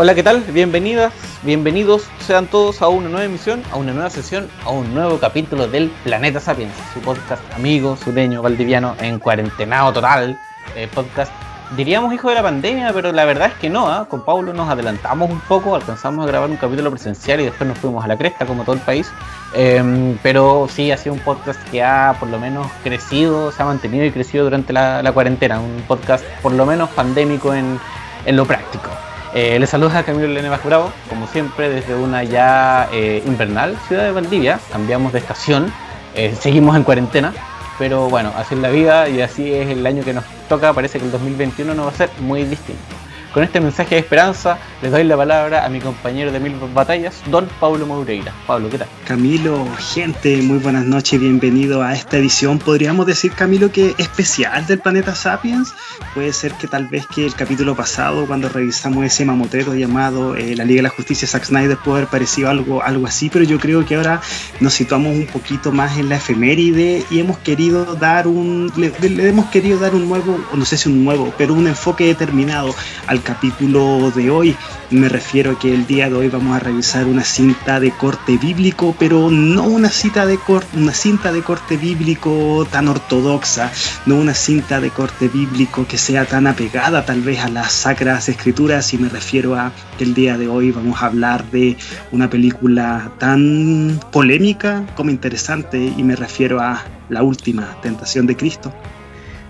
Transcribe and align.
Hola, 0.00 0.14
¿qué 0.14 0.22
tal? 0.22 0.42
Bienvenidas, 0.52 1.12
bienvenidos 1.42 2.08
sean 2.20 2.46
todos 2.46 2.82
a 2.82 2.88
una 2.88 3.08
nueva 3.08 3.24
emisión, 3.24 3.64
a 3.72 3.76
una 3.76 3.92
nueva 3.92 4.08
sesión, 4.10 4.48
a 4.64 4.70
un 4.70 4.94
nuevo 4.94 5.18
capítulo 5.18 5.66
del 5.66 5.90
Planeta 6.04 6.38
Sapiens, 6.38 6.72
su 6.94 7.00
podcast 7.00 7.42
amigo, 7.52 7.96
sureño, 7.96 8.40
valdiviano, 8.40 8.94
en 9.00 9.18
cuarentenado 9.18 9.92
total, 9.92 10.38
eh, 10.76 10.88
podcast, 10.94 11.32
diríamos 11.76 12.14
hijo 12.14 12.28
de 12.28 12.36
la 12.36 12.44
pandemia, 12.44 12.92
pero 12.92 13.10
la 13.10 13.24
verdad 13.24 13.48
es 13.48 13.54
que 13.54 13.70
no, 13.70 13.88
¿ah? 13.88 14.06
con 14.08 14.24
Pablo 14.24 14.52
nos 14.52 14.70
adelantamos 14.70 15.30
un 15.32 15.40
poco, 15.40 15.74
alcanzamos 15.74 16.24
a 16.24 16.28
grabar 16.28 16.48
un 16.48 16.58
capítulo 16.58 16.92
presencial 16.92 17.40
y 17.40 17.46
después 17.46 17.66
nos 17.66 17.76
fuimos 17.78 18.04
a 18.04 18.06
la 18.06 18.16
cresta, 18.16 18.46
como 18.46 18.62
todo 18.62 18.76
el 18.76 18.82
país, 18.82 19.10
em, 19.52 20.16
pero 20.22 20.68
sí 20.70 20.92
ha 20.92 20.96
sido 20.96 21.14
un 21.14 21.20
podcast 21.22 21.60
que 21.70 21.82
ha 21.82 22.14
por 22.20 22.28
lo 22.28 22.38
menos 22.38 22.68
crecido, 22.84 23.50
se 23.50 23.60
ha 23.64 23.66
mantenido 23.66 24.04
y 24.04 24.12
crecido 24.12 24.44
durante 24.44 24.72
la, 24.72 25.10
cuarentena, 25.12 25.58
un 25.58 25.82
podcast 25.88 26.24
por 26.40 26.52
lo 26.52 26.66
menos 26.66 26.88
pandémico 26.90 27.52
en, 27.52 27.80
en 28.26 28.36
lo 28.36 28.46
práctico. 28.46 28.90
Eh, 29.34 29.58
les 29.58 29.68
saluda 29.68 30.02
Camilo 30.04 30.26
Lene 30.26 30.48
Bravo, 30.48 30.90
como 31.08 31.26
siempre 31.26 31.68
desde 31.68 31.94
una 31.94 32.24
ya 32.24 32.88
eh, 32.92 33.22
invernal 33.26 33.76
ciudad 33.86 34.04
de 34.04 34.12
Valdivia. 34.12 34.58
Cambiamos 34.72 35.12
de 35.12 35.18
estación, 35.18 35.72
eh, 36.14 36.34
seguimos 36.38 36.74
en 36.76 36.82
cuarentena, 36.82 37.34
pero 37.78 38.08
bueno, 38.08 38.32
así 38.36 38.54
es 38.54 38.60
la 38.60 38.70
vida 38.70 39.08
y 39.08 39.20
así 39.20 39.52
es 39.52 39.68
el 39.68 39.86
año 39.86 40.02
que 40.02 40.14
nos 40.14 40.24
toca. 40.48 40.72
Parece 40.72 40.98
que 40.98 41.04
el 41.04 41.12
2021 41.12 41.74
no 41.74 41.84
va 41.84 41.90
a 41.90 41.94
ser 41.94 42.10
muy 42.20 42.44
distinto. 42.44 42.97
Con 43.38 43.44
este 43.44 43.60
mensaje 43.60 43.94
de 43.94 44.00
esperanza 44.00 44.58
les 44.82 44.90
doy 44.90 45.04
la 45.04 45.16
palabra 45.16 45.64
a 45.64 45.68
mi 45.68 45.78
compañero 45.78 46.32
de 46.32 46.40
mil 46.40 46.56
batallas, 46.74 47.22
don 47.26 47.48
Pablo 47.60 47.86
Moureira. 47.86 48.32
Pablo, 48.48 48.68
¿qué 48.68 48.78
tal? 48.78 48.88
Camilo, 49.06 49.64
gente, 49.94 50.42
muy 50.42 50.58
buenas 50.58 50.84
noches, 50.84 51.20
bienvenido 51.20 51.84
a 51.84 51.94
esta 51.94 52.16
edición, 52.16 52.58
podríamos 52.58 53.06
decir, 53.06 53.30
Camilo, 53.30 53.70
que 53.70 53.94
especial 53.96 54.66
del 54.66 54.80
planeta 54.80 55.14
Sapiens. 55.14 55.72
Puede 56.14 56.32
ser 56.32 56.52
que 56.54 56.66
tal 56.66 56.88
vez 56.88 57.06
que 57.06 57.26
el 57.26 57.34
capítulo 57.36 57.76
pasado, 57.76 58.26
cuando 58.26 58.48
revisamos 58.48 59.04
ese 59.04 59.24
mamotero 59.24 59.72
llamado 59.72 60.34
eh, 60.34 60.56
La 60.56 60.64
Liga 60.64 60.78
de 60.78 60.82
la 60.82 60.88
Justicia, 60.88 61.28
Zack 61.28 61.44
Snyder, 61.44 61.76
puede 61.76 61.98
haber 61.98 62.10
parecido 62.10 62.50
algo, 62.50 62.82
algo 62.82 63.06
así, 63.06 63.30
pero 63.30 63.44
yo 63.44 63.60
creo 63.60 63.86
que 63.86 63.94
ahora 63.94 64.20
nos 64.58 64.74
situamos 64.74 65.14
un 65.14 65.26
poquito 65.26 65.70
más 65.70 65.96
en 65.96 66.08
la 66.08 66.16
efeméride 66.16 67.04
y 67.08 67.20
hemos 67.20 67.38
querido 67.38 67.94
dar 67.94 68.26
un, 68.26 68.72
le, 68.76 68.92
le 69.08 69.28
hemos 69.28 69.46
querido 69.50 69.78
dar 69.78 69.94
un 69.94 70.08
nuevo, 70.08 70.44
no 70.52 70.64
sé 70.64 70.76
si 70.76 70.88
un 70.88 71.04
nuevo, 71.04 71.32
pero 71.38 71.54
un 71.54 71.68
enfoque 71.68 72.04
determinado 72.04 72.74
al 73.06 73.22
capítulo 73.28 74.10
de 74.12 74.30
hoy. 74.30 74.56
Me 74.90 75.06
refiero 75.06 75.52
a 75.52 75.58
que 75.58 75.74
el 75.74 75.86
día 75.86 76.08
de 76.08 76.14
hoy 76.14 76.28
vamos 76.30 76.56
a 76.56 76.60
revisar 76.60 77.04
una 77.04 77.24
cinta 77.24 77.78
de 77.78 77.90
corte 77.90 78.38
bíblico, 78.38 78.96
pero 78.98 79.30
no 79.30 79.64
una, 79.64 79.90
cita 79.90 80.24
de 80.24 80.38
una 80.74 80.94
cinta 80.94 81.30
de 81.30 81.42
corte 81.42 81.76
bíblico 81.76 82.66
tan 82.70 82.88
ortodoxa, 82.88 83.70
no 84.06 84.16
una 84.16 84.32
cinta 84.32 84.80
de 84.80 84.88
corte 84.88 85.28
bíblico 85.28 85.86
que 85.86 85.98
sea 85.98 86.24
tan 86.24 86.46
apegada 86.46 87.04
tal 87.04 87.20
vez 87.20 87.40
a 87.40 87.50
las 87.50 87.70
sacras 87.70 88.30
escrituras, 88.30 88.94
y 88.94 88.98
me 88.98 89.10
refiero 89.10 89.56
a 89.56 89.72
que 89.98 90.04
el 90.04 90.14
día 90.14 90.38
de 90.38 90.48
hoy 90.48 90.70
vamos 90.70 91.02
a 91.02 91.06
hablar 91.06 91.44
de 91.50 91.76
una 92.12 92.30
película 92.30 93.12
tan 93.18 94.00
polémica 94.10 94.86
como 94.96 95.10
interesante, 95.10 95.92
y 95.94 96.02
me 96.02 96.16
refiero 96.16 96.60
a 96.60 96.82
La 97.10 97.22
Última 97.22 97.78
Tentación 97.82 98.26
de 98.26 98.38
Cristo. 98.38 98.72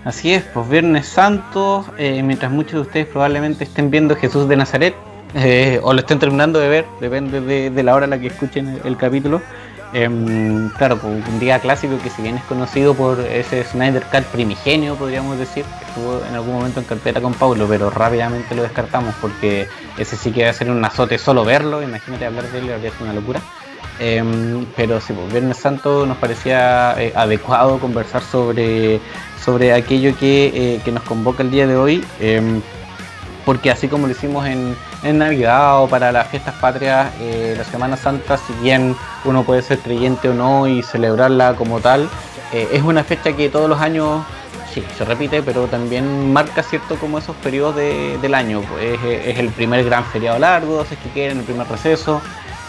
Así 0.09 0.33
es, 0.33 0.41
pues 0.41 0.67
Viernes 0.67 1.05
Santo, 1.05 1.85
eh, 1.99 2.23
mientras 2.23 2.51
muchos 2.51 2.73
de 2.73 2.79
ustedes 2.79 3.05
probablemente 3.05 3.63
estén 3.63 3.91
viendo 3.91 4.15
Jesús 4.15 4.49
de 4.49 4.55
Nazaret, 4.55 4.95
eh, 5.35 5.79
o 5.83 5.93
lo 5.93 5.99
estén 5.99 6.17
terminando 6.17 6.57
de 6.57 6.67
ver, 6.67 6.85
depende 6.99 7.41
de, 7.69 7.83
la 7.83 7.93
hora 7.93 8.05
en 8.05 8.09
la 8.09 8.19
que 8.19 8.25
escuchen 8.25 8.81
el, 8.83 8.97
capítulo. 8.97 9.39
Em, 9.93 10.69
claro, 10.69 10.97
pues 10.97 11.13
un 11.27 11.39
día 11.39 11.59
clásico 11.59 11.99
que 12.01 12.09
si 12.09 12.23
bien 12.23 12.37
es 12.37 12.43
conocido 12.45 12.95
por 12.95 13.19
ese 13.19 13.63
Snyder 13.63 14.01
Cut 14.11 14.23
primigenio, 14.23 14.95
podríamos 14.95 15.37
decir, 15.37 15.63
que 15.63 15.85
estuvo 15.85 16.25
en 16.27 16.33
algún 16.33 16.55
momento 16.55 16.79
en 16.79 16.87
carpeta 16.87 17.21
con 17.21 17.35
Pablo, 17.35 17.67
pero 17.69 17.91
rápidamente 17.91 18.55
lo 18.55 18.63
descartamos 18.63 19.13
porque 19.21 19.67
ese 19.99 20.17
sí 20.17 20.31
que 20.31 20.43
va 20.43 20.49
a 20.49 20.53
ser 20.53 20.71
un 20.71 20.83
azote 20.83 21.19
solo 21.19 21.45
verlo, 21.45 21.83
imagínate 21.83 22.25
hablar 22.25 22.45
de 22.45 22.57
él, 22.57 22.73
habría 22.73 22.89
sido 22.89 23.03
una 23.03 23.13
locura. 23.13 23.41
Em, 23.99 24.65
pero 24.77 25.01
sí, 25.01 25.11
pues 25.11 25.31
Viernes 25.31 25.57
Santo 25.57 26.05
nos 26.05 26.17
parecía 26.17 26.95
eh, 26.97 27.11
adecuado 27.15 27.79
conversar 27.79 28.21
sobre 28.21 29.01
sobre 29.43 29.73
aquello 29.73 30.13
eh, 30.21 30.79
que, 30.83 30.91
nos 30.91 31.03
convoca 31.03 31.43
el 31.43 31.51
día 31.51 31.67
de 31.67 31.75
hoy, 31.75 32.05
em, 32.19 32.61
porque 33.45 33.71
así 33.71 33.87
como 33.87 34.07
lo 34.07 34.13
hicimos 34.13 34.45
en, 34.47 34.75
Navidad 35.01 35.81
o 35.81 35.87
para 35.87 36.11
las 36.11 36.27
fiestas 36.27 36.55
patrias, 36.55 37.11
eh, 37.21 37.55
la 37.57 37.63
Semana 37.63 37.95
Santa, 37.95 38.37
si 38.37 38.53
bien 38.61 38.95
uno 39.23 39.43
puede 39.43 39.61
ser 39.61 39.79
creyente 39.79 40.27
o 40.29 40.33
no 40.33 40.67
y 40.67 40.83
celebrarla 40.83 41.55
como 41.55 41.79
tal, 41.79 42.09
es 42.51 42.81
una 42.83 43.03
fecha 43.03 43.31
que 43.33 43.47
todos 43.47 43.69
los 43.69 43.79
años 43.79 44.23
sí, 44.73 44.83
se 44.97 45.05
repite, 45.05 45.41
pero 45.41 45.67
también 45.67 46.33
marca 46.33 46.63
cierto 46.63 46.97
como 46.97 47.17
esos 47.17 47.35
periodos 47.37 47.75
del 47.75 48.33
año. 48.33 48.61
Pues, 48.61 48.99
es, 49.03 49.39
el 49.39 49.49
primer 49.49 49.85
gran 49.85 50.03
feriado 50.03 50.37
largo, 50.37 50.83
si 50.85 50.95
es 50.95 50.99
que 50.99 51.09
quieren, 51.09 51.39
el 51.39 51.43
primer 51.45 51.67
receso, 51.67 52.21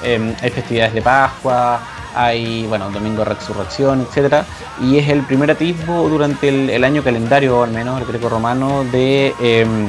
em, 0.03 0.35
hay 0.41 0.51
festividades 0.51 0.95
de 0.95 1.03
Pascua, 1.03 1.81
hay, 2.15 2.67
bueno, 2.67 2.91
Domingo 2.91 3.25
Resurrección, 3.25 4.03
etcétera, 4.03 4.45
y 4.81 4.99
es 4.99 5.09
el 5.09 5.23
primer 5.23 5.51
atisbo 5.51 6.09
durante 6.09 6.49
el, 6.49 6.85
año 6.85 7.03
calendario, 7.03 7.63
al 7.63 7.71
menos 7.71 8.01
el 8.01 8.07
greco-romano, 8.07 8.85
de, 8.85 9.35
em, 9.41 9.89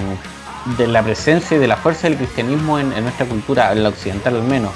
de 0.77 0.87
la 0.87 1.01
presencia 1.01 1.57
y 1.57 1.59
de 1.59 1.67
la 1.67 1.77
fuerza 1.77 2.07
del 2.07 2.17
cristianismo 2.17 2.79
en, 2.79 2.89
nuestra 3.01 3.25
cultura, 3.25 3.71
en 3.71 3.83
la 3.83 3.89
occidental 3.89 4.35
al 4.35 4.43
menos. 4.43 4.71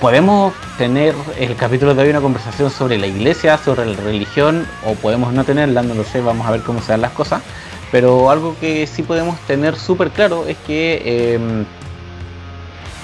Podemos 0.00 0.52
tener 0.76 1.14
el 1.38 1.56
capítulo 1.56 1.94
de 1.94 2.02
hoy 2.02 2.10
una 2.10 2.20
conversación 2.20 2.70
sobre 2.70 2.98
la 2.98 3.06
iglesia, 3.06 3.56
sobre 3.56 3.86
la 3.86 3.96
religión, 3.96 4.66
o 4.84 4.94
podemos 4.94 5.32
no 5.32 5.44
tenerla, 5.44 5.82
no 5.82 5.94
lo 5.94 6.04
sé, 6.04 6.20
vamos 6.20 6.46
a 6.46 6.50
ver 6.50 6.60
cómo 6.62 6.82
se 6.82 6.92
dan 6.92 7.00
las 7.00 7.12
cosas, 7.12 7.42
pero 7.90 8.30
algo 8.30 8.54
que 8.60 8.86
sí 8.86 9.02
podemos 9.02 9.38
tener 9.46 9.76
súper 9.76 10.10
claro 10.10 10.46
es 10.46 10.56
que 10.66 11.34
em, 11.34 11.64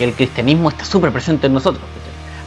el 0.01 0.15
cristianismo 0.15 0.69
está 0.69 0.85
súper 0.85 1.13
presente 1.13 1.47
en 1.47 1.55
nosotros. 1.55 1.85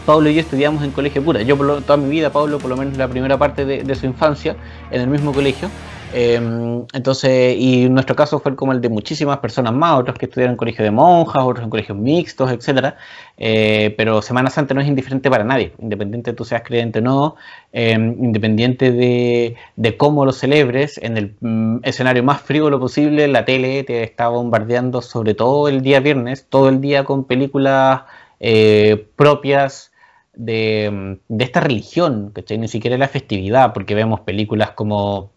Pablo 0.06 0.30
y 0.30 0.36
yo 0.36 0.42
estudiamos 0.42 0.84
en 0.84 0.92
colegio 0.92 1.24
pura. 1.24 1.42
Yo 1.42 1.56
toda 1.82 1.98
mi 1.98 2.10
vida, 2.10 2.30
Pablo, 2.30 2.60
por 2.60 2.70
lo 2.70 2.76
menos 2.76 2.98
la 2.98 3.08
primera 3.08 3.38
parte 3.38 3.66
de, 3.66 3.96
su 3.96 4.06
infancia, 4.06 4.56
en 4.92 5.02
el 5.02 5.08
mismo 5.08 5.32
colegio. 5.32 5.70
Em, 6.16 6.86
entonces, 6.94 7.56
y 7.58 7.90
nuestro 7.90 8.16
caso 8.16 8.40
fue 8.40 8.56
como 8.56 8.72
el 8.72 8.82
de 8.82 8.90
muchísimas 8.90 9.40
personas 9.40 9.74
más, 9.74 10.00
otros 10.00 10.18
que 10.18 10.26
estudiaron 10.26 10.54
en 10.54 10.58
colegio 10.58 10.84
de 10.84 10.92
monjas, 10.92 11.44
otros 11.44 11.64
en 11.64 11.70
colegios 11.72 11.98
mixtos, 11.98 12.52
etcétera. 12.52 12.98
Eh, 13.38 13.96
pero 13.98 14.22
Semana 14.22 14.50
Santa 14.50 14.74
no 14.74 14.82
es 14.82 14.88
indiferente 14.88 15.30
para 15.30 15.44
nadie, 15.44 15.74
independiente 15.80 16.32
de 16.32 16.38
tú 16.38 16.46
seas 16.46 16.62
creyente 16.64 17.00
o 17.00 17.02
no, 17.02 17.36
em, 17.72 18.16
independiente 18.24 18.92
de, 18.92 19.56
cómo 19.98 20.26
lo 20.26 20.32
celebres, 20.32 21.00
en 21.02 21.18
el 21.18 21.36
mm, 21.42 21.80
escenario 21.84 22.24
más 22.24 22.42
frívolo 22.42 22.80
posible, 22.80 23.28
la 23.28 23.46
tele 23.46 23.84
te 23.84 24.04
está 24.04 24.28
bombardeando, 24.28 25.02
sobre 25.02 25.34
todo 25.34 25.68
el 25.68 25.82
día 25.82 26.00
viernes, 26.00 26.48
todo 26.50 26.70
el 26.70 26.80
día 26.82 27.04
con 27.04 27.26
películas 27.26 28.04
eh, 28.40 29.08
propias 29.16 29.92
de, 30.36 31.20
esta 31.40 31.60
religión, 31.60 32.32
¿cachai? 32.34 32.58
Ni 32.58 32.68
siquiera 32.68 32.98
la 32.98 33.08
festividad, 33.08 33.74
porque 33.74 33.96
vemos 33.96 34.22
películas 34.22 34.72
como, 34.72 35.33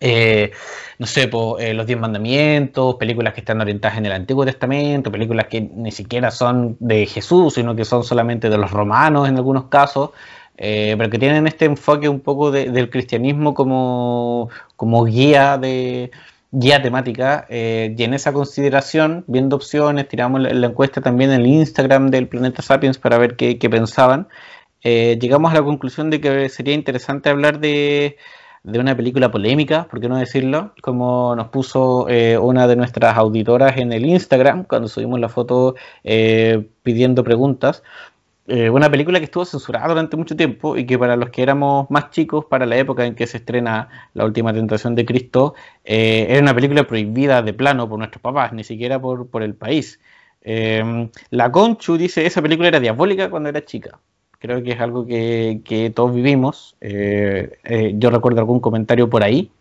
eh, 0.00 0.52
no 0.98 1.06
sé, 1.06 1.30
eh, 1.58 1.74
Los 1.74 1.86
Diez 1.86 1.98
Mandamientos, 1.98 2.96
películas 2.96 3.34
que 3.34 3.40
están 3.40 3.60
orientadas 3.60 3.98
en 3.98 4.06
el 4.06 4.12
Antiguo 4.12 4.44
Testamento, 4.44 5.10
películas 5.10 5.46
que 5.46 5.60
ni 5.60 5.90
siquiera 5.92 6.30
son 6.30 6.76
de 6.80 7.06
Jesús, 7.06 7.54
sino 7.54 7.74
que 7.74 7.84
son 7.84 8.04
solamente 8.04 8.48
de 8.48 8.58
los 8.58 8.70
romanos 8.70 9.28
en 9.28 9.36
algunos 9.36 9.64
casos. 9.66 10.10
Eh, 10.58 10.94
pero 10.98 11.10
que 11.10 11.18
tienen 11.18 11.46
este 11.46 11.64
enfoque 11.64 12.08
un 12.08 12.20
poco 12.20 12.50
del 12.50 12.90
cristianismo 12.90 13.54
como, 13.54 14.50
como 14.76 15.04
guía 15.04 15.56
de, 15.56 16.10
guía 16.52 16.82
temática 16.82 17.46
y 17.48 18.02
en 18.02 18.14
esa 18.14 18.32
consideración, 18.32 19.24
viendo 19.26 19.56
opciones, 19.56 20.08
tiramos 20.08 20.42
la, 20.42 20.66
encuesta 20.66 21.00
también 21.00 21.32
en 21.32 21.40
el 21.40 21.46
Instagram 21.46 22.10
del 22.10 22.28
Planeta 22.28 22.62
Sapiens 22.62 22.98
para 22.98 23.18
ver 23.18 23.34
qué, 23.36 23.56
pensaban, 23.70 24.28
llegamos 24.84 25.50
a 25.52 25.54
la 25.54 25.62
conclusión 25.62 26.10
de 26.10 26.20
que 26.20 26.48
sería 26.50 26.74
interesante 26.74 27.30
hablar 27.30 27.58
de, 27.58 28.18
una 28.64 28.96
película 28.96 29.30
polémica, 29.30 29.88
por 29.90 30.00
qué 30.00 30.08
no 30.08 30.16
decirlo, 30.16 30.72
como 30.82 31.34
nos 31.36 31.48
puso 31.48 32.08
eh, 32.08 32.38
una 32.38 32.66
de 32.66 32.76
nuestras 32.76 33.16
auditoras 33.16 33.76
en 33.76 33.92
el 33.92 34.06
Instagram 34.06 34.64
cuando 34.64 34.88
subimos 34.88 35.18
la 35.20 35.28
foto 35.28 35.74
pidiendo 36.82 37.24
preguntas. 37.24 37.82
Eh, 38.48 38.68
una 38.70 38.90
película 38.90 39.20
que 39.20 39.26
estuvo 39.26 39.44
censurada 39.44 39.88
durante 39.88 40.16
mucho 40.16 40.34
tiempo 40.36 40.76
y 40.76 40.84
que 40.84 40.98
para 40.98 41.14
los 41.16 41.30
que 41.30 41.42
éramos 41.42 41.88
más 41.90 42.10
chicos, 42.10 42.44
para 42.46 42.66
la 42.66 42.76
época 42.76 43.06
en 43.06 43.14
que 43.14 43.26
se 43.28 43.36
estrena 43.38 43.88
La 44.14 44.24
Última 44.24 44.52
Tentación 44.52 44.96
de 44.96 45.06
Cristo, 45.06 45.54
eh, 45.84 46.26
era 46.28 46.42
una 46.42 46.54
película 46.54 46.84
prohibida 46.86 47.40
de 47.42 47.54
plano 47.54 47.88
por 47.88 47.98
nuestros 47.98 48.20
papás, 48.20 48.52
ni 48.52 48.64
siquiera 48.64 49.00
por, 49.00 49.28
por 49.28 49.42
el 49.44 49.54
país. 49.54 50.00
Eh, 50.42 51.08
la 51.30 51.52
Conchu 51.52 51.96
dice, 51.96 52.26
esa 52.26 52.42
película 52.42 52.68
era 52.68 52.80
diabólica 52.80 53.30
cuando 53.30 53.48
era 53.48 53.64
chica. 53.64 54.00
Creo 54.42 54.62
que 54.62 54.72
es 54.72 54.80
algo 54.80 55.06
que, 55.06 55.92
todos 55.94 56.12
vivimos. 56.12 56.76
yo 56.80 58.10
recuerdo 58.10 58.40
algún 58.40 58.58
comentario 58.60 59.08
por 59.08 59.22
ahí. 59.22 59.52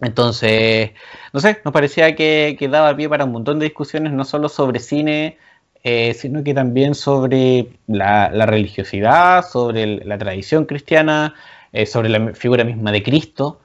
Entonces, 0.00 0.92
no 1.32 1.40
sé, 1.40 1.60
nos 1.64 1.74
parecía 1.74 2.14
que, 2.14 2.56
daba 2.70 2.96
pie 2.96 3.08
para 3.08 3.24
un 3.24 3.32
montón 3.32 3.58
de 3.58 3.66
discusiones, 3.66 4.12
no 4.12 4.24
solo 4.24 4.48
sobre 4.48 4.80
cine, 4.80 5.38
eh, 5.82 6.14
sino 6.14 6.42
que 6.44 6.54
también 6.54 6.94
sobre 6.94 7.68
la, 7.86 8.28
religiosidad, 8.46 9.44
sobre 9.44 10.04
la 10.04 10.16
tradición 10.16 10.66
cristiana, 10.66 11.34
eh, 11.72 11.86
sobre 11.86 12.08
la 12.08 12.32
figura 12.34 12.64
misma 12.64 12.92
de 12.92 13.02
Cristo. 13.02 13.60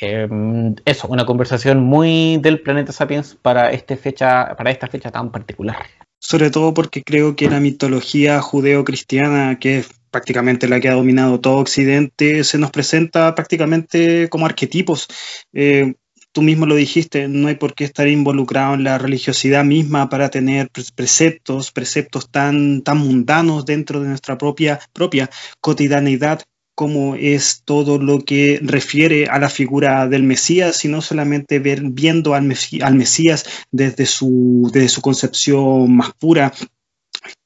Eso, 0.00 1.08
una 1.08 1.26
conversación 1.26 1.80
muy 1.80 2.38
del 2.38 2.60
planeta 2.60 2.92
Sapiens 2.92 3.34
para, 3.34 3.72
este 3.72 3.96
fecha, 3.96 4.54
para 4.56 4.70
esta 4.70 4.86
fecha 4.86 5.10
tan 5.10 5.32
particular. 5.32 5.76
Sobre 6.18 6.50
todo 6.50 6.74
porque 6.74 7.02
creo 7.02 7.36
que 7.36 7.50
la 7.50 7.60
mitología 7.60 8.40
judeo-cristiana, 8.40 9.58
que 9.58 9.78
es 9.78 9.88
prácticamente 10.10 10.68
la 10.68 10.80
que 10.80 10.88
ha 10.88 10.94
dominado 10.94 11.40
todo 11.40 11.58
Occidente, 11.58 12.44
se 12.44 12.58
nos 12.58 12.70
presenta 12.70 13.34
prácticamente 13.34 14.28
como 14.28 14.46
arquetipos. 14.46 15.08
Eh, 15.52 15.94
tú 16.32 16.42
mismo 16.42 16.66
lo 16.66 16.74
dijiste, 16.74 17.28
no 17.28 17.48
hay 17.48 17.56
por 17.56 17.74
qué 17.74 17.84
estar 17.84 18.08
involucrado 18.08 18.74
en 18.74 18.84
la 18.84 18.98
religiosidad 18.98 19.64
misma 19.64 20.08
para 20.08 20.30
tener 20.30 20.70
preceptos, 20.94 21.72
preceptos 21.72 22.30
tan, 22.30 22.82
tan 22.82 22.98
mundanos 22.98 23.64
dentro 23.64 24.00
de 24.00 24.08
nuestra 24.08 24.38
propia, 24.38 24.80
propia 24.92 25.30
cotidianidad 25.60 26.42
como 26.78 27.16
es 27.16 27.62
todo 27.64 27.98
lo 27.98 28.20
que 28.20 28.60
refiere 28.62 29.26
a 29.26 29.40
la 29.40 29.48
figura 29.48 30.06
del 30.06 30.22
Mesías, 30.22 30.76
sino 30.76 31.02
solamente 31.02 31.58
ver, 31.58 31.82
viendo 31.82 32.34
al, 32.34 32.44
Mesías 32.44 33.44
desde 33.72 34.06
su 34.06 34.70
concepción 35.02 35.96
más 35.96 36.12
pura, 36.12 36.52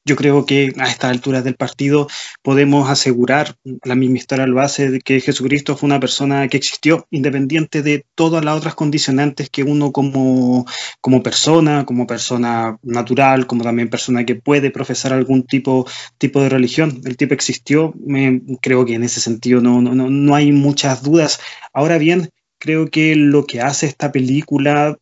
yo 0.04 0.16
creo 0.16 0.46
que 0.46 0.72
a 0.78 0.88
estas 0.88 1.10
alturas 1.10 1.44
del 1.44 1.54
partido 1.54 2.08
podemos 2.42 2.90
asegurar, 2.90 3.56
la 3.84 3.94
misma 3.94 4.16
historia 4.16 4.46
lo 4.46 4.60
hace, 4.60 4.90
de 4.90 5.00
que 5.00 5.20
Jesucristo 5.20 5.76
fue 5.76 5.86
una 5.86 6.00
persona 6.00 6.48
que 6.48 6.56
existió 6.56 7.06
independiente 7.10 7.82
de 7.82 8.04
todas 8.14 8.44
las 8.44 8.56
otras 8.56 8.74
condicionantes 8.74 9.48
que 9.50 9.62
uno 9.62 9.92
como, 9.92 10.66
como 11.00 11.22
persona, 11.22 11.84
como 11.86 12.06
persona 12.06 12.78
natural, 12.82 13.46
como 13.46 13.62
también 13.62 13.90
persona 13.90 14.24
que 14.26 14.34
puede 14.34 14.70
profesar 14.70 15.12
algún 15.12 15.44
tipo, 15.44 15.86
tipo 16.18 16.40
de 16.42 16.48
religión. 16.48 17.00
El 17.04 17.16
tipo 17.16 17.34
existió, 17.34 17.94
me, 18.04 18.42
creo 18.60 18.84
que 18.84 18.94
en 18.94 19.04
ese 19.04 19.20
sentido 19.20 19.60
no, 19.60 19.80
no, 19.80 19.94
no 19.94 20.34
hay 20.34 20.52
muchas 20.52 21.02
dudas. 21.02 21.40
Ahora 21.72 21.98
bien, 21.98 22.30
creo 22.58 22.88
que 22.88 23.14
lo 23.14 23.46
que 23.46 23.60
hace 23.60 23.86
esta 23.86 24.10
película 24.10 24.98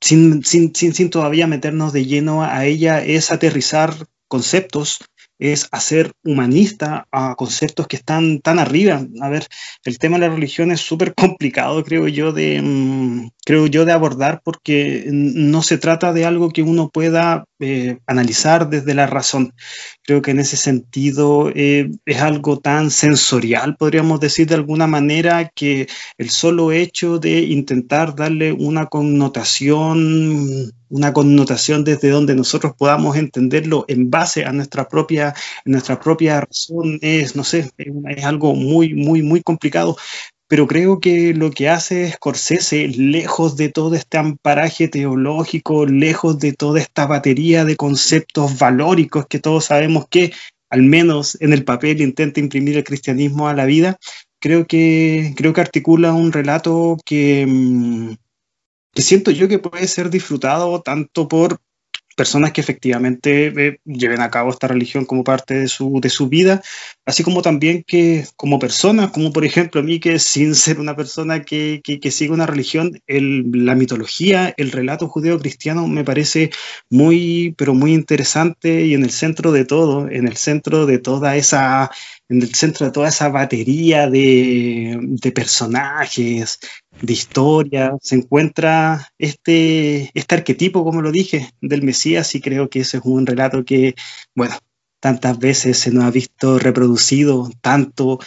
sin, 0.00 0.44
sin, 0.44 0.74
sin, 0.74 0.94
sin, 0.94 1.10
todavía 1.10 1.46
meternos 1.46 1.92
de 1.92 2.06
lleno 2.06 2.42
a 2.42 2.64
ella, 2.64 3.04
es 3.04 3.32
aterrizar 3.32 4.06
conceptos, 4.28 4.98
es 5.38 5.68
hacer 5.70 6.12
humanista 6.24 7.06
a 7.12 7.34
conceptos 7.34 7.86
que 7.86 7.96
están 7.96 8.40
tan 8.40 8.58
arriba. 8.58 9.06
A 9.20 9.28
ver, 9.28 9.46
el 9.84 9.98
tema 9.98 10.18
de 10.18 10.28
la 10.28 10.34
religión 10.34 10.70
es 10.70 10.80
súper 10.80 11.14
complicado, 11.14 11.84
creo 11.84 12.08
yo, 12.08 12.32
de, 12.32 12.60
mm, 12.62 13.28
creo 13.46 13.68
yo, 13.68 13.84
de 13.84 13.92
abordar 13.92 14.42
porque 14.44 15.04
no 15.08 15.62
se 15.62 15.78
trata 15.78 16.12
de 16.12 16.24
algo 16.24 16.50
que 16.50 16.62
uno 16.62 16.90
pueda 16.90 17.44
eh, 17.60 17.98
analizar 18.04 18.68
desde 18.68 18.92
la 18.92 19.06
razón. 19.06 19.54
Creo 20.02 20.20
que 20.20 20.32
en 20.32 20.40
ese 20.40 20.56
sentido 20.56 21.52
eh, 21.54 21.88
es 22.06 22.20
algo 22.20 22.58
tan 22.58 22.90
sensorial, 22.90 23.76
podríamos 23.76 24.18
decir 24.18 24.48
de 24.48 24.56
alguna 24.56 24.88
manera, 24.88 25.48
que 25.54 25.86
el 26.18 26.30
solo 26.30 26.72
hecho 26.72 27.20
de 27.20 27.42
intentar 27.42 28.16
darle 28.16 28.52
una 28.52 28.86
connotación 28.86 30.72
una 30.88 31.12
connotación 31.12 31.82
desde 31.82 32.10
donde 32.10 32.36
nosotros 32.36 32.74
podamos 32.78 33.16
entenderlo 33.16 33.84
en 33.88 34.08
base 34.08 34.44
a 34.44 34.52
nuestra 34.52 34.88
propia, 34.88 35.34
nuestra 35.64 35.98
propia 35.98 36.40
razón 36.40 36.98
es, 37.02 37.34
no 37.34 37.42
sé, 37.42 37.70
es, 37.76 38.24
algo 38.24 38.54
muy, 38.54 38.94
muy, 38.94 39.22
muy 39.22 39.42
complicado 39.42 39.96
pero 40.48 40.66
creo 40.66 41.00
que 41.00 41.34
lo 41.34 41.50
que 41.50 41.68
hace 41.68 42.10
Scorsese, 42.12 42.88
lejos 42.88 43.56
de 43.56 43.68
todo 43.68 43.94
este 43.94 44.18
amparaje 44.18 44.88
teológico, 44.88 45.86
lejos 45.86 46.38
de 46.38 46.52
toda 46.52 46.80
esta 46.80 47.06
batería 47.06 47.64
de 47.64 47.76
conceptos 47.76 48.58
valóricos 48.58 49.26
que 49.26 49.40
todos 49.40 49.66
sabemos 49.66 50.06
que, 50.08 50.32
al 50.70 50.82
menos 50.82 51.36
en 51.40 51.52
el 51.52 51.64
papel, 51.64 52.00
intenta 52.00 52.40
imprimir 52.40 52.76
el 52.76 52.84
cristianismo 52.84 53.48
a 53.48 53.54
la 53.54 53.64
vida, 53.64 53.98
creo 54.40 54.66
que, 54.66 55.34
creo 55.36 55.52
que 55.52 55.60
articula 55.60 56.12
un 56.12 56.32
relato 56.32 56.96
que, 57.04 57.44
mm, 57.46 58.14
que 58.94 59.02
siento 59.02 59.30
yo 59.32 59.48
que 59.48 59.58
puede 59.58 59.88
ser 59.88 60.10
disfrutado 60.10 60.80
tanto 60.80 61.26
por 61.28 61.58
personas 62.16 62.52
que 62.52 62.60
efectivamente 62.60 63.46
eh, 63.56 63.80
lleven 63.84 64.22
a 64.22 64.30
cabo 64.30 64.50
esta 64.50 64.66
religión 64.66 65.04
como 65.04 65.22
parte 65.22 65.54
de 65.54 65.68
su, 65.68 66.00
de 66.00 66.08
su 66.08 66.28
vida, 66.28 66.62
así 67.04 67.22
como 67.22 67.42
también 67.42 67.84
que 67.86 68.26
como 68.36 68.58
personas, 68.58 69.10
como 69.10 69.32
por 69.32 69.44
ejemplo 69.44 69.80
a 69.80 69.84
mí 69.84 70.00
que 70.00 70.18
sin 70.18 70.54
ser 70.54 70.80
una 70.80 70.96
persona 70.96 71.42
que, 71.42 71.80
que, 71.84 72.10
sigue 72.10 72.32
una 72.32 72.46
religión, 72.46 73.00
el, 73.06 73.44
la 73.52 73.74
mitología, 73.74 74.54
el 74.56 74.72
relato 74.72 75.08
judeo-cristiano 75.08 75.86
me 75.86 76.04
parece 76.04 76.50
muy, 76.90 77.54
pero 77.58 77.74
muy 77.74 77.92
interesante 77.92 78.86
y 78.86 78.94
en 78.94 79.04
el 79.04 79.10
centro 79.10 79.52
de 79.52 79.64
todo, 79.66 80.08
en 80.08 80.26
el 80.26 80.36
centro 80.36 80.86
de 80.86 80.98
toda 80.98 81.36
esa 81.36 81.90
en 82.28 82.42
el 82.42 82.54
centro 82.54 82.86
de 82.86 82.92
toda 82.92 83.08
esa 83.08 83.28
batería 83.28 84.08
de, 84.10 85.32
personajes, 85.34 86.58
de 87.00 87.12
historia, 87.12 87.96
se 88.00 88.16
encuentra 88.16 89.12
este, 89.18 90.10
este 90.14 90.34
arquetipo, 90.34 90.84
como 90.84 91.02
lo 91.02 91.12
dije, 91.12 91.50
del 91.60 91.82
Mesías 91.82 92.34
y 92.34 92.40
creo 92.40 92.68
que 92.68 92.80
ese 92.80 92.98
es 92.98 93.02
un 93.04 93.26
relato 93.26 93.64
que, 93.64 93.94
bueno, 94.34 94.56
tantas 95.00 95.38
veces 95.38 95.78
se 95.78 95.92
nos 95.92 96.04
ha 96.04 96.10
visto 96.10 96.58
reproducido, 96.58 97.50
tanto 97.60 98.18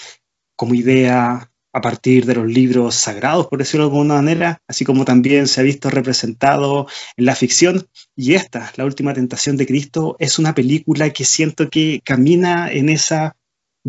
como 0.55 0.75
idea 0.75 1.49
a 1.71 1.81
partir 1.81 2.25
de 2.25 2.35
los 2.35 2.47
libros 2.47 2.95
sagrados, 2.95 3.47
por 3.47 3.59
decirlo 3.59 3.85
de 3.85 3.91
alguna 3.91 4.15
manera, 4.15 4.61
así 4.67 4.85
como 4.85 5.05
también 5.05 5.47
se 5.47 5.61
ha 5.61 5.63
visto 5.63 5.89
representado 5.89 6.87
en 7.15 7.25
la 7.25 7.35
ficción. 7.35 7.87
Y 8.15 8.33
esta, 8.33 8.71
La 8.75 8.85
Última 8.85 9.13
Tentación 9.13 9.55
de 9.57 9.67
Cristo, 9.67 10.15
es 10.19 10.39
una 10.39 10.55
película 10.55 11.11
que 11.11 11.25
siento 11.25 11.69
que 11.69 12.01
camina 12.03 12.71
en 12.71 12.89
esa 12.89 13.35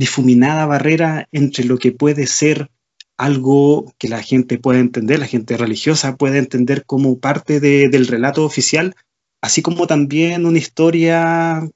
difuminada 0.00 0.64
barrera 0.64 1.29
entre 1.31 1.64
lo 1.64 1.76
que 1.76 1.93
puede 1.93 2.26
ser 2.26 2.70
algo 3.19 3.93
que 3.99 4.08
la 4.08 4.23
gente 4.23 4.58
puede 4.58 4.81
entender, 4.81 5.19
la 5.19 5.26
gente 5.26 5.58
religiosa 5.58 6.17
puede 6.17 6.38
entender 6.38 6.87
como 6.87 7.19
parte 7.19 7.61
del 7.61 8.06
relato 8.06 8.47
oficial, 8.47 8.94
así 9.43 9.61
como 9.61 9.87
también 9.87 10.47
una 10.47 10.56
historia 10.56 11.69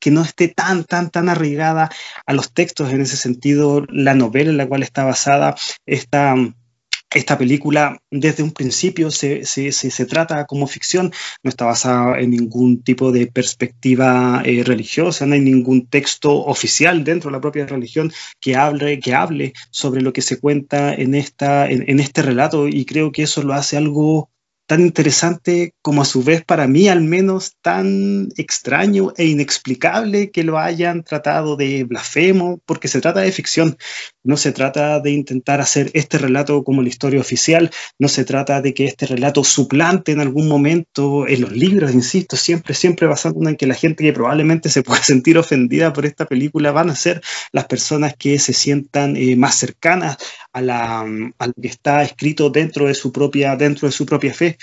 que 0.00 0.12
no 0.12 0.22
esté 0.22 0.46
tan, 0.46 0.84
tan, 0.84 1.10
tan 1.10 1.28
arraigada 1.28 1.90
a 2.26 2.32
los 2.32 2.52
textos. 2.52 2.92
En 2.92 3.00
ese 3.00 3.16
sentido, 3.16 3.84
la 3.88 4.14
novela 4.14 4.50
en 4.50 4.56
la 4.56 4.68
cual 4.68 4.84
está 4.84 5.02
basada 5.02 5.56
esta, 5.84 6.36
esta 7.10 7.38
película 7.38 8.00
desde 8.10 8.42
un 8.42 8.52
principio 8.52 9.10
se, 9.10 9.44
se, 9.44 10.06
trata 10.06 10.44
como 10.46 10.66
ficción, 10.66 11.12
no 11.42 11.48
está 11.48 11.64
basada 11.64 12.18
en 12.20 12.30
ningún 12.30 12.82
tipo 12.82 13.12
de 13.12 13.26
perspectiva 13.26 14.42
eh, 14.44 14.62
religiosa, 14.64 15.26
no 15.26 15.34
hay 15.34 15.40
ningún 15.40 15.86
texto 15.86 16.44
oficial 16.44 17.04
dentro 17.04 17.30
de 17.30 17.36
la 17.36 17.40
propia 17.40 17.66
religión 17.66 18.12
que 18.40 18.56
hable, 18.56 19.00
que 19.00 19.14
hable 19.14 19.52
sobre 19.70 20.02
lo 20.02 20.12
que 20.12 20.22
se 20.22 20.38
cuenta 20.38 20.94
en, 20.94 21.14
esta, 21.14 21.68
en 21.68 22.00
este 22.00 22.22
relato 22.22 22.68
y 22.68 22.84
creo 22.84 23.12
que 23.12 23.22
eso 23.22 23.42
lo 23.42 23.54
hace 23.54 23.76
algo 23.76 24.30
tan 24.68 24.82
interesante 24.82 25.72
como 25.80 26.02
a 26.02 26.04
su 26.04 26.22
vez 26.22 26.44
para 26.44 26.66
mí 26.66 26.88
al 26.88 27.00
menos 27.00 27.54
tan 27.62 28.28
extraño 28.36 29.14
e 29.16 29.24
inexplicable 29.24 30.30
que 30.30 30.44
lo 30.44 30.58
hayan 30.58 31.04
tratado 31.04 31.56
de 31.56 31.84
blasfemo, 31.84 32.60
porque 32.66 32.86
se 32.86 33.00
trata 33.00 33.20
de 33.20 33.32
ficción, 33.32 33.78
no 34.22 34.36
se 34.36 34.52
trata 34.52 35.00
de 35.00 35.12
intentar 35.12 35.62
hacer 35.62 35.90
este 35.94 36.18
relato 36.18 36.64
como 36.64 36.82
la 36.82 36.90
historia 36.90 37.18
oficial, 37.18 37.70
no 37.98 38.08
se 38.08 38.26
trata 38.26 38.60
de 38.60 38.74
que 38.74 38.84
este 38.84 39.06
relato 39.06 39.42
suplante 39.42 40.12
en 40.12 40.20
algún 40.20 40.48
momento 40.48 41.26
en 41.26 41.40
los 41.40 41.52
libros, 41.52 41.94
insisto, 41.94 42.36
siempre, 42.36 42.74
siempre 42.74 43.06
basándonos 43.06 43.52
en 43.52 43.56
que 43.56 43.66
la 43.66 43.74
gente 43.74 44.04
que 44.04 44.12
probablemente 44.12 44.68
se 44.68 44.82
pueda 44.82 45.02
sentir 45.02 45.38
ofendida 45.38 45.94
por 45.94 46.04
esta 46.04 46.26
película 46.26 46.72
van 46.72 46.90
a 46.90 46.94
ser 46.94 47.22
las 47.52 47.64
personas 47.64 48.16
que 48.18 48.38
se 48.38 48.52
sientan 48.52 49.16
eh, 49.16 49.34
más 49.34 49.54
cercanas 49.54 50.18
a, 50.52 50.60
la, 50.60 51.00
a 51.00 51.46
lo 51.46 51.54
que 51.54 51.68
está 51.68 52.02
escrito 52.02 52.50
dentro 52.50 52.86
de 52.86 52.92
su 52.92 53.10
propia, 53.12 53.56
dentro 53.56 53.88
de 53.88 53.92
su 53.92 54.04
propia 54.04 54.34
fe 54.34 54.57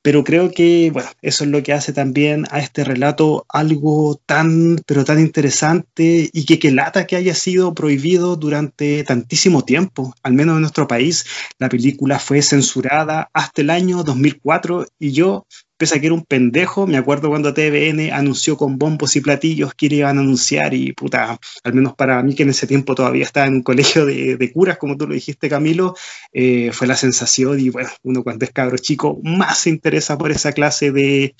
pero 0.00 0.24
creo 0.24 0.50
que, 0.50 0.90
bueno, 0.92 1.10
eso 1.22 1.44
es 1.44 1.50
lo 1.50 1.62
que 1.62 1.72
hace 1.72 1.92
también 1.92 2.46
a 2.50 2.60
este 2.60 2.84
relato 2.84 3.44
algo 3.48 4.20
tan, 4.26 4.78
pero 4.86 5.04
tan 5.04 5.20
interesante 5.20 6.30
y 6.32 6.46
que, 6.46 6.58
que 6.58 6.70
lata 6.70 7.06
que 7.06 7.16
haya 7.16 7.34
sido 7.34 7.74
prohibido 7.74 8.36
durante 8.36 9.02
tantísimo 9.04 9.64
tiempo, 9.64 10.14
al 10.22 10.34
menos 10.34 10.54
en 10.54 10.62
nuestro 10.62 10.86
país. 10.86 11.26
La 11.58 11.68
película 11.68 12.18
fue 12.18 12.42
censurada 12.42 13.28
hasta 13.34 13.60
el 13.60 13.70
año 13.70 14.04
2004 14.04 14.86
y 14.98 15.12
yo 15.12 15.46
pese 15.78 15.96
a 15.96 16.00
que 16.00 16.06
era 16.06 16.14
un 16.14 16.24
pendejo, 16.24 16.86
me 16.86 16.96
acuerdo 16.96 17.28
cuando 17.28 17.54
TVN 17.54 18.12
anunció 18.12 18.56
con 18.56 18.78
bombos 18.78 19.16
y 19.16 19.20
platillos 19.20 19.74
que 19.74 19.86
iban 19.86 20.18
a 20.18 20.20
anunciar 20.20 20.74
y 20.74 20.92
puta, 20.92 21.38
al 21.62 21.74
menos 21.74 21.94
para 21.94 22.22
mí 22.22 22.34
que 22.34 22.42
en 22.42 22.50
ese 22.50 22.66
tiempo 22.66 22.94
todavía 22.94 23.22
estaba 23.22 23.46
en 23.46 23.54
un 23.54 23.62
colegio 23.62 24.04
de, 24.04 24.52
curas, 24.52 24.76
como 24.76 24.96
tú 24.96 25.06
lo 25.06 25.14
dijiste 25.14 25.48
Camilo, 25.48 25.94
eh, 26.32 26.72
fue 26.72 26.86
la 26.88 26.96
sensación 26.96 27.60
y 27.60 27.70
bueno, 27.70 27.90
uno 28.02 28.24
cuando 28.24 28.44
es 28.44 28.50
cabro 28.50 28.76
chico 28.76 29.20
más 29.22 29.58
se 29.60 29.70
interesa 29.70 30.18
por 30.18 30.32
esa 30.32 30.52
clase 30.52 30.90
de 30.90 31.34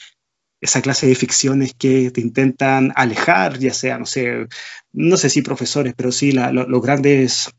esa 0.60 0.82
clase 0.82 1.06
de 1.06 1.14
ficciones 1.14 1.74
que 1.74 2.10
te 2.10 2.20
intentan 2.20 2.92
alejar, 2.96 3.58
ya 3.58 3.72
sea, 3.72 3.98
no 3.98 4.06
sé, 4.06 4.48
no 4.92 5.16
sé 5.16 5.30
si 5.30 5.42
profesores, 5.42 5.94
pero 5.96 6.10
sí 6.10 6.32
los 6.32 6.82
grandes 6.82 7.50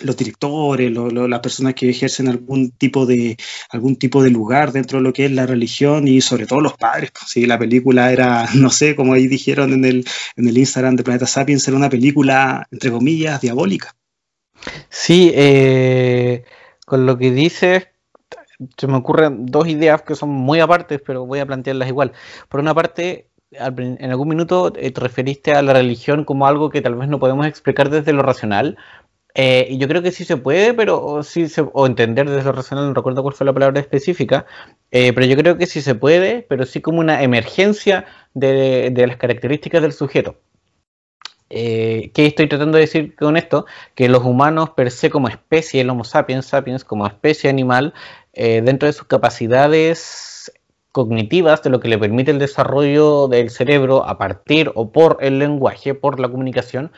los 0.00 0.16
directores, 0.16 0.92
las 0.92 1.40
personas 1.40 1.74
que 1.74 1.90
ejercen 1.90 2.28
algún 2.28 2.70
tipo 2.70 3.06
de 3.06 3.36
algún 3.70 3.96
tipo 3.96 4.22
de 4.22 4.30
lugar 4.30 4.72
dentro 4.72 4.98
de 4.98 5.04
lo 5.04 5.12
que 5.12 5.26
es 5.26 5.32
la 5.32 5.46
religión 5.46 6.06
y 6.06 6.20
sobre 6.20 6.46
todo 6.46 6.60
los 6.60 6.74
padres. 6.74 7.10
Si 7.26 7.46
la 7.46 7.58
película 7.58 8.12
era, 8.12 8.46
no 8.54 8.70
sé, 8.70 8.94
como 8.94 9.14
ahí 9.14 9.26
dijeron 9.26 9.72
en 9.72 9.84
el, 9.84 10.04
en 10.36 10.48
el 10.48 10.58
Instagram 10.58 10.96
de 10.96 11.04
Planeta 11.04 11.26
Sapiens, 11.26 11.66
era 11.66 11.76
una 11.76 11.90
película, 11.90 12.66
entre 12.70 12.90
comillas, 12.90 13.40
diabólica. 13.40 13.94
Sí, 14.88 15.30
eh, 15.34 16.44
con 16.86 17.06
lo 17.06 17.16
que 17.18 17.30
dices, 17.30 17.88
se 18.76 18.86
me 18.86 18.96
ocurren 18.96 19.46
dos 19.46 19.68
ideas 19.68 20.02
que 20.02 20.14
son 20.14 20.30
muy 20.30 20.60
apartes, 20.60 21.00
pero 21.04 21.26
voy 21.26 21.38
a 21.40 21.46
plantearlas 21.46 21.88
igual. 21.88 22.12
Por 22.48 22.60
una 22.60 22.74
parte, 22.74 23.28
en 23.50 24.10
algún 24.10 24.28
minuto 24.28 24.72
te 24.72 24.92
referiste 24.94 25.52
a 25.52 25.62
la 25.62 25.72
religión 25.72 26.24
como 26.24 26.46
algo 26.46 26.70
que 26.70 26.82
tal 26.82 26.96
vez 26.96 27.08
no 27.08 27.18
podemos 27.18 27.46
explicar 27.46 27.88
desde 27.90 28.12
lo 28.12 28.22
racional. 28.22 28.76
Y 29.38 29.78
yo 29.78 29.88
creo 29.88 30.02
que 30.02 30.10
sí 30.10 30.24
se 30.24 30.36
puede, 30.36 30.74
pero 30.74 31.22
sí 31.22 31.48
se, 31.48 31.62
o 31.72 31.86
entender 31.86 32.28
desde 32.28 32.44
lo 32.44 32.52
racional, 32.52 32.86
no 32.88 32.94
recuerdo 32.94 33.22
cuál 33.22 33.34
fue 33.34 33.46
la 33.46 33.52
palabra 33.52 33.80
específica, 33.80 34.46
pero 34.90 35.24
yo 35.24 35.36
creo 35.36 35.56
que 35.56 35.66
sí 35.66 35.80
se 35.80 35.94
puede, 35.94 36.42
pero 36.48 36.66
sí 36.66 36.80
como 36.80 37.00
una 37.00 37.22
emergencia 37.22 38.06
de, 38.34 38.90
de 38.90 39.06
las 39.06 39.16
características 39.16 39.82
del 39.82 39.92
sujeto. 39.92 40.36
Eh, 41.50 42.10
¿Qué 42.12 42.26
estoy 42.26 42.48
tratando 42.48 42.76
de 42.76 42.82
decir 42.82 43.14
con 43.16 43.36
esto? 43.36 43.66
Que 43.94 44.08
los 44.08 44.22
humanos 44.24 44.70
per 44.70 44.90
se 44.90 45.10
como 45.10 45.28
especie, 45.28 45.80
el 45.80 45.90
Homo 45.90 46.04
sapiens 46.04 46.46
sapiens 46.46 46.84
como 46.84 47.06
especie 47.06 47.48
animal, 47.48 47.94
eh, 48.34 48.60
dentro 48.62 48.86
de 48.86 48.92
sus 48.92 49.06
capacidades 49.06 50.52
cognitivas, 51.06 51.62
de 51.62 51.70
lo 51.70 51.80
que 51.80 51.88
le 51.88 51.98
permite 51.98 52.30
el 52.30 52.38
desarrollo 52.38 53.28
del 53.28 53.50
cerebro 53.50 54.04
a 54.04 54.18
partir 54.18 54.72
o 54.74 54.90
por 54.92 55.18
el 55.20 55.38
lenguaje, 55.38 55.94
por 55.94 56.20
la 56.20 56.28
comunicación, 56.28 56.90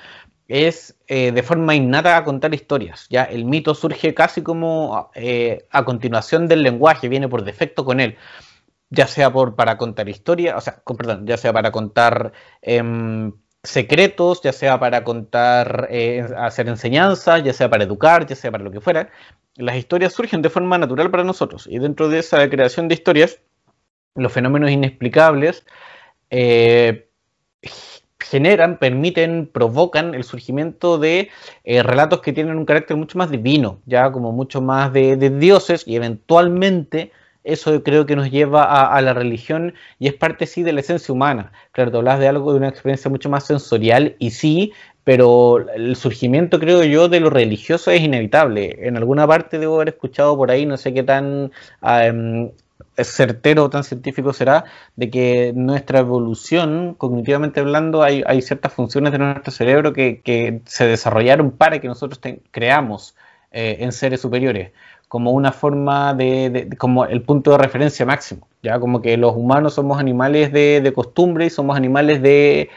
es 0.49 0.97
eh, 1.07 1.33
de 1.33 1.43
forma 1.43 1.75
innata 1.75 2.25
contar 2.25 2.55
historias. 2.55 3.07
Ya 3.11 3.25
el 3.25 3.45
mito 3.45 3.75
surge 3.75 4.15
casi 4.15 4.43
como 4.43 5.11
a 5.71 5.85
continuación 5.85 6.49
del 6.49 6.63
lenguaje, 6.63 7.09
viene 7.09 7.29
por 7.29 7.45
defecto 7.45 7.85
con 7.85 8.01
él 8.01 8.17
ya 8.91 9.07
sea 9.07 9.33
por 9.33 9.55
para 9.57 9.79
contar 9.79 10.09
historias, 10.09 10.57
o 10.57 10.61
sea, 10.61 10.83
perdón, 10.99 11.27
ya 11.27 11.37
sea 11.37 11.53
para 11.53 11.71
contar 11.71 12.33
em, 12.61 13.33
secretos, 13.63 14.43
ya 14.43 14.53
sea 14.53 14.79
para 14.81 15.05
contar, 15.05 15.89
eh, 15.91 16.27
hacer 16.37 16.69
enseñanzas, 16.69 17.43
ya 17.45 17.53
sea 17.53 17.71
para 17.71 17.85
educar, 17.85 18.27
ya 18.27 18.37
sea 18.37 18.51
para 18.51 18.65
lo 18.65 18.71
que 18.71 18.81
fuera, 18.81 19.11
las 19.57 19.77
historias 19.77 20.13
surgen 20.13 20.43
de 20.43 20.51
forma 20.51 20.79
natural 20.79 21.11
para 21.11 21.25
nosotros. 21.25 21.67
Y 21.71 21.79
dentro 21.79 22.09
de 22.09 22.21
esa 22.21 22.49
creación 22.51 22.89
de 22.89 22.95
historias, 22.95 23.41
los 24.15 24.33
fenómenos 24.33 24.71
inexplicables 24.71 25.65
eh, 26.31 27.09
generan, 28.19 28.79
permiten, 28.79 29.49
provocan 29.53 30.15
el 30.15 30.25
surgimiento 30.25 30.99
de 30.99 31.31
eh, 31.65 31.83
relatos 31.83 32.21
que 32.21 32.33
tienen 32.33 32.57
un 32.57 32.67
carácter 32.67 32.97
mucho 32.97 33.19
más 33.19 33.31
divino, 33.31 33.81
ya 33.87 34.13
como 34.13 34.33
mucho 34.33 34.61
más 34.61 34.93
de 34.93 35.17
dioses 35.31 35.85
y 35.87 35.97
eventualmente 35.97 37.13
eso 37.45 37.83
creo 37.83 38.07
que 38.07 38.17
nos 38.17 38.31
lleva 38.31 38.65
a, 38.95 39.01
la 39.01 39.15
religión 39.15 39.75
y 39.99 40.09
es 40.09 40.15
parte 40.15 40.47
sí 40.47 40.63
de 40.63 40.73
la 40.73 40.81
esencia 40.81 41.13
humana. 41.13 41.53
Claro, 41.73 41.91
te 41.91 41.97
hablas 41.97 42.19
de 42.21 42.29
algo 42.29 42.53
de 42.53 42.59
una 42.59 42.69
experiencia 42.69 43.11
mucho 43.11 43.31
más 43.31 43.45
sensorial 43.47 44.17
y 44.19 44.31
sí, 44.33 44.73
pero 45.05 45.67
el 45.75 45.97
surgimiento 45.97 46.61
creo 46.61 46.85
yo 46.85 47.09
de 47.09 47.21
lo 47.21 47.31
religioso 47.31 47.91
es 47.91 48.03
inevitable. 48.03 48.79
En 48.87 48.97
alguna 48.97 49.27
parte 49.27 49.59
debo 49.59 49.77
haber 49.77 49.91
escuchado 49.91 50.37
por 50.37 50.51
ahí, 50.51 50.67
no 50.67 50.77
sé 50.77 50.93
qué 50.93 51.03
tan 51.03 51.51
um, 51.83 52.51
certero 52.97 53.71
tan 53.71 53.85
científico 53.85 54.33
será, 54.33 54.65
de 54.97 55.11
que 55.11 55.53
nuestra 55.55 56.01
evolución, 56.01 56.95
cognitivamente 56.97 57.61
hablando, 57.61 58.03
hay, 58.03 58.43
ciertas 58.43 58.73
funciones 58.73 59.13
de 59.13 59.19
nuestro 59.19 59.53
cerebro 59.53 59.93
que, 59.93 60.63
se 60.65 60.87
desarrollaron 60.87 61.51
para 61.51 61.81
que 61.81 61.89
nosotros 61.89 62.21
creamos 62.51 63.15
eh, 63.53 63.79
en 63.81 63.93
seres 63.93 64.21
superiores 64.21 64.73
como 65.11 65.33
una 65.33 65.51
forma 65.51 66.15
de, 66.15 66.69
como 66.79 67.05
el 67.05 67.23
punto 67.23 67.51
de 67.51 67.59
referencia 67.59 68.07
máximo, 68.07 68.47
ya 68.63 68.79
como 68.79 69.03
que 69.03 69.17
los 69.17 69.35
humanos 69.35 69.75
somos 69.75 69.99
animales 69.99 70.53
de, 70.53 70.93
costumbre 70.95 71.47
y 71.47 71.51
somos 71.51 71.77
animales 71.77 72.23
de 72.23 72.71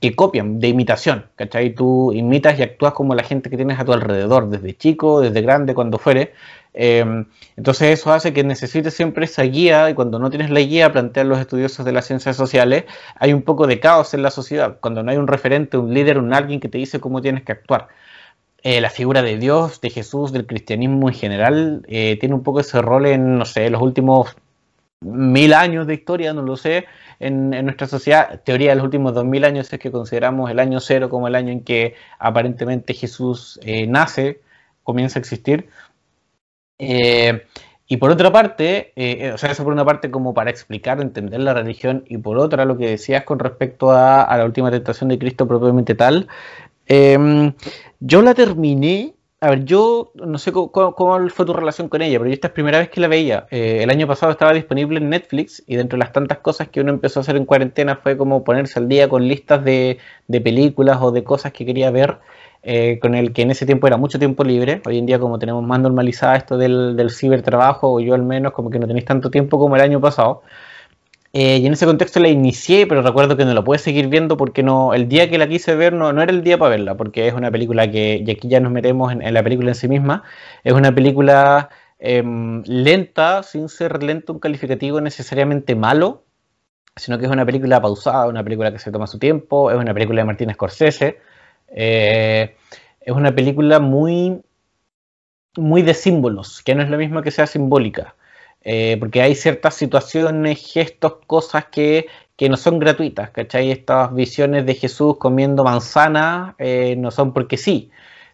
que 0.00 0.16
copian, 0.16 0.58
de 0.58 0.66
imitación, 0.66 1.26
¿cachai? 1.36 1.72
Tú 1.72 2.12
imitas 2.12 2.58
y 2.58 2.64
actúas 2.64 2.92
como 2.92 3.14
la 3.14 3.22
gente 3.22 3.50
que 3.50 3.56
tienes 3.56 3.78
a 3.78 3.84
tu 3.84 3.92
alrededor, 3.92 4.48
desde 4.48 4.76
chico, 4.76 5.20
desde 5.20 5.42
grande, 5.42 5.72
cuando 5.72 5.98
fuere. 5.98 6.32
Em, 6.72 7.26
entonces 7.56 7.98
eso 7.98 8.12
hace 8.12 8.32
que 8.32 8.44
necesites 8.44 8.94
siempre 8.94 9.24
esa 9.24 9.42
guía 9.42 9.90
y 9.90 9.94
cuando 9.94 10.18
no 10.18 10.30
tienes 10.30 10.50
la 10.50 10.60
guía, 10.60 10.92
plantean 10.92 11.28
los 11.28 11.38
estudiosos 11.38 11.84
de 11.84 11.92
las 11.92 12.06
ciencias 12.06 12.36
sociales, 12.36 12.84
hay 13.16 13.32
un 13.32 13.42
poco 13.42 13.66
de 13.66 13.80
caos 13.80 14.14
en 14.14 14.22
la 14.22 14.30
sociedad, 14.30 14.78
cuando 14.80 15.02
no 15.02 15.10
hay 15.10 15.16
un 15.16 15.26
referente, 15.26 15.76
un 15.76 15.92
líder, 15.92 16.18
un 16.18 16.32
alguien 16.32 16.60
que 16.60 16.68
te 16.68 16.78
dice 16.78 17.00
cómo 17.00 17.20
tienes 17.22 17.44
que 17.44 17.52
actuar. 17.52 17.88
Eh, 18.62 18.80
la 18.80 18.90
figura 18.90 19.22
de 19.22 19.38
Dios, 19.38 19.80
de 19.80 19.90
Jesús, 19.90 20.32
del 20.32 20.46
cristianismo 20.46 21.08
en 21.08 21.14
general, 21.14 21.82
eh, 21.88 22.18
tiene 22.20 22.34
un 22.34 22.42
poco 22.42 22.60
ese 22.60 22.82
rol 22.82 23.06
en, 23.06 23.38
no 23.38 23.44
sé, 23.46 23.70
los 23.70 23.80
últimos 23.80 24.36
mil 25.00 25.54
años 25.54 25.86
de 25.86 25.94
historia, 25.94 26.34
no 26.34 26.42
lo 26.42 26.56
sé, 26.56 26.86
en, 27.20 27.50
nuestra 27.50 27.86
sociedad. 27.86 28.42
Teoría 28.42 28.70
de 28.70 28.76
los 28.76 28.84
últimos 28.84 29.14
dos 29.14 29.24
mil 29.24 29.44
años 29.44 29.72
es 29.72 29.78
que 29.78 29.90
consideramos 29.90 30.50
el 30.50 30.58
año 30.58 30.80
cero 30.80 31.08
como 31.08 31.26
el 31.28 31.36
año 31.36 31.52
en 31.52 31.64
que 31.64 31.94
aparentemente 32.18 32.92
Jesús 32.94 33.58
eh, 33.62 33.86
nace, 33.86 34.40
comienza 34.82 35.18
a 35.18 35.20
existir. 35.20 35.70
Y 36.80 37.96
por 37.96 38.10
otra 38.10 38.32
parte, 38.32 38.92
o 39.34 39.38
sea, 39.38 39.50
eso 39.50 39.64
por 39.64 39.72
una 39.72 39.84
parte 39.84 40.10
como 40.10 40.32
para 40.32 40.50
explicar, 40.50 41.00
entender 41.00 41.40
la 41.40 41.54
religión, 41.54 42.04
y 42.08 42.18
por 42.18 42.38
otra 42.38 42.64
lo 42.64 42.76
que 42.78 42.88
decías 42.88 43.24
con 43.24 43.38
respecto 43.38 43.90
a, 43.90 44.36
la 44.36 44.44
última 44.44 44.70
tentación 44.70 45.08
de 45.10 45.18
Cristo 45.18 45.46
propiamente 45.46 45.94
tal, 45.94 46.28
Em, 46.90 47.52
yo 48.00 48.20
la 48.20 48.34
terminé. 48.34 49.14
A 49.42 49.50
ver, 49.50 49.64
yo 49.64 50.12
no 50.16 50.38
sé 50.38 50.52
cómo, 50.52 50.72
fue 51.30 51.46
tu 51.46 51.52
relación 51.54 51.88
con 51.88 52.02
ella, 52.02 52.18
pero 52.18 52.28
yo 52.28 52.34
esta 52.34 52.48
es 52.48 52.50
la 52.50 52.54
primera 52.54 52.78
vez 52.80 52.90
que 52.90 53.00
la 53.00 53.08
veía. 53.08 53.46
Eh, 53.50 53.78
el 53.82 53.90
año 53.90 54.06
pasado 54.06 54.32
estaba 54.32 54.52
disponible 54.52 54.98
en 54.98 55.08
Netflix 55.08 55.62
y 55.66 55.76
dentro 55.76 55.96
de 55.96 56.00
las 56.00 56.12
tantas 56.12 56.38
cosas 56.38 56.68
que 56.68 56.80
uno 56.80 56.90
empezó 56.90 57.20
a 57.20 57.22
hacer 57.22 57.36
en 57.36 57.46
cuarentena 57.46 57.96
fue 57.96 58.16
como 58.18 58.42
ponerse 58.44 58.78
al 58.80 58.88
día 58.88 59.08
con 59.08 59.26
listas 59.26 59.64
de, 59.64 59.98
películas 60.28 60.98
o 61.00 61.12
de 61.12 61.22
cosas 61.24 61.52
que 61.52 61.64
quería 61.64 61.90
ver, 61.92 62.18
eh, 62.62 62.98
con 63.00 63.14
el 63.14 63.32
que 63.32 63.42
en 63.42 63.50
ese 63.50 63.66
tiempo 63.66 63.86
era 63.86 63.96
mucho 63.96 64.18
tiempo 64.18 64.44
libre. 64.44 64.82
Hoy 64.86 64.98
en 64.98 65.06
día 65.06 65.18
como 65.18 65.38
tenemos 65.38 65.64
más 65.64 65.80
normalizada 65.80 66.36
esto 66.36 66.58
del, 66.58 66.96
del 66.96 67.10
cibertrabajo, 67.10 67.92
o 67.94 68.00
yo 68.00 68.14
al 68.14 68.22
menos 68.22 68.52
como 68.52 68.70
que 68.70 68.78
no 68.78 68.86
tenéis 68.86 69.06
tanto 69.06 69.30
tiempo 69.30 69.58
como 69.58 69.76
el 69.76 69.82
año 69.82 70.00
pasado. 70.00 70.42
Eh, 71.32 71.58
y 71.58 71.66
en 71.66 71.72
ese 71.72 71.86
contexto 71.86 72.18
la 72.18 72.28
inicié, 72.28 72.86
pero 72.88 73.02
recuerdo 73.02 73.36
que 73.36 73.44
no 73.44 73.54
la 73.54 73.62
pude 73.62 73.78
seguir 73.78 74.08
viendo 74.08 74.36
porque 74.36 74.64
no, 74.64 74.94
el 74.94 75.08
día 75.08 75.30
que 75.30 75.38
la 75.38 75.46
quise 75.48 75.76
ver 75.76 75.92
no, 75.92 76.12
no 76.12 76.22
era 76.22 76.32
el 76.32 76.42
día 76.42 76.58
para 76.58 76.70
verla, 76.70 76.96
porque 76.96 77.28
es 77.28 77.34
una 77.34 77.52
película 77.52 77.88
que, 77.88 78.22
y 78.26 78.30
aquí 78.30 78.48
ya 78.48 78.58
nos 78.58 78.72
metemos 78.72 79.12
en, 79.12 79.32
la 79.32 79.42
película 79.44 79.70
en 79.70 79.74
sí 79.76 79.86
misma, 79.86 80.24
es 80.64 80.72
una 80.72 80.92
película 80.92 81.70
em, 82.00 82.62
lenta, 82.66 83.44
sin 83.44 83.68
ser 83.68 84.02
lento 84.02 84.32
un 84.32 84.40
calificativo 84.40 85.00
necesariamente 85.00 85.76
malo, 85.76 86.24
sino 86.96 87.18
que 87.18 87.26
es 87.26 87.30
una 87.30 87.46
película 87.46 87.80
pausada, 87.80 88.26
una 88.28 88.42
película 88.42 88.72
que 88.72 88.80
se 88.80 88.90
toma 88.90 89.06
su 89.06 89.18
tiempo, 89.18 89.70
es 89.70 89.76
una 89.78 89.94
película 89.94 90.22
de 90.22 90.26
Martín 90.26 90.52
Scorsese, 90.52 91.18
eh, 91.70 92.56
es 93.00 93.12
una 93.12 93.34
película 93.34 93.78
muy, 93.78 94.40
muy 95.56 95.82
de 95.82 95.94
símbolos, 95.94 96.62
que 96.62 96.74
no 96.74 96.82
es 96.82 96.90
lo 96.90 96.98
mismo 96.98 97.22
que 97.22 97.30
sea 97.30 97.46
simbólica. 97.46 98.14
Eh, 98.62 98.96
porque 99.00 99.22
hay 99.22 99.34
ciertas 99.34 99.74
situaciones, 99.74 100.72
gestos, 100.72 101.14
cosas 101.26 101.66
que, 101.66 102.06
no 102.48 102.56
son 102.56 102.78
gratuitas, 102.78 103.30
¿cachai? 103.30 103.70
Estas 103.70 104.14
visiones 104.14 104.64
de 104.64 104.74
Jesús 104.74 105.16
comiendo 105.18 105.62
manzana 105.62 106.54
eh, 106.58 106.94
no 106.96 107.10
son 107.10 107.34
porque 107.34 107.58
sí, 107.58 107.90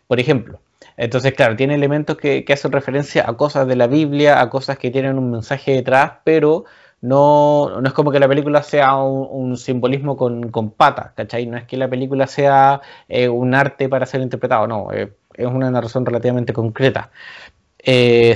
por 0.07 0.21
ejemplo. 0.21 0.61
Entonces, 0.97 1.35
claro, 1.35 1.57
tiene 1.57 1.75
elementos 1.75 2.16
que, 2.16 2.45
hacen 2.49 2.73
referencia 2.73 3.28
a 3.28 3.37
cosas 3.37 3.66
de 3.66 3.76
la 3.76 3.87
Biblia, 3.88 4.40
a 4.40 4.49
cosas 4.49 4.78
que 4.78 4.90
tienen 4.90 5.19
un 5.19 5.31
mensaje 5.33 5.73
detrás, 5.73 6.12
pero 6.25 6.64
no, 7.06 7.80
no 7.80 7.86
es 7.86 7.92
como 7.94 8.10
que 8.10 8.20
la 8.20 8.28
película 8.28 8.62
sea 8.62 8.96
un, 8.96 9.56
simbolismo 9.56 10.16
con, 10.16 10.50
con 10.50 10.70
patas, 10.70 11.12
¿cachai? 11.14 11.46
No 11.46 11.56
es 11.56 11.64
que 11.64 11.76
la 11.76 11.88
película 11.88 12.26
sea 12.26 12.80
eh, 13.08 13.28
un 13.28 13.54
arte 13.54 13.88
para 13.88 14.06
ser 14.06 14.20
interpretado, 14.20 14.66
no, 14.66 14.88
es 14.92 15.46
una 15.46 15.70
narración 15.70 16.06
relativamente 16.06 16.52
concreta. 16.52 17.10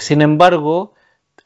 sin 0.00 0.22
embargo, 0.22 0.94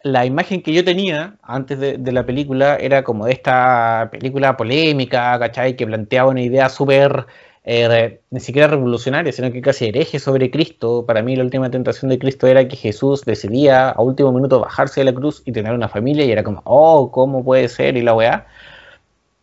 la 0.04 0.26
imagen 0.26 0.62
que 0.62 0.72
yo 0.72 0.84
tenía 0.84 1.36
antes 1.42 1.78
de, 1.80 2.12
la 2.12 2.26
película 2.26 2.76
era 2.76 3.02
como 3.02 3.24
de 3.24 3.32
esta 3.32 4.08
película 4.12 4.56
polémica, 4.56 5.38
¿cachai? 5.38 5.76
Que 5.76 5.86
planteaba 5.86 6.30
una 6.30 6.42
idea 6.42 6.68
súper, 6.68 7.26
eh, 7.64 8.20
ni 8.30 8.40
siquiera 8.40 8.68
revolucionaria, 8.68 9.32
sino 9.32 9.50
que 9.50 9.62
casi 9.62 9.86
hereje 9.86 10.18
sobre 10.18 10.50
Cristo. 10.50 11.04
Para 11.06 11.22
mí 11.22 11.34
la 11.34 11.44
última 11.44 11.70
tentación 11.70 12.10
de 12.10 12.18
Cristo 12.18 12.46
era 12.46 12.68
que 12.68 12.76
Jesús 12.76 13.22
decidía 13.24 13.88
a 13.90 14.02
último 14.02 14.32
minuto 14.32 14.60
bajarse 14.60 15.00
de 15.00 15.06
la 15.06 15.14
cruz 15.14 15.42
y 15.46 15.52
tener 15.52 15.72
una 15.72 15.88
familia 15.88 16.24
y 16.24 16.32
era 16.32 16.44
como, 16.44 16.62
oh, 16.64 17.10
¿cómo 17.10 17.44
puede 17.44 17.68
ser? 17.68 17.96
Y 17.96 18.02
la 18.02 18.14
weá. 18.14 18.46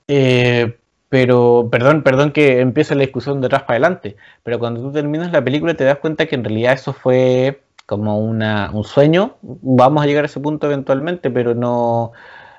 Eh, 0.08 0.78
pero, 1.10 1.68
perdón, 1.72 2.04
perdón 2.04 2.32
que 2.32 2.62
empiece 2.62 2.96
la 2.96 3.02
discusión 3.02 3.42
de 3.42 3.48
atrás 3.48 3.64
para 3.64 3.74
adelante, 3.74 4.16
pero 4.44 4.60
cuando 4.60 4.82
tú 4.82 4.92
terminas 4.94 5.32
la 5.32 5.44
película 5.44 5.74
te 5.74 5.84
das 5.84 5.98
cuenta 5.98 6.26
que 6.26 6.36
en 6.36 6.44
realidad 6.46 6.74
eso 6.74 6.94
fue 6.94 7.62
como 7.86 8.20
una, 8.20 8.72
un 8.72 8.86
sueño. 8.86 9.36
Vamos 9.42 10.04
a 10.04 10.06
llegar 10.06 10.24
a 10.24 10.28
ese 10.28 10.40
punto 10.40 10.68
eventualmente, 10.68 11.30
pero 11.30 11.54
no. 11.56 12.14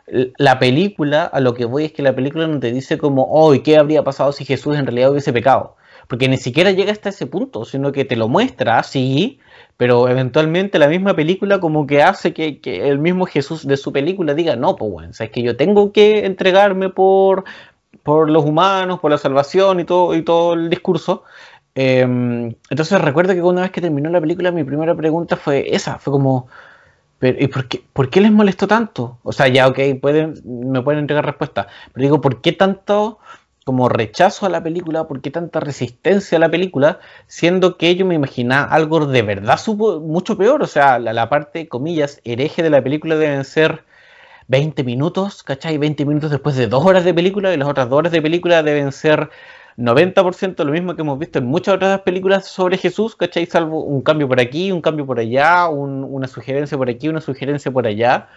La 0.06 0.58
película, 0.58 1.24
a 1.24 1.40
lo 1.40 1.54
que 1.54 1.64
voy 1.64 1.84
es 1.84 1.92
que 1.92 2.02
la 2.02 2.14
película 2.14 2.46
no 2.46 2.58
te 2.60 2.72
dice 2.72 2.98
como, 2.98 3.22
oh, 3.30 3.54
¿qué 3.62 3.76
habría 3.76 4.02
pasado 4.02 4.32
si 4.32 4.44
Jesús 4.44 4.76
en 4.76 4.86
realidad 4.86 5.10
hubiese 5.10 5.32
pecado? 5.32 5.76
Porque 6.08 6.28
ni 6.28 6.36
siquiera 6.36 6.72
llega 6.72 6.92
hasta 6.92 7.10
ese 7.10 7.26
punto, 7.26 7.64
sino 7.64 7.92
que 7.92 8.04
te 8.04 8.16
lo 8.16 8.28
muestra, 8.28 8.82
sí, 8.82 9.38
pero 9.76 10.08
eventualmente 10.08 10.78
la 10.78 10.88
misma 10.88 11.14
película 11.14 11.60
como 11.60 11.86
que 11.86 12.02
hace 12.02 12.34
que, 12.34 12.60
el 12.64 12.98
mismo 12.98 13.26
Jesús 13.26 13.66
de 13.66 13.76
su 13.76 13.92
película 13.92 14.34
diga, 14.34 14.56
no, 14.56 14.76
pues 14.76 14.90
bueno, 14.90 15.12
es 15.18 15.30
que 15.30 15.42
yo 15.42 15.56
tengo 15.56 15.92
que 15.92 16.26
entregarme 16.26 16.88
por, 16.88 17.44
por 18.02 18.28
los 18.30 18.44
humanos, 18.44 19.00
por 19.00 19.10
la 19.10 19.18
salvación 19.18 19.80
y 19.80 19.84
todo, 19.84 20.14
y 20.14 20.22
todo 20.22 20.54
el 20.54 20.68
discurso, 20.68 21.24
Em, 21.74 22.54
entonces 22.68 23.00
recuerdo 23.00 23.32
que 23.32 23.40
una 23.42 23.62
vez 23.62 23.70
que 23.70 23.80
terminó 23.80 24.10
la 24.10 24.20
película 24.20 24.50
mi 24.52 24.62
primera 24.62 24.94
pregunta 24.94 25.36
fue 25.36 25.74
esa, 25.74 25.98
fue 25.98 26.12
como, 26.12 26.48
Pero, 27.22 27.38
¿y 27.40 27.46
por 27.46 27.68
qué, 27.68 27.80
por 27.92 28.10
qué 28.10 28.20
les 28.20 28.32
molestó 28.32 28.66
tanto? 28.66 29.20
O 29.22 29.30
sea, 29.30 29.46
ya, 29.46 29.68
ok, 29.68 29.78
pueden, 30.00 30.34
me 30.44 30.82
pueden 30.82 31.02
entregar 31.02 31.24
respuesta. 31.24 31.68
Pero 31.92 32.02
digo, 32.02 32.20
¿por 32.20 32.40
qué 32.40 32.50
tanto 32.50 33.20
como 33.64 33.88
rechazo 33.88 34.44
a 34.44 34.48
la 34.48 34.60
película? 34.60 35.06
¿Por 35.06 35.20
qué 35.20 35.30
tanta 35.30 35.60
resistencia 35.60 36.36
a 36.36 36.40
la 36.40 36.50
película? 36.50 36.98
Siendo 37.28 37.78
que 37.78 37.94
yo 37.94 38.04
me 38.06 38.16
imaginaba 38.16 38.64
algo 38.74 39.06
de 39.06 39.22
verdad 39.22 39.56
mucho 40.00 40.36
peor. 40.36 40.64
O 40.64 40.66
sea, 40.66 40.98
la, 40.98 41.12
la 41.12 41.28
parte, 41.28 41.68
comillas, 41.68 42.20
hereje 42.24 42.64
de 42.64 42.70
la 42.70 42.82
película 42.82 43.14
deben 43.14 43.44
ser 43.44 43.84
20 44.48 44.82
minutos, 44.82 45.44
¿cachai? 45.44 45.78
20 45.78 46.04
minutos 46.04 46.32
después 46.32 46.56
de 46.56 46.66
dos 46.66 46.84
horas 46.84 47.04
de 47.04 47.14
película 47.14 47.54
y 47.54 47.56
las 47.56 47.68
otras 47.68 47.88
dos 47.88 48.00
horas 48.00 48.10
de 48.10 48.20
película 48.20 48.64
deben 48.64 48.90
ser 48.90 49.30
90% 49.76 50.64
lo 50.64 50.72
mismo 50.72 50.94
que 50.94 51.02
hemos 51.02 51.18
visto 51.18 51.38
en 51.38 51.46
muchas 51.46 51.74
otras 51.76 52.00
películas 52.02 52.46
sobre 52.46 52.76
Jesús, 52.78 53.16
¿cachai? 53.16 53.46
Salvo 53.46 53.82
un 53.84 54.02
cambio 54.02 54.28
por 54.28 54.40
aquí, 54.40 54.72
un 54.72 54.82
cambio 54.82 55.06
por 55.06 55.18
allá, 55.18 55.68
una 55.68 56.28
sugerencia 56.28 56.76
por 56.76 56.88
aquí, 56.90 57.08
una 57.08 57.20
sugerencia 57.20 57.70
por 57.70 57.86
allá. 57.86 58.28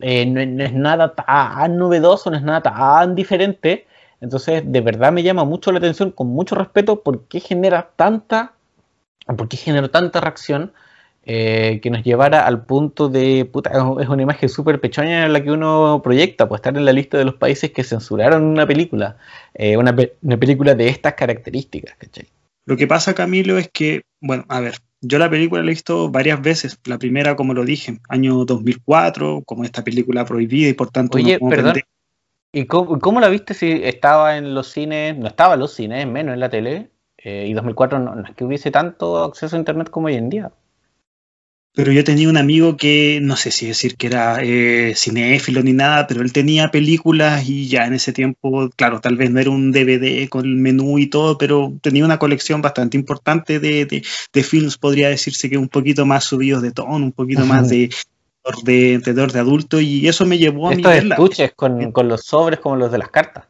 Eh, 0.00 0.26
no, 0.26 0.40
es 0.40 0.72
nada 0.72 1.14
tan 1.14 1.76
novedoso, 1.76 2.30
no 2.30 2.36
es 2.36 2.42
nada 2.42 2.62
tan 2.62 3.14
diferente. 3.14 3.86
Entonces, 4.20 4.62
de 4.64 4.80
verdad 4.80 5.12
me 5.12 5.22
llama 5.22 5.44
mucho 5.44 5.72
la 5.72 5.78
atención, 5.78 6.10
con 6.10 6.28
mucho 6.28 6.54
respeto, 6.54 7.02
por 7.02 7.26
qué 7.28 7.40
genera 7.40 7.90
tanta, 7.96 8.54
por 9.26 9.48
qué 9.48 9.56
genera 9.56 9.88
tanta 9.88 10.20
reacción 10.20 10.72
eh, 11.24 11.78
que 11.80 11.90
nos 11.90 12.02
llevara 12.02 12.46
al 12.46 12.64
punto 12.64 13.08
de, 13.08 13.44
puta, 13.44 13.70
es 14.00 14.08
una 14.08 14.22
imagen 14.22 14.48
súper 14.48 14.80
pechoña 14.80 15.24
en 15.24 15.32
la 15.32 15.42
que 15.42 15.52
uno 15.52 16.00
proyecta, 16.02 16.48
pues 16.48 16.58
estar 16.58 16.76
en 16.76 16.84
la 16.84 16.92
lista 16.92 17.16
de 17.16 17.24
los 17.24 17.36
países 17.36 17.70
que 17.70 17.84
censuraron 17.84 18.42
una 18.42 18.66
película, 18.66 19.16
eh, 19.54 19.76
una, 19.76 19.94
película 19.94 20.74
de 20.74 20.88
estas 20.88 21.14
características, 21.14 21.94
¿cachai? 21.96 22.26
Lo 22.64 22.76
que 22.76 22.88
pasa, 22.88 23.14
Camilo, 23.14 23.56
es 23.56 23.68
que, 23.72 24.02
bueno, 24.20 24.44
a 24.48 24.60
ver, 24.60 24.74
yo 25.00 25.18
la 25.18 25.30
película 25.30 25.62
la 25.62 25.68
he 25.68 25.74
visto 25.74 26.10
varias 26.10 26.40
veces. 26.40 26.78
La 26.84 26.98
primera, 26.98 27.36
como 27.36 27.54
lo 27.54 27.64
dije, 27.64 27.98
año 28.08 28.44
2004, 28.44 29.42
como 29.44 29.64
esta 29.64 29.82
película 29.82 30.24
prohibida 30.24 30.68
y 30.68 30.72
por 30.74 30.90
tanto... 30.90 31.18
Oye, 31.18 31.38
perdón. 31.40 31.74
¿Y 32.52 32.66
cómo, 32.66 33.20
la 33.20 33.28
viste 33.28 33.54
si 33.54 33.70
estaba 33.82 34.36
en 34.36 34.54
los 34.54 34.68
cines? 34.68 35.16
No 35.16 35.26
estaba 35.26 35.54
en 35.54 35.60
los 35.60 35.72
cines, 35.72 36.06
menos 36.06 36.34
en 36.34 36.40
la 36.40 36.50
tele. 36.50 36.90
Eh, 37.16 37.46
y 37.48 37.52
2004 37.54 37.98
no 38.00 38.20
es 38.20 38.34
que 38.34 38.44
hubiese 38.44 38.70
tanto 38.70 39.24
acceso 39.24 39.56
a 39.56 39.58
Internet 39.58 39.88
como 39.90 40.08
hoy 40.08 40.16
en 40.16 40.28
día. 40.28 40.52
Pero 41.74 41.90
yo 41.90 42.04
tenía 42.04 42.28
un 42.28 42.36
amigo 42.36 42.76
que, 42.76 43.18
no 43.22 43.34
sé 43.34 43.50
si 43.50 43.66
decir 43.66 43.96
que 43.96 44.08
era 44.08 44.42
eh, 44.42 44.92
cinéfilo 44.94 45.62
ni 45.62 45.72
nada, 45.72 46.06
pero 46.06 46.20
él 46.20 46.30
tenía 46.30 46.70
películas 46.70 47.48
y 47.48 47.66
ya 47.66 47.86
en 47.86 47.94
ese 47.94 48.12
tiempo, 48.12 48.68
claro, 48.76 49.00
tal 49.00 49.16
vez 49.16 49.30
no 49.30 49.40
era 49.40 49.48
un 49.48 49.72
DVD 49.72 50.28
con 50.28 50.44
el 50.44 50.56
menú 50.56 50.98
y 50.98 51.06
todo, 51.06 51.38
pero 51.38 51.72
tenía 51.80 52.04
una 52.04 52.18
colección 52.18 52.60
bastante 52.60 52.98
importante 52.98 53.58
de, 53.58 53.86
de, 53.86 54.42
films, 54.42 54.76
podría 54.76 55.08
decirse 55.08 55.48
que 55.48 55.56
un 55.56 55.68
poquito 55.68 56.04
más 56.04 56.24
subidos 56.24 56.60
de 56.60 56.72
tono, 56.72 56.96
un 56.96 57.12
poquito 57.12 57.46
más 57.46 57.70
de, 57.70 57.88
de, 58.64 58.98
de, 58.98 59.38
adulto, 59.38 59.80
y 59.80 60.06
eso 60.06 60.26
me 60.26 60.36
llevó 60.36 60.68
a 60.68 60.74
Estos 60.74 60.94
estuches 60.94 61.52
con, 61.56 61.90
con 61.90 62.06
los 62.06 62.22
sobres 62.24 62.60
como 62.60 62.76
los 62.76 62.92
de 62.92 62.98
las 62.98 63.08
cartas. 63.08 63.44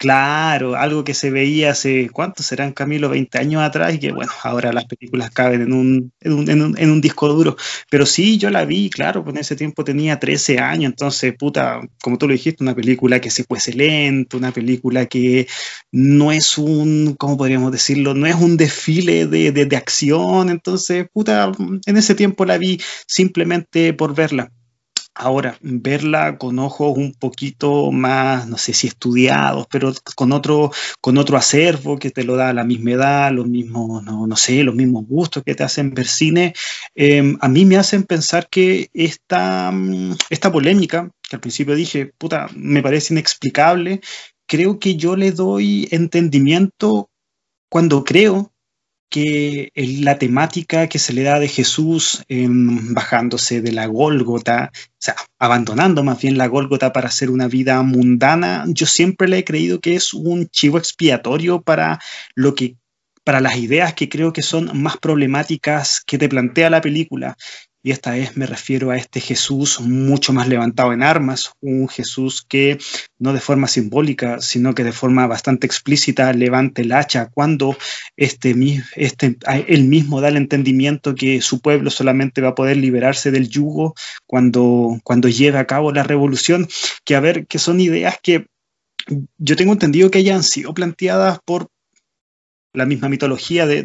Claro, 0.00 0.76
algo 0.76 1.02
que 1.02 1.12
se 1.12 1.28
veía 1.32 1.72
hace, 1.72 2.08
¿cuántos 2.12 2.46
serán, 2.46 2.72
Camilo? 2.72 3.08
20 3.08 3.36
años 3.38 3.62
atrás 3.62 3.92
y 3.94 3.98
que, 3.98 4.12
bueno, 4.12 4.30
ahora 4.44 4.72
las 4.72 4.84
películas 4.84 5.32
caben 5.32 5.60
en 5.62 5.72
un, 5.72 6.12
en 6.20 6.32
un, 6.34 6.48
en 6.48 6.62
un, 6.62 6.78
en 6.78 6.90
un 6.92 7.00
disco 7.00 7.26
duro. 7.26 7.56
Pero 7.90 8.06
sí, 8.06 8.38
yo 8.38 8.48
la 8.50 8.64
vi, 8.64 8.90
claro, 8.90 9.24
pues 9.24 9.34
en 9.34 9.40
ese 9.40 9.56
tiempo 9.56 9.82
tenía 9.82 10.20
13 10.20 10.60
años, 10.60 10.90
entonces, 10.92 11.34
puta, 11.36 11.80
como 12.00 12.16
tú 12.16 12.28
lo 12.28 12.32
dijiste, 12.32 12.62
una 12.62 12.76
película 12.76 13.20
que 13.20 13.30
se 13.30 13.42
fuese 13.42 13.72
lento, 13.72 14.36
una 14.36 14.52
película 14.52 15.06
que 15.06 15.48
no 15.90 16.30
es 16.30 16.58
un, 16.58 17.16
¿cómo 17.18 17.36
podríamos 17.36 17.72
decirlo? 17.72 18.14
No 18.14 18.26
es 18.28 18.36
un 18.36 18.56
desfile 18.56 19.26
de, 19.26 19.50
de, 19.50 19.66
de 19.66 19.76
acción, 19.76 20.48
entonces, 20.48 21.06
puta, 21.12 21.50
en 21.86 21.96
ese 21.96 22.14
tiempo 22.14 22.44
la 22.44 22.56
vi 22.56 22.80
simplemente 23.08 23.92
por 23.94 24.14
verla. 24.14 24.52
Ahora, 25.20 25.58
verla 25.62 26.38
con 26.38 26.60
ojos 26.60 26.96
un 26.96 27.12
poquito 27.12 27.90
más, 27.90 28.46
no 28.46 28.56
sé 28.56 28.72
si 28.72 28.86
estudiados, 28.86 29.66
pero 29.68 29.92
con 30.14 30.30
otro, 30.30 30.70
con 31.00 31.18
otro 31.18 31.36
acervo 31.36 31.98
que 31.98 32.10
te 32.12 32.22
lo 32.22 32.36
da 32.36 32.52
la 32.52 32.62
misma 32.62 32.92
edad, 32.92 33.32
los 33.32 33.48
mismos, 33.48 34.04
no, 34.04 34.36
sé, 34.36 34.62
los 34.62 34.76
mismos 34.76 35.06
gustos 35.08 35.42
que 35.44 35.56
te 35.56 35.64
hacen 35.64 35.92
ver 35.92 36.06
cine, 36.06 36.54
em, 36.94 37.36
a 37.40 37.48
mí 37.48 37.64
me 37.64 37.76
hacen 37.76 38.04
pensar 38.04 38.48
que 38.48 38.90
esta, 38.94 39.72
mm, 39.72 40.14
esta 40.30 40.52
polémica, 40.52 41.10
que 41.28 41.34
al 41.34 41.40
principio 41.40 41.74
dije, 41.74 42.12
puta, 42.16 42.46
me 42.54 42.80
parece 42.80 43.12
inexplicable, 43.12 44.00
creo 44.46 44.78
que 44.78 44.94
yo 44.94 45.16
le 45.16 45.32
doy 45.32 45.88
entendimiento 45.90 47.10
cuando 47.68 48.04
creo 48.04 48.52
que 49.10 49.72
la 49.74 50.18
temática 50.18 50.88
que 50.88 50.98
se 50.98 51.12
le 51.12 51.22
da 51.22 51.38
de 51.38 51.48
Jesús 51.48 52.24
em, 52.28 52.94
bajándose 52.94 53.60
de 53.60 53.72
la 53.72 53.86
Gólgota, 53.86 54.70
o 54.74 54.96
sea, 54.98 55.16
abandonando 55.38 56.02
más 56.02 56.20
bien 56.20 56.38
la 56.38 56.46
Gólgota 56.46 56.92
para 56.92 57.08
hacer 57.08 57.30
una 57.30 57.48
vida 57.48 57.82
mundana, 57.82 58.64
yo 58.68 58.86
siempre 58.86 59.28
le 59.28 59.38
he 59.38 59.44
creído 59.44 59.80
que 59.80 59.94
es 59.94 60.12
un 60.14 60.48
chivo 60.48 60.78
expiatorio 60.78 61.62
para 61.62 61.98
lo 62.34 62.54
que 62.54 62.76
para 63.24 63.40
las 63.40 63.58
ideas 63.58 63.92
que 63.92 64.08
creo 64.08 64.32
que 64.32 64.40
son 64.40 64.70
más 64.80 64.96
problemáticas 64.96 66.00
que 66.06 66.16
te 66.16 66.30
plantea 66.30 66.70
la 66.70 66.80
película 66.80 67.36
y 67.82 67.92
esta 67.92 68.10
vez 68.10 68.36
me 68.36 68.46
refiero 68.46 68.90
a 68.90 68.96
este 68.96 69.20
Jesús 69.20 69.80
mucho 69.80 70.32
más 70.32 70.48
levantado 70.48 70.92
en 70.92 71.02
armas, 71.02 71.52
un 71.60 71.88
Jesús 71.88 72.44
que 72.46 72.78
no 73.18 73.32
de 73.32 73.40
forma 73.40 73.68
simbólica, 73.68 74.40
sino 74.40 74.74
que 74.74 74.84
de 74.84 74.92
forma 74.92 75.26
bastante 75.26 75.66
explícita 75.66 76.32
levanta 76.32 76.82
el 76.82 76.92
hacha 76.92 77.30
cuando 77.32 77.76
este, 78.16 78.54
este, 78.96 79.38
él 79.68 79.84
mismo 79.84 80.20
da 80.20 80.28
el 80.28 80.36
entendimiento 80.36 81.14
que 81.14 81.40
su 81.40 81.60
pueblo 81.60 81.90
solamente 81.90 82.40
va 82.40 82.50
a 82.50 82.54
poder 82.54 82.76
liberarse 82.76 83.30
del 83.30 83.48
yugo 83.48 83.94
cuando, 84.26 84.98
cuando 85.04 85.28
lleve 85.28 85.58
a 85.58 85.66
cabo 85.66 85.92
la 85.92 86.02
revolución, 86.02 86.68
que 87.04 87.14
a 87.14 87.20
ver, 87.20 87.46
que 87.46 87.58
son 87.58 87.80
ideas 87.80 88.16
que 88.22 88.46
yo 89.38 89.56
tengo 89.56 89.72
entendido 89.72 90.10
que 90.10 90.18
hayan 90.18 90.42
sido 90.42 90.74
planteadas 90.74 91.38
por 91.44 91.68
la 92.72 92.86
misma 92.86 93.08
mitología 93.08 93.66
de, 93.66 93.80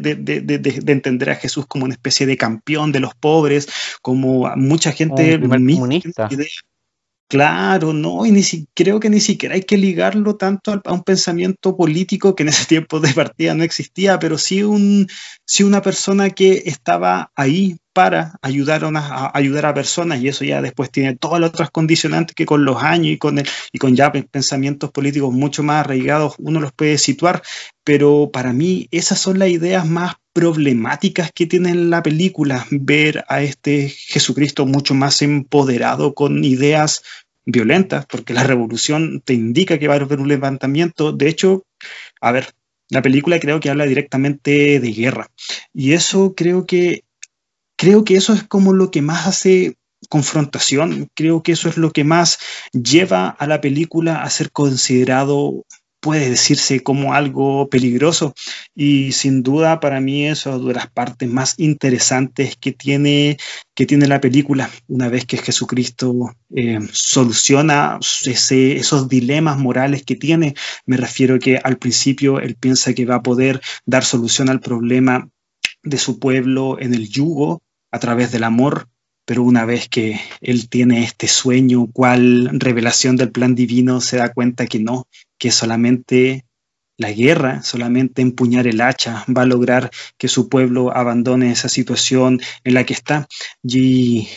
entender 0.86 1.30
a 1.30 1.36
Jesús 1.36 1.66
como 1.66 1.84
una 1.84 1.94
especie 1.94 2.26
de 2.26 2.36
campeón 2.36 2.92
de 2.92 3.00
los 3.00 3.14
pobres, 3.14 3.68
como 4.02 4.54
mucha 4.56 4.92
gente... 4.92 5.40
comunista. 5.40 6.28
Claro, 7.28 7.92
no, 7.92 8.26
y 8.26 8.30
ni 8.30 8.42
si, 8.42 8.68
creo 8.74 9.00
que 9.00 9.10
ni 9.10 9.18
siquiera 9.18 9.54
hay 9.54 9.62
que 9.62 9.76
ligarlo 9.76 10.36
tanto 10.36 10.72
a, 10.84 10.92
un 10.92 11.02
pensamiento 11.02 11.76
político 11.76 12.34
que 12.34 12.42
en 12.44 12.50
ese 12.50 12.66
tiempo 12.66 13.00
de 13.00 13.12
partida 13.12 13.54
no 13.54 13.64
existía, 13.64 14.18
pero 14.18 14.38
sí, 14.38 14.62
un, 14.62 15.08
sí 15.44 15.64
una 15.64 15.82
persona 15.82 16.30
que 16.30 16.62
estaba 16.66 17.32
ahí 17.34 17.78
para 17.92 18.38
ayudar 18.42 18.84
a, 18.84 19.30
ayudar 19.34 19.66
a 19.66 19.74
personas 19.74 20.20
y 20.20 20.28
eso 20.28 20.44
ya 20.44 20.60
después 20.60 20.90
tiene 20.90 21.16
todas 21.16 21.40
las 21.40 21.50
otras 21.50 21.70
condicionantes 21.70 22.34
que 22.34 22.46
con 22.46 22.64
los 22.64 22.82
años 22.82 23.12
y 23.14 23.18
con, 23.18 23.38
el, 23.38 23.48
y 23.72 23.78
con 23.78 23.96
ya 23.96 24.12
pensamientos 24.12 24.90
políticos 24.90 25.32
mucho 25.32 25.62
más 25.62 25.84
arraigados 25.84 26.34
uno 26.38 26.60
los 26.60 26.72
puede 26.72 26.98
situar, 26.98 27.42
pero 27.84 28.30
para 28.32 28.52
mí 28.52 28.86
esas 28.90 29.18
son 29.18 29.38
las 29.38 29.48
ideas 29.48 29.86
más 29.88 30.14
problemáticas 30.34 31.30
que 31.32 31.46
tiene 31.46 31.74
la 31.74 32.02
película, 32.02 32.66
ver 32.70 33.24
a 33.28 33.40
este 33.40 33.88
Jesucristo 33.88 34.66
mucho 34.66 34.92
más 34.92 35.22
empoderado 35.22 36.12
con 36.12 36.44
ideas 36.44 37.02
violentas, 37.46 38.04
porque 38.06 38.34
la 38.34 38.42
revolución 38.42 39.22
te 39.24 39.32
indica 39.32 39.78
que 39.78 39.86
va 39.86 39.94
a 39.94 39.98
haber 39.98 40.20
un 40.20 40.28
levantamiento. 40.28 41.12
De 41.12 41.28
hecho, 41.28 41.64
a 42.20 42.32
ver, 42.32 42.52
la 42.90 43.00
película 43.00 43.38
creo 43.38 43.60
que 43.60 43.70
habla 43.70 43.86
directamente 43.86 44.80
de 44.80 44.92
guerra. 44.92 45.30
Y 45.72 45.92
eso 45.92 46.34
creo 46.34 46.66
que, 46.66 47.04
creo 47.76 48.04
que 48.04 48.16
eso 48.16 48.32
es 48.32 48.42
como 48.42 48.72
lo 48.72 48.90
que 48.90 49.02
más 49.02 49.28
hace 49.28 49.76
confrontación, 50.08 51.08
creo 51.14 51.42
que 51.42 51.52
eso 51.52 51.68
es 51.68 51.76
lo 51.76 51.92
que 51.92 52.04
más 52.04 52.38
lleva 52.72 53.28
a 53.28 53.46
la 53.46 53.60
película 53.60 54.22
a 54.22 54.30
ser 54.30 54.50
considerado 54.50 55.64
puede 56.04 56.28
decirse 56.28 56.80
como 56.80 57.14
algo 57.14 57.70
peligroso 57.70 58.34
y 58.74 59.12
sin 59.12 59.42
duda 59.42 59.80
para 59.80 60.02
mí 60.02 60.26
eso 60.26 60.54
es 60.54 60.62
de 60.62 60.74
las 60.74 60.90
partes 60.90 61.30
más 61.30 61.54
interesantes 61.56 62.56
que 62.56 62.72
tiene, 62.72 63.38
que 63.74 63.86
tiene 63.86 64.06
la 64.06 64.20
película 64.20 64.68
una 64.86 65.08
vez 65.08 65.24
que 65.24 65.38
Jesucristo 65.38 66.36
eh, 66.54 66.78
soluciona 66.92 67.98
esos 68.26 69.08
dilemas 69.08 69.56
morales 69.56 70.04
que 70.04 70.14
tiene. 70.14 70.54
Me 70.84 70.98
refiero 70.98 71.38
que 71.38 71.56
al 71.56 71.78
principio 71.78 72.38
él 72.38 72.54
piensa 72.54 72.92
que 72.92 73.06
va 73.06 73.14
a 73.14 73.22
poder 73.22 73.62
dar 73.86 74.04
solución 74.04 74.50
al 74.50 74.60
problema 74.60 75.30
de 75.82 75.96
su 75.96 76.18
pueblo 76.18 76.78
en 76.78 76.92
el 76.92 77.08
yugo 77.08 77.62
a 77.90 77.98
través 77.98 78.30
del 78.30 78.44
amor, 78.44 78.88
pero 79.24 79.42
una 79.42 79.64
vez 79.64 79.88
que 79.88 80.20
él 80.42 80.68
tiene 80.68 81.02
este 81.02 81.28
sueño, 81.28 81.86
cual 81.90 82.50
revelación 82.60 83.16
del 83.16 83.30
plan 83.30 83.54
divino, 83.54 84.02
se 84.02 84.18
da 84.18 84.34
cuenta 84.34 84.66
que 84.66 84.80
no, 84.80 85.06
que 85.38 85.50
solamente 85.50 86.44
la 86.96 87.10
guerra, 87.10 87.62
solamente 87.62 88.22
empuñar 88.22 88.66
el 88.66 88.80
hacha 88.80 89.24
va 89.28 89.42
a 89.42 89.46
lograr 89.46 89.90
que 90.16 90.28
su 90.28 90.48
pueblo 90.48 90.96
abandone 90.96 91.50
esa 91.50 91.68
situación 91.68 92.40
en 92.62 92.74
la 92.74 92.84
que 92.84 92.94
está. 92.94 93.26
Y 93.62 94.28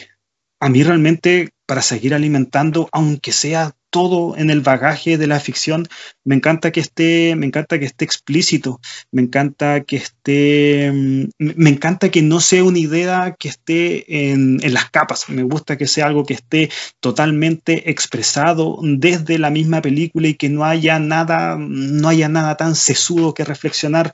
a 0.59 0.69
mí 0.69 0.83
realmente, 0.83 1.51
para 1.67 1.81
seguir 1.81 2.13
alimentando, 2.13 2.89
aunque 2.91 3.31
sea 3.31 3.75
todo 3.89 4.37
en 4.37 4.49
el 4.49 4.61
bagaje 4.61 5.17
de 5.17 5.27
la 5.27 5.39
ficción. 5.39 5.87
Me 6.23 6.35
encanta 6.35 6.71
que 6.71 6.79
esté, 6.79 7.35
me 7.35 7.45
encanta 7.45 7.79
que 7.79 7.85
esté 7.85 8.05
explícito, 8.05 8.79
me 9.11 9.21
encanta 9.21 9.81
que 9.83 9.97
esté, 9.97 10.91
mm, 10.91 11.29
me 11.39 11.69
encanta 11.69 12.09
que 12.09 12.21
no 12.21 12.39
sea 12.39 12.63
una 12.63 12.79
idea 12.79 13.35
que 13.39 13.49
esté 13.49 14.31
en, 14.31 14.59
las 14.73 14.89
capas. 14.89 15.29
Me 15.29 15.43
gusta 15.43 15.77
que 15.77 15.87
sea 15.87 16.07
algo 16.07 16.25
que 16.25 16.33
esté 16.33 16.69
totalmente 16.99 17.89
expresado 17.89 18.79
desde 18.83 19.39
la 19.39 19.49
misma 19.49 19.81
película 19.81 20.27
y 20.27 20.35
que 20.35 20.49
no 20.49 20.65
haya 20.65 20.99
nada, 20.99 21.57
no 21.57 22.09
haya 22.09 22.29
nada 22.29 22.57
tan 22.57 22.75
sesudo 22.75 23.33
que 23.33 23.45
reflexionar. 23.45 24.13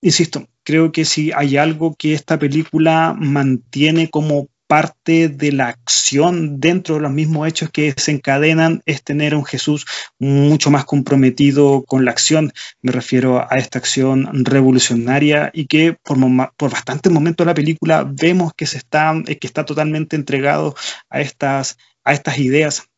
Insisto, 0.00 0.46
creo 0.62 0.92
que 0.92 1.04
si 1.04 1.32
hay 1.32 1.56
algo 1.56 1.96
que 1.98 2.12
esta 2.14 2.38
película 2.38 3.16
mantiene 3.18 4.10
como 4.10 4.48
parte 4.68 5.28
de 5.28 5.50
la 5.50 5.68
acción 5.68 6.60
dentro 6.60 6.96
de 6.96 7.00
los 7.00 7.10
mismos 7.10 7.48
hechos 7.48 7.70
que 7.70 7.94
se 7.96 8.12
encadenan 8.12 8.82
es 8.84 9.02
tener 9.02 9.32
a 9.32 9.38
un 9.38 9.44
Jesús 9.44 9.86
mucho 10.18 10.70
más 10.70 10.84
comprometido 10.84 11.84
con 11.84 12.04
la 12.04 12.10
acción. 12.10 12.52
Me 12.82 12.92
refiero 12.92 13.40
a 13.50 13.56
esta 13.56 13.78
acción 13.78 14.28
revolucionaria 14.44 15.50
y 15.54 15.66
que 15.66 15.94
por, 15.94 16.18
por 16.56 16.70
bastantes 16.70 17.10
momentos 17.10 17.44
de 17.44 17.50
la 17.50 17.54
película 17.54 18.04
vemos 18.08 18.52
que, 18.54 18.66
se 18.66 18.76
está, 18.76 19.14
que 19.24 19.46
está 19.46 19.64
totalmente 19.64 20.16
entregado 20.16 20.76
a 21.08 21.20
estas, 21.20 21.78
a 22.04 22.12
estas 22.12 22.38
ideas 22.38 22.88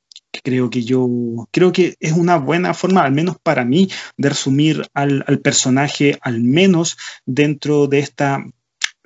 creo 0.45 0.71
que 0.71 0.83
yo 0.83 1.09
creo 1.51 1.73
que 1.73 1.97
es 2.01 2.13
una 2.13 2.37
buena 2.37 2.75
forma, 2.75 3.03
al 3.03 3.13
menos 3.13 3.37
para 3.43 3.65
mí, 3.65 3.91
de 4.17 4.29
resumir 4.29 4.89
al 4.95 5.41
personaje, 5.43 6.19
al 6.21 6.41
menos 6.41 6.97
dentro 7.27 7.89
de 7.89 7.99
esta 7.99 8.45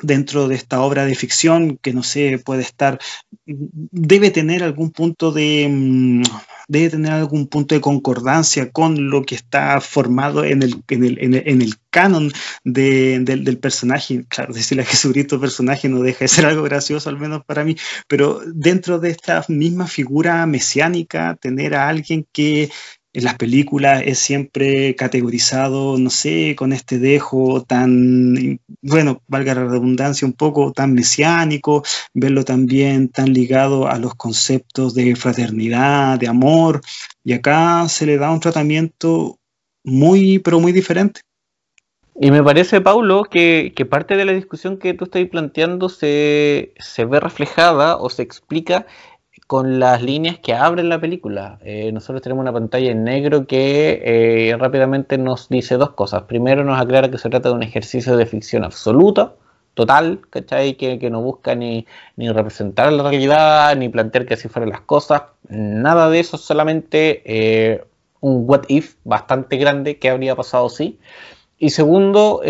dentro 0.05 0.49
de 0.49 0.55
esta 0.55 0.81
obra 0.81 1.05
de 1.05 1.15
ficción 1.15 1.79
que 1.81 1.93
no 1.93 2.03
sé, 2.03 2.39
puede 2.39 2.63
estar, 2.63 2.99
debe 3.47 4.31
tener 4.31 4.63
algún 4.63 4.91
punto 4.91 5.33
de, 5.33 5.69
mm, 5.71 6.23
debe 6.69 6.91
tener 6.91 7.13
algún 7.13 7.47
punto 7.47 7.75
de 7.75 7.81
concordancia 7.81 8.71
con 8.71 9.11
lo 9.11 9.23
que 9.23 9.35
está 9.35 9.81
formado 9.81 10.45
en 10.45 10.63
el, 10.63 10.83
en 10.89 11.05
el, 11.05 11.19
en 11.21 11.63
el, 11.63 11.75
canon 11.91 12.33
del, 12.65 13.59
personaje. 13.59 14.25
Claro, 14.29 14.53
decirle 14.53 14.83
a 14.83 14.87
Jesucristo 14.87 15.41
personaje 15.41 15.89
no 15.89 16.01
deja 16.01 16.21
de 16.21 16.29
ser 16.29 16.47
algo 16.47 16.65
gracioso, 16.65 17.09
al 17.09 17.19
menos 17.19 17.45
para 17.45 17.65
mí, 17.65 17.77
pero 18.09 18.41
dentro 18.53 18.99
de 18.99 19.11
esta 19.11 19.45
misma 19.49 19.87
figura 19.87 20.45
mesiánica, 20.47 21.37
tener 21.41 21.77
a 21.77 21.89
alguien 21.89 22.27
que 22.33 22.71
en 23.15 23.25
las 23.25 23.37
películas 23.37 24.03
es 24.05 24.19
siempre 24.19 24.97
categorizado, 24.97 25.97
no 25.99 26.11
sé, 26.11 26.57
con 26.57 26.73
este 26.73 26.99
dejo 26.99 27.63
tan, 27.63 28.61
bueno, 28.83 29.23
valga 29.29 29.55
la 29.55 29.65
redundancia, 29.65 30.27
un 30.27 30.33
poco 30.33 30.73
tan 30.73 30.95
mesiánico, 30.95 31.85
verlo 32.13 32.45
también 32.45 33.09
tan 33.09 33.33
ligado 33.33 33.87
a 33.87 33.99
los 33.99 34.17
conceptos 34.17 34.95
de 34.95 35.15
fraternidad, 35.15 36.19
de 36.19 36.27
amor, 36.27 36.81
y 37.23 37.35
acá 37.35 37.89
se 37.89 38.05
le 38.05 38.19
da 38.19 38.33
un 38.33 38.41
tratamiento 38.41 39.39
muy, 39.85 40.41
pero 40.41 40.59
muy 40.59 40.73
diferente. 40.73 41.21
Y 42.21 42.31
me 42.31 42.43
parece, 42.43 42.81
Paulo, 42.81 43.25
que, 43.25 43.73
parte 43.89 44.17
de 44.17 44.25
la 44.25 44.33
discusión 44.33 44.79
que 44.79 44.95
tú 44.95 45.05
estás 45.05 45.25
planteando 45.29 45.89
se, 45.89 46.73
se 46.79 47.05
ve 47.05 47.21
reflejada 47.21 47.97
o 47.97 48.09
se 48.09 48.23
explica 48.23 48.87
con 49.55 49.79
las 49.79 50.03
líneas 50.03 50.41
que 50.41 50.53
abren 50.53 50.89
la 50.89 51.01
película. 51.01 51.61
Eh, 51.63 51.93
nosotros 51.93 52.21
tenemos 52.23 52.43
una 52.43 52.53
pantalla 52.53 52.91
en 52.91 53.05
negro 53.05 53.47
que 53.47 54.03
eh, 54.05 54.57
rápidamente 54.57 55.17
nos 55.17 55.49
dice 55.49 55.77
dos 55.77 55.91
cosas. 55.91 56.25
Primero 56.25 56.65
nos 56.65 56.81
aclara 56.81 57.09
que 57.09 57.19
se 57.19 57.31
trata 57.31 57.51
de 57.51 57.55
un 57.55 57.63
ejercicio 57.63 58.17
de 58.17 58.27
ficción 58.27 58.65
absoluta, 58.65 59.35
total, 59.75 60.23
¿cachai? 60.29 60.75
Que, 60.75 60.99
que 60.99 61.09
no 61.09 61.23
busca 61.23 61.55
ni, 61.55 61.87
representar 62.17 62.93
la 62.93 63.05
realidad, 63.05 63.77
ni 63.77 63.89
plantear 63.89 64.27
que 64.27 64.35
así 64.35 64.49
fueran 64.49 64.71
las 64.71 64.81
cosas. 64.81 65.23
Nada 65.49 66.11
de 66.11 66.19
eso, 66.19 66.37
solamente 66.37 67.23
eh, 67.25 67.85
un 68.19 68.43
what 68.51 68.63
if 68.67 68.97
bastante 69.05 69.57
grande 69.57 70.01
que 70.01 70.11
habría 70.11 70.35
pasado 70.35 70.69
si. 70.69 70.99
Y 71.59 71.71
segundo, 71.71 72.43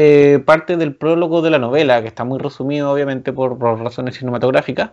parte 0.47 0.79
del 0.79 0.95
prólogo 0.97 1.43
de 1.43 1.51
la 1.51 1.59
novela, 1.59 2.01
que 2.01 2.09
está 2.09 2.25
muy 2.25 2.39
resumido 2.39 2.91
obviamente 2.91 3.35
por 3.35 3.61
razones 3.61 4.17
cinematográficas, 4.17 4.93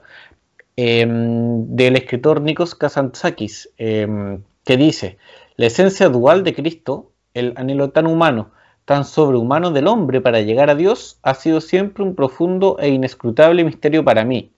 Em, 0.77 1.75
del 1.75 1.97
escritor 1.97 2.39
Nikos 2.39 2.75
Kazantzakis, 2.75 3.69
em, 3.77 4.41
que 4.63 4.77
dice, 4.77 5.17
la 5.57 5.65
esencia 5.65 6.07
dual 6.07 6.43
de 6.43 6.53
Cristo, 6.53 7.11
el 7.33 7.53
anhelo 7.57 7.89
tan 7.89 8.07
humano, 8.07 8.51
tan 8.85 9.03
sobrehumano 9.03 9.71
del 9.71 9.87
hombre 9.87 10.21
para 10.21 10.41
llegar 10.41 10.69
a 10.69 10.75
Dios, 10.75 11.19
ha 11.23 11.33
sido 11.33 11.59
siempre 11.59 12.03
un 12.03 12.15
profundo 12.15 12.77
e 12.79 12.89
inescrutable 12.89 13.65
misterio 13.65 14.05
para 14.05 14.23
mí, 14.23 14.51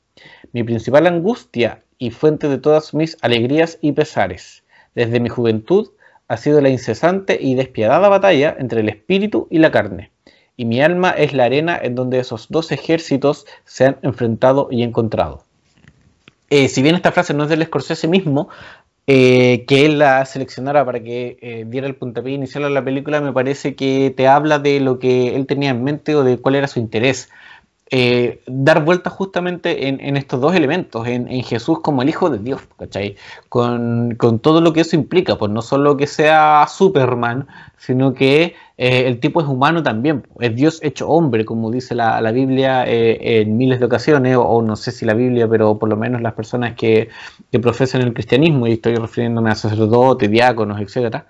mi 0.52 0.63
principal 0.63 1.08
angustia 1.08 1.84
y 1.97 2.12
fuente 2.12 2.47
de 2.47 2.60
todas 2.60 2.93
mis 2.93 3.17
alegrías 3.21 3.80
y 3.82 3.93
pesares. 3.93 4.63
Desde 4.93 5.19
mi 5.19 5.30
juventud 5.30 5.89
ha 6.28 6.38
sido 6.38 6.62
la 6.62 6.69
incesante 6.69 7.39
y 7.41 7.56
despiadada 7.56 8.08
batalla 8.08 8.56
entre 8.60 8.82
el 8.82 8.89
espíritu 8.89 9.47
y 9.49 9.58
la 9.58 9.71
carne, 9.71 10.12
y 10.58 10.65
mi 10.65 10.80
alma 10.80 11.10
es 11.10 11.34
la 11.34 11.45
arena 11.45 11.80
en 11.82 11.95
donde 11.95 12.19
esos 12.19 12.49
dos 12.49 12.71
ejércitos 12.71 13.47
se 13.65 13.86
han 13.88 13.97
enfrentado 14.04 14.67
y 14.69 14.84
encontrado. 14.84 15.43
Eh, 16.56 16.70
si 16.70 16.84
bien 16.84 16.94
esta 16.94 17.12
frase 17.12 17.34
no 17.34 17.46
es 17.46 17.50
del 17.50 17.66
Scorsese 17.66 18.08
mismo, 18.08 18.48
eh, 19.08 19.66
que 19.68 19.88
él 19.88 19.98
la 19.98 20.24
seleccionara 20.24 20.86
para 20.86 21.02
que 21.02 21.39
eh, 21.42 21.66
diera 21.68 21.88
el 21.88 21.96
puntapié 21.96 22.36
inicial 22.36 22.63
a 22.66 22.70
la 22.70 22.86
película, 22.86 23.22
me 23.22 23.34
parece 23.34 23.74
que 23.74 24.13
te 24.16 24.28
habla 24.28 24.60
de 24.60 24.80
lo 24.80 25.00
que 25.00 25.36
él 25.36 25.48
tenía 25.48 25.72
en 25.72 25.84
mente 25.84 26.13
o 26.13 26.24
de 26.24 26.38
cuál 26.38 26.54
era 26.54 26.68
su 26.68 26.80
interés. 26.80 27.32
Eh, 27.96 28.42
dar 28.48 28.84
vuelta 28.84 29.12
justamente 29.12 29.88
en, 29.88 30.18
estos 30.18 30.42
dos 30.42 30.56
elementos, 30.56 31.06
en, 31.08 31.28
Jesús 31.44 31.80
como 31.80 32.02
el 32.02 32.10
Hijo 32.10 32.32
de 32.32 32.40
Dios, 32.40 32.62
¿cachai? 32.76 33.18
Con, 33.50 34.18
todo 34.42 34.62
lo 34.62 34.74
que 34.74 34.82
eso 34.82 34.96
implica, 34.96 35.38
pues 35.38 35.52
no 35.52 35.62
solo 35.62 35.96
que 35.96 36.08
sea 36.08 36.66
Superman, 36.68 37.46
sino 37.78 38.16
que 38.16 38.56
eh, 38.80 39.04
el 39.06 39.20
tipo 39.20 39.42
es 39.42 39.48
humano 39.48 39.84
también, 39.84 40.26
es 40.40 40.56
Dios 40.56 40.80
hecho 40.82 41.08
hombre, 41.08 41.46
como 41.46 41.70
dice 41.70 41.94
la, 41.94 42.32
Biblia 42.32 42.84
eh, 42.88 43.42
en 43.42 43.58
miles 43.58 43.80
de 43.80 43.86
ocasiones, 43.86 44.38
o, 44.40 44.64
no 44.64 44.76
sé 44.76 44.92
si 44.92 45.06
la 45.06 45.14
Biblia, 45.14 45.48
pero 45.48 45.78
por 45.78 45.88
lo 45.88 45.96
menos 45.96 46.20
las 46.20 46.34
personas 46.34 46.74
que, 46.74 47.10
que 47.52 47.60
profesan 47.60 48.02
el 48.02 48.16
cristianismo, 48.16 48.66
y 48.66 48.72
estoy 48.72 48.96
refiriéndome 48.96 49.52
a 49.52 49.56
sacerdotes, 49.56 50.32
diáconos, 50.32 50.82
etcétera, 50.82 51.28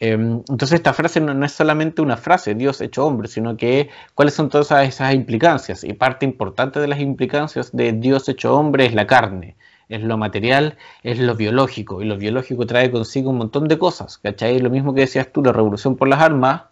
entonces 0.00 0.72
esta 0.72 0.92
frase 0.92 1.20
no, 1.20 1.44
es 1.44 1.52
solamente 1.52 2.02
una 2.02 2.16
frase, 2.16 2.54
Dios 2.54 2.80
hecho 2.80 3.06
hombre, 3.06 3.28
sino 3.28 3.56
que 3.56 3.90
cuáles 4.14 4.34
son 4.34 4.48
todas 4.48 4.70
esas 4.86 5.14
implicancias. 5.14 5.84
Y 5.84 5.92
parte 5.94 6.26
importante 6.26 6.80
de 6.80 6.88
las 6.88 7.00
implicancias 7.00 7.72
de 7.72 7.92
Dios 7.92 8.28
hecho 8.28 8.54
hombre 8.56 8.86
es 8.86 8.94
la 8.94 9.06
carne, 9.06 9.56
es 9.88 10.02
lo 10.02 10.16
material, 10.18 10.76
es 11.02 11.18
lo 11.18 11.36
biológico. 11.36 12.02
Y 12.02 12.06
lo 12.06 12.16
biológico 12.16 12.66
trae 12.66 12.90
consigo 12.90 13.30
un 13.30 13.38
montón 13.38 13.68
de 13.68 13.78
cosas, 13.78 14.18
¿cachai? 14.18 14.58
Lo 14.58 14.70
mismo 14.70 14.94
que 14.94 15.02
decías 15.02 15.32
tú, 15.32 15.42
la 15.42 15.52
revolución 15.52 15.96
por 15.96 16.08
las 16.08 16.20
armas, 16.20 16.62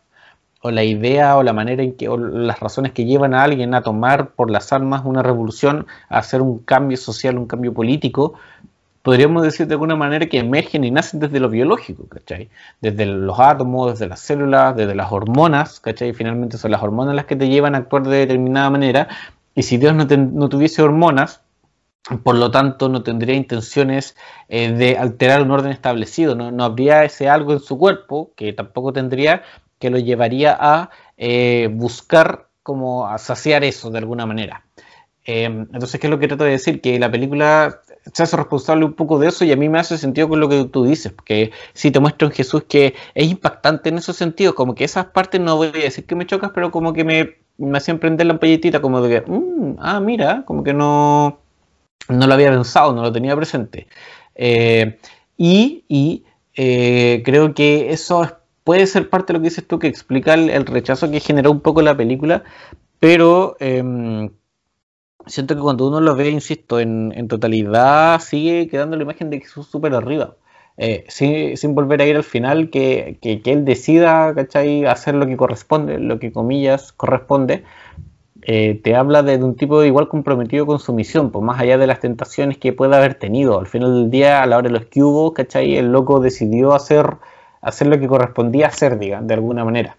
o 0.62 0.70
la 0.70 0.84
idea 0.84 1.36
o 1.36 1.42
la 1.42 1.52
manera 1.52 1.82
en 1.82 1.96
que, 1.96 2.08
o 2.08 2.16
las 2.16 2.60
razones 2.60 2.92
que 2.92 3.04
llevan 3.04 3.34
a 3.34 3.42
alguien 3.42 3.74
a 3.74 3.82
tomar 3.82 4.30
por 4.30 4.50
las 4.50 4.72
armas 4.72 5.02
una 5.04 5.22
revolución, 5.22 5.86
a 6.08 6.18
hacer 6.18 6.40
un 6.40 6.58
cambio 6.60 6.96
social, 6.96 7.36
un 7.36 7.46
cambio 7.46 7.74
político, 7.74 8.34
podríamos 9.02 9.42
decir 9.42 9.66
de 9.66 9.74
alguna 9.74 9.96
manera 9.96 10.26
que 10.26 10.38
emergen 10.38 10.84
y 10.84 10.90
nacen 10.90 11.20
desde 11.20 11.40
lo 11.40 11.48
biológico, 11.48 12.06
¿cachai? 12.08 12.48
Desde 12.80 13.04
los 13.06 13.38
átomos, 13.38 13.92
desde 13.92 14.08
las 14.08 14.20
células, 14.20 14.76
desde 14.76 14.94
las 14.94 15.10
hormonas, 15.12 15.80
¿cachai? 15.80 16.12
Finalmente 16.12 16.56
son 16.56 16.70
las 16.70 16.82
hormonas 16.82 17.14
las 17.14 17.26
que 17.26 17.36
te 17.36 17.48
llevan 17.48 17.74
a 17.74 17.78
actuar 17.78 18.04
de 18.04 18.18
determinada 18.18 18.70
manera. 18.70 19.08
Y 19.54 19.64
si 19.64 19.76
Dios 19.76 19.94
no, 19.94 20.48
tuviese 20.48 20.82
hormonas, 20.82 21.42
por 22.22 22.36
lo 22.36 22.50
tanto 22.50 22.88
no 22.88 23.02
tendría 23.02 23.34
intenciones 23.34 24.16
eh, 24.48 24.72
de 24.72 24.96
alterar 24.96 25.42
un 25.42 25.50
orden 25.50 25.72
establecido, 25.72 26.34
no, 26.34 26.64
habría 26.64 27.04
ese 27.04 27.28
algo 27.28 27.52
en 27.52 27.60
su 27.60 27.78
cuerpo, 27.78 28.32
que 28.36 28.52
tampoco 28.52 28.92
tendría, 28.92 29.42
que 29.78 29.90
lo 29.90 29.98
llevaría 29.98 30.56
a 30.58 30.90
eh, 31.16 31.68
buscar 31.72 32.48
como 32.62 33.08
a 33.08 33.18
saciar 33.18 33.64
eso 33.64 33.90
de 33.90 33.98
alguna 33.98 34.26
manera. 34.26 34.64
Eh, 35.24 35.44
entonces, 35.44 36.00
¿qué 36.00 36.06
es 36.06 36.10
lo 36.10 36.18
que 36.18 36.28
trato 36.28 36.44
de 36.44 36.52
decir? 36.52 36.80
Que 36.80 36.98
la 36.98 37.10
película 37.10 37.80
se 38.12 38.22
hace 38.22 38.36
responsable 38.36 38.84
un 38.84 38.94
poco 38.94 39.18
de 39.18 39.28
eso 39.28 39.44
y 39.44 39.52
a 39.52 39.56
mí 39.56 39.68
me 39.68 39.78
hace 39.78 39.96
sentido 39.98 40.28
con 40.28 40.40
lo 40.40 40.48
que 40.48 40.64
tú 40.64 40.84
dices, 40.84 41.14
que 41.24 41.52
si 41.72 41.90
te 41.90 42.00
muestro 42.00 42.28
en 42.28 42.34
Jesús 42.34 42.64
que 42.68 42.94
es 43.14 43.30
impactante 43.30 43.90
en 43.90 43.98
esos 43.98 44.16
sentidos, 44.16 44.54
como 44.54 44.74
que 44.74 44.84
esas 44.84 45.06
partes 45.06 45.40
no 45.40 45.56
voy 45.56 45.68
a 45.68 45.72
decir 45.72 46.04
que 46.04 46.14
me 46.14 46.26
chocas, 46.26 46.50
pero 46.54 46.70
como 46.70 46.92
que 46.92 47.04
me, 47.04 47.36
me 47.58 47.78
hacían 47.78 47.98
prender 47.98 48.26
la 48.26 48.34
ampolletita, 48.34 48.80
como 48.80 49.00
de 49.00 49.22
que, 49.22 49.30
mm, 49.30 49.76
ah, 49.78 50.00
mira, 50.00 50.44
como 50.46 50.64
que 50.64 50.74
no, 50.74 51.40
no 52.08 52.26
lo 52.26 52.34
había 52.34 52.50
pensado, 52.50 52.92
no 52.92 53.02
lo 53.02 53.12
tenía 53.12 53.36
presente. 53.36 53.86
Eh, 54.34 54.98
y, 55.36 55.84
y 55.88 56.24
eh, 56.54 57.22
creo 57.24 57.54
que 57.54 57.92
eso 57.92 58.26
puede 58.64 58.86
ser 58.86 59.10
parte 59.10 59.32
de 59.32 59.38
lo 59.38 59.42
que 59.42 59.48
dices 59.50 59.66
tú, 59.66 59.78
que 59.78 59.86
explica 59.86 60.34
el, 60.34 60.66
rechazo 60.66 61.10
que 61.10 61.20
generó 61.20 61.50
un 61.50 61.60
poco 61.60 61.82
la 61.82 61.96
película, 61.96 62.42
pero... 62.98 63.56
Em, 63.60 64.30
siento 65.26 65.54
que 65.54 65.60
cuando 65.60 65.86
uno 65.86 66.00
lo 66.00 66.14
ve, 66.16 66.30
insisto, 66.30 66.80
en, 66.80 67.28
totalidad, 67.28 68.20
sigue 68.20 68.68
quedando 68.68 68.96
la 68.96 69.02
imagen 69.02 69.30
de 69.30 69.40
Jesús 69.40 69.66
súper 69.66 69.94
arriba. 69.94 70.36
Eh, 70.78 71.04
sin, 71.08 71.74
volver 71.74 72.00
a 72.00 72.06
ir 72.06 72.16
al 72.16 72.24
final, 72.24 72.70
que, 72.70 73.18
él 73.22 73.64
decida, 73.64 74.34
¿cachai?, 74.34 74.86
hacer 74.86 75.14
lo 75.14 75.26
que 75.26 75.36
corresponde, 75.36 75.98
lo 75.98 76.18
que 76.18 76.32
comillas 76.32 76.92
corresponde, 76.92 77.64
eh, 78.42 78.80
te 78.82 78.96
habla 78.96 79.22
de, 79.22 79.36
un 79.36 79.54
tipo 79.56 79.84
igual 79.84 80.08
comprometido 80.08 80.66
con 80.66 80.80
su 80.80 80.92
misión, 80.92 81.30
pues 81.30 81.44
más 81.44 81.60
allá 81.60 81.78
de 81.78 81.86
las 81.86 82.00
tentaciones 82.00 82.58
que 82.58 82.72
pueda 82.72 82.96
haber 82.96 83.14
tenido. 83.14 83.58
Al 83.60 83.66
final 83.66 83.94
del 83.94 84.10
día, 84.10 84.42
a 84.42 84.46
la 84.46 84.58
hora 84.58 84.68
de 84.68 84.74
los 84.74 84.86
que 84.86 85.02
hubo, 85.02 85.32
¿cachai? 85.32 85.76
El 85.76 85.92
loco 85.92 86.20
decidió 86.20 86.74
hacer, 86.74 87.18
hacer 87.60 87.86
lo 87.86 87.98
que 88.00 88.08
correspondía 88.08 88.66
hacer, 88.66 88.98
diga, 88.98 89.20
de 89.22 89.34
alguna 89.34 89.64
manera. 89.64 89.96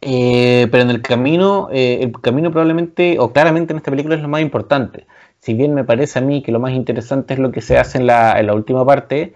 Eh, 0.00 0.68
pero 0.70 0.82
en 0.82 0.90
el 0.90 1.02
camino, 1.02 1.68
eh, 1.72 2.00
el 2.02 2.12
camino 2.20 2.50
probablemente, 2.50 3.18
o 3.18 3.32
claramente 3.32 3.72
en 3.72 3.78
esta 3.78 3.90
película 3.90 4.14
es 4.14 4.22
lo 4.22 4.28
más 4.28 4.40
importante. 4.42 5.06
Si 5.38 5.54
bien 5.54 5.74
me 5.74 5.84
parece 5.84 6.18
a 6.18 6.22
mí 6.22 6.42
que 6.42 6.52
lo 6.52 6.60
más 6.60 6.72
interesante 6.72 7.34
es 7.34 7.40
lo 7.40 7.50
que 7.50 7.60
se 7.60 7.78
hace 7.78 7.98
en 7.98 8.06
la, 8.06 8.38
en 8.38 8.46
la 8.46 8.54
última 8.54 8.84
parte, 8.86 9.34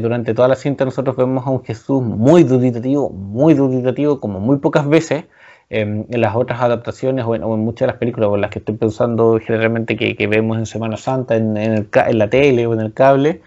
durante 0.00 0.34
toda 0.34 0.48
la 0.48 0.56
cinta 0.56 0.84
nosotros 0.84 1.16
vemos 1.16 1.46
a 1.46 1.50
un 1.50 1.64
Jesús 1.64 2.02
muy 2.02 2.42
duditativo, 2.44 3.10
muy 3.10 3.54
duditativo, 3.54 4.20
como 4.20 4.40
muy 4.40 4.58
pocas 4.58 4.88
veces, 4.88 5.24
en 5.68 6.06
las 6.10 6.36
otras 6.36 6.60
adaptaciones 6.62 7.24
o 7.24 7.34
en, 7.34 7.42
muchas 7.42 7.86
de 7.86 7.86
las 7.88 7.96
películas 7.96 8.28
con 8.28 8.40
las 8.40 8.50
que 8.50 8.60
estoy 8.60 8.76
pensando 8.76 9.40
generalmente 9.44 9.96
que, 9.96 10.26
vemos 10.28 10.58
en 10.58 10.66
Semana 10.66 10.96
Santa, 10.96 11.36
en, 11.36 11.56
en, 11.56 11.88
la 12.18 12.30
tele 12.30 12.66
o 12.66 12.74
en 12.74 12.80
el 12.80 12.92
cable, 12.92 13.42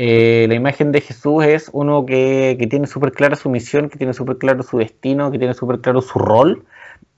eh, 0.00 0.46
la 0.48 0.54
imagen 0.54 0.92
de 0.92 1.00
Jesús 1.00 1.44
es 1.44 1.70
uno 1.72 2.06
que, 2.06 2.56
tiene 2.70 2.86
súper 2.86 3.10
clara 3.10 3.34
su 3.34 3.50
misión, 3.50 3.88
que 3.88 3.98
tiene 3.98 4.14
súper 4.14 4.38
claro 4.38 4.62
su 4.62 4.78
destino, 4.78 5.32
que 5.32 5.38
tiene 5.38 5.54
súper 5.54 5.80
claro 5.80 6.02
su 6.02 6.20
rol, 6.20 6.64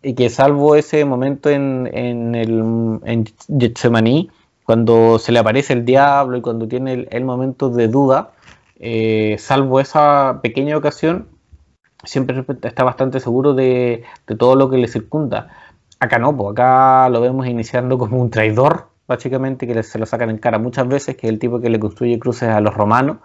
y 0.02 0.14
que 0.14 0.30
salvo 0.30 0.76
ese 0.76 1.04
momento 1.04 1.50
en, 1.50 1.90
en, 1.92 2.34
el, 2.34 3.00
en 3.04 3.26
Getsemaní, 3.58 4.30
cuando 4.64 5.18
se 5.18 5.30
le 5.30 5.40
aparece 5.40 5.74
el 5.74 5.84
diablo 5.84 6.38
y 6.38 6.40
cuando 6.40 6.68
tiene 6.68 7.06
el, 7.10 7.24
momento 7.26 7.68
de 7.68 7.88
duda, 7.88 8.30
eh, 8.78 9.36
salvo 9.38 9.78
esa 9.78 10.40
pequeña 10.42 10.78
ocasión, 10.78 11.28
siempre 12.04 12.42
está 12.62 12.82
bastante 12.82 13.20
seguro 13.20 13.52
de, 13.52 14.04
todo 14.38 14.54
lo 14.54 14.70
que 14.70 14.78
le 14.78 14.88
circunda. 14.88 15.48
Acá 15.98 16.18
no, 16.18 16.34
pues 16.34 16.52
acá 16.52 17.10
lo 17.10 17.20
vemos 17.20 17.46
iniciando 17.46 17.98
como 17.98 18.22
un 18.22 18.30
traidor, 18.30 18.89
básicamente, 19.10 19.66
que 19.66 19.82
se 19.82 19.98
lo 19.98 20.06
sacan 20.06 20.30
en 20.30 20.38
cara 20.38 20.58
muchas 20.58 20.88
veces, 20.88 21.16
que 21.16 21.26
es 21.26 21.32
el 21.32 21.38
tipo 21.38 21.60
que 21.60 21.68
le 21.68 21.78
construye 21.78 22.18
cruces 22.18 22.48
a 22.48 22.60
los 22.60 22.72
romanos, 22.74 23.18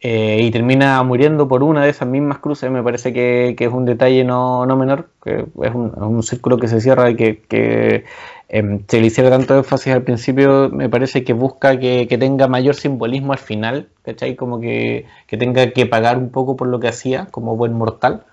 eh, 0.00 0.40
y 0.42 0.50
termina 0.50 1.02
muriendo 1.02 1.48
por 1.48 1.62
una 1.62 1.82
de 1.84 1.90
esas 1.90 2.08
mismas 2.08 2.38
cruces, 2.38 2.70
me 2.70 2.82
parece 2.82 3.12
que, 3.12 3.56
es 3.58 3.72
un 3.72 3.86
detalle 3.86 4.24
no, 4.24 4.66
menor, 4.76 5.08
que 5.22 5.46
es 5.62 5.74
un, 5.74 6.22
círculo 6.22 6.58
que 6.58 6.68
se 6.68 6.80
cierra 6.80 7.10
y 7.10 7.16
que, 7.16 8.04
em, 8.48 8.84
se 8.86 9.00
le 9.00 9.06
hiciera 9.06 9.30
tanto 9.30 9.56
énfasis 9.56 9.92
al 9.92 10.02
principio, 10.02 10.68
me 10.70 10.88
parece 10.88 11.24
que 11.24 11.32
busca 11.32 11.78
que, 11.78 12.06
tenga 12.18 12.46
mayor 12.48 12.74
simbolismo 12.74 13.32
al 13.32 13.38
final, 13.38 13.88
¿cachai? 14.02 14.36
Como 14.36 14.60
que, 14.60 15.06
tenga 15.28 15.70
que 15.72 15.86
pagar 15.86 16.18
un 16.18 16.30
poco 16.30 16.56
por 16.56 16.68
lo 16.68 16.78
que 16.80 16.88
hacía 16.88 17.26
como 17.30 17.56
buen 17.56 17.72
mortal. 17.72 18.24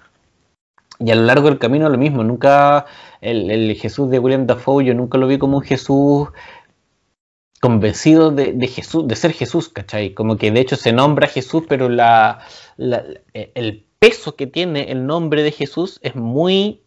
Y 1.00 1.12
a 1.12 1.16
lo 1.16 1.24
largo 1.24 1.50
del 1.50 1.60
camino 1.60 1.90
lo 1.90 1.98
mismo, 1.98 2.24
nunca 2.24 2.86
el, 3.22 3.50
el 3.52 3.76
Jesús 3.76 4.10
de 4.10 4.20
William 4.20 4.46
Dafoe, 4.46 4.86
yo 4.86 4.94
nunca 4.94 5.18
lo 5.18 5.28
vi 5.28 5.38
como 5.38 5.58
un 5.58 5.64
Jesús 5.64 6.30
convencido 7.64 8.30
de, 8.30 8.68
Jesús, 8.68 9.08
de 9.08 9.16
ser 9.16 9.32
Jesús, 9.32 9.70
¿cachai? 9.70 10.14
Como 10.14 10.36
que 10.36 10.52
de 10.52 10.60
hecho 10.60 10.76
se 10.76 10.92
nombra 10.92 11.30
Jesús, 11.30 11.64
pero 11.70 11.88
la, 11.88 12.40
el 12.78 13.86
peso 14.00 14.36
que 14.36 14.48
tiene 14.48 14.92
el 14.92 15.06
nombre 15.06 15.44
de 15.44 15.54
Jesús 15.54 15.98
es 16.04 16.14
muy 16.14 16.84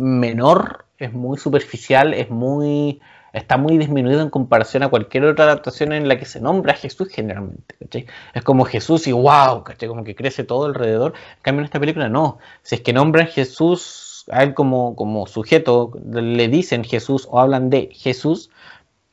menor, 0.00 0.86
es 0.98 1.12
muy 1.12 1.38
superficial, 1.38 2.14
es 2.14 2.30
muy 2.30 3.00
está 3.32 3.56
muy 3.56 3.78
disminuido 3.78 4.22
en 4.22 4.30
comparación 4.30 4.82
a 4.82 4.88
cualquier 4.88 5.24
otra 5.24 5.44
adaptación 5.44 5.92
en 5.92 6.08
la 6.08 6.18
que 6.18 6.24
se 6.24 6.40
nombra 6.40 6.74
Jesús 6.74 7.06
generalmente, 7.10 7.76
¿cachai? 7.78 8.06
Es 8.34 8.42
como 8.42 8.64
Jesús 8.64 9.06
y 9.06 9.12
wow, 9.12 9.62
¿cachai? 9.62 9.88
Como 9.88 10.02
que 10.02 10.16
crece 10.16 10.42
todo 10.42 10.64
alrededor. 10.64 11.12
En 11.36 11.42
cambio 11.42 11.60
en 11.60 11.66
esta 11.66 11.78
película 11.78 12.08
no. 12.08 12.38
Si 12.62 12.74
es 12.74 12.80
que 12.80 12.92
nombran 12.92 13.28
Jesús 13.28 14.24
a 14.32 14.42
él 14.42 14.52
como 14.54 15.26
sujeto, 15.28 15.92
le 16.10 16.48
dicen 16.48 16.82
Jesús 16.82 17.28
o 17.30 17.38
hablan 17.38 17.70
de 17.70 17.90
Jesús, 17.92 18.50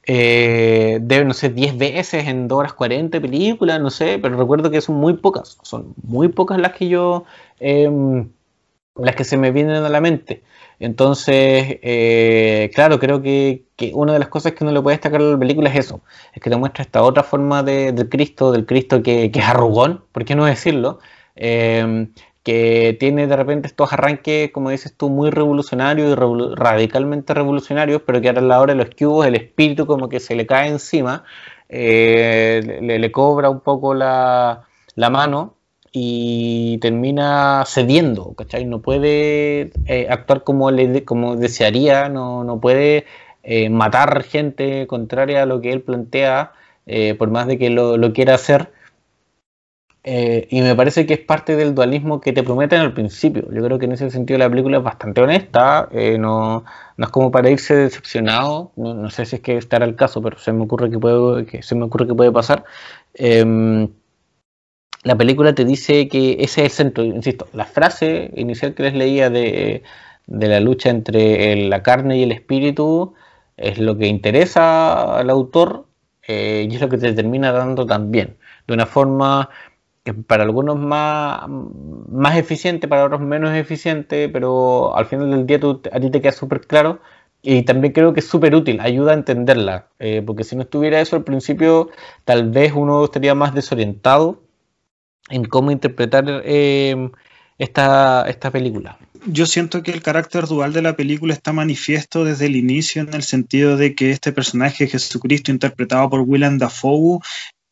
eh, 0.05 0.99
debe, 1.01 1.25
no 1.25 1.33
sé, 1.33 1.49
10 1.49 1.77
veces 1.77 2.27
en 2.27 2.47
2 2.47 2.59
horas 2.59 2.73
40 2.73 3.21
películas, 3.21 3.79
no 3.79 3.89
sé, 3.89 4.19
pero 4.19 4.37
recuerdo 4.37 4.71
que 4.71 4.81
son 4.81 4.95
muy 4.95 5.13
pocas, 5.13 5.57
son 5.63 5.93
muy 6.03 6.29
pocas 6.29 6.59
las 6.59 6.73
que 6.73 6.89
yo, 6.89 7.25
em, 7.59 8.29
las 8.95 9.15
que 9.15 9.23
se 9.23 9.37
me 9.37 9.51
vienen 9.51 9.83
a 9.83 9.89
la 9.89 10.01
mente. 10.01 10.43
Entonces, 10.79 11.79
eh, 11.83 12.71
claro, 12.73 12.99
creo 12.99 13.21
que, 13.21 13.65
una 13.93 14.13
de 14.13 14.19
las 14.19 14.29
cosas 14.29 14.53
que 14.53 14.63
uno 14.63 14.73
le 14.73 14.81
puede 14.81 14.97
destacar 14.97 15.21
a 15.21 15.25
la 15.25 15.39
película 15.39 15.69
es 15.69 15.77
eso, 15.85 16.01
es 16.33 16.41
que 16.41 16.49
te 16.49 16.55
muestra 16.57 16.83
esta 16.83 17.03
otra 17.03 17.23
forma 17.23 17.63
de, 17.63 17.91
del 17.91 18.09
Cristo, 18.09 18.51
del 18.51 18.65
Cristo 18.65 19.03
que, 19.03 19.31
que, 19.31 19.39
es 19.39 19.45
arrugón, 19.45 20.03
¿por 20.11 20.25
qué 20.25 20.35
no 20.35 20.45
decirlo? 20.45 20.99
Que 22.43 22.97
tiene 22.99 23.27
de 23.27 23.35
repente 23.35 23.67
estos 23.67 23.93
arranques, 23.93 24.51
como 24.51 24.71
dices 24.71 24.95
tú, 24.97 25.09
muy 25.09 25.29
revolucionarios 25.29 26.11
y 26.11 26.55
radicalmente 26.55 27.33
revolucionarios, 27.35 28.01
pero 28.05 28.19
que 28.19 28.29
ahora 28.29 28.41
a 28.41 28.43
la 28.43 28.59
hora 28.59 28.73
de 28.73 28.83
los 28.83 28.95
cubos 28.95 29.27
el 29.27 29.35
espíritu 29.35 29.85
como 29.85 30.09
que 30.09 30.19
se 30.19 30.35
le 30.35 30.47
cae 30.47 30.69
encima, 30.69 31.23
eh, 31.73 32.79
le, 32.81 33.11
cobra 33.13 33.49
un 33.49 33.61
poco 33.61 33.93
la, 33.93 34.65
mano 34.97 35.55
y 35.93 36.77
termina 36.79 37.63
cediendo, 37.65 38.33
¿cachai? 38.35 38.65
No 38.65 38.81
puede 38.81 39.71
eh, 39.85 40.07
actuar 40.09 40.43
como, 40.43 40.69
le, 40.69 41.05
como 41.05 41.37
desearía, 41.37 42.09
no, 42.09 42.43
no 42.43 42.59
puede 42.59 43.05
eh, 43.43 43.69
matar 43.69 44.23
gente 44.23 44.85
contraria 44.87 45.43
a 45.43 45.45
lo 45.45 45.61
que 45.61 45.71
él 45.71 45.81
plantea, 45.81 46.53
por 47.17 47.29
más 47.29 47.47
de 47.47 47.57
que 47.57 47.69
lo, 47.69 47.95
lo 47.97 48.11
quiera 48.11 48.35
hacer. 48.35 48.71
Eh, 50.03 50.47
y 50.49 50.61
me 50.61 50.75
parece 50.75 51.05
que 51.05 51.13
es 51.13 51.19
parte 51.19 51.55
del 51.55 51.75
dualismo 51.75 52.21
que 52.21 52.33
te 52.33 52.43
prometen 52.43 52.79
al 52.81 52.93
principio. 52.93 53.43
Yo 53.51 53.63
creo 53.63 53.77
que 53.77 53.85
en 53.85 53.91
ese 53.91 54.09
sentido 54.09 54.39
la 54.39 54.49
película 54.49 54.77
es 54.77 54.83
bastante 54.83 55.21
honesta, 55.21 55.89
eh, 55.91 56.17
no, 56.17 56.63
no, 56.97 57.05
es 57.05 57.11
como 57.11 57.29
para 57.31 57.51
irse 57.51 57.75
decepcionado, 57.75 58.71
no, 58.75 59.09
sé 59.11 59.25
si 59.25 59.35
es 59.37 59.41
que 59.41 59.57
estará 59.57 59.85
el 59.85 59.95
caso, 59.95 60.21
pero 60.21 60.39
se 60.39 60.53
me 60.53 60.63
ocurre 60.63 60.89
que 60.89 60.97
puede, 60.97 61.61
se 61.61 61.75
me 61.75 61.85
ocurre 61.85 62.07
que 62.07 62.15
puede 62.15 62.31
pasar. 62.31 62.63
Em, 63.13 63.89
la 65.03 65.15
película 65.17 65.53
te 65.53 65.65
dice 65.65 66.07
que 66.07 66.37
ese 66.39 66.65
es 66.65 66.65
el 66.65 66.69
centro, 66.71 67.03
insisto, 67.03 67.47
la 67.53 67.65
frase 67.65 68.31
inicial 68.35 68.73
que 68.73 68.83
les 68.83 68.93
leía 68.93 69.29
de, 69.29 69.83
de 70.27 70.47
la 70.47 70.59
lucha 70.59 70.89
entre 70.89 71.55
la 71.67 71.83
carne 71.83 72.17
y 72.17 72.23
el 72.23 72.31
espíritu 72.31 73.13
es 73.57 73.77
lo 73.79 73.97
que 73.97 74.07
interesa 74.07 75.17
al 75.17 75.29
autor 75.29 75.87
eh, 76.27 76.67
y 76.69 76.75
es 76.75 76.81
lo 76.81 76.89
que 76.89 76.97
te 76.97 77.13
termina 77.13 77.51
dando 77.51 77.85
también, 77.85 78.37
de 78.67 78.73
una 78.73 78.85
forma 78.85 79.49
que 80.03 80.13
para 80.13 80.43
algunos 80.43 80.77
más, 80.79 81.43
más 81.47 82.37
eficiente, 82.37 82.87
para 82.87 83.05
otros 83.05 83.21
menos 83.21 83.55
eficiente, 83.55 84.29
pero 84.29 84.95
al 84.95 85.05
final 85.05 85.29
del 85.31 85.45
día 85.45 85.59
a 85.91 85.99
ti 85.99 86.09
te 86.09 86.21
queda 86.21 86.31
súper 86.31 86.61
claro 86.61 86.99
y 87.43 87.63
también 87.63 87.93
creo 87.93 88.13
que 88.13 88.19
es 88.19 88.27
súper 88.27 88.55
útil, 88.55 88.79
ayuda 88.79 89.11
a 89.11 89.15
entenderla, 89.15 89.87
eh, 89.99 90.21
porque 90.25 90.43
si 90.43 90.55
no 90.55 90.63
estuviera 90.63 91.01
eso 91.01 91.15
al 91.15 91.23
principio, 91.23 91.89
tal 92.23 92.49
vez 92.51 92.73
uno 92.75 93.03
estaría 93.05 93.33
más 93.35 93.53
desorientado 93.53 94.41
en 95.29 95.45
cómo 95.45 95.71
interpretar 95.71 96.25
eh, 96.45 97.09
esta, 97.57 98.25
esta 98.27 98.51
película. 98.51 98.97
Yo 99.27 99.45
siento 99.45 99.83
que 99.83 99.91
el 99.91 100.01
carácter 100.01 100.47
dual 100.47 100.73
de 100.73 100.81
la 100.81 100.95
película 100.95 101.33
está 101.33 101.53
manifiesto 101.53 102.25
desde 102.25 102.47
el 102.47 102.55
inicio 102.55 103.03
en 103.03 103.13
el 103.13 103.21
sentido 103.21 103.77
de 103.77 103.93
que 103.93 104.09
este 104.09 104.31
personaje 104.31 104.87
Jesucristo 104.87 105.51
interpretado 105.51 106.09
por 106.09 106.21
Willem 106.21 106.57
Dafoe 106.57 107.19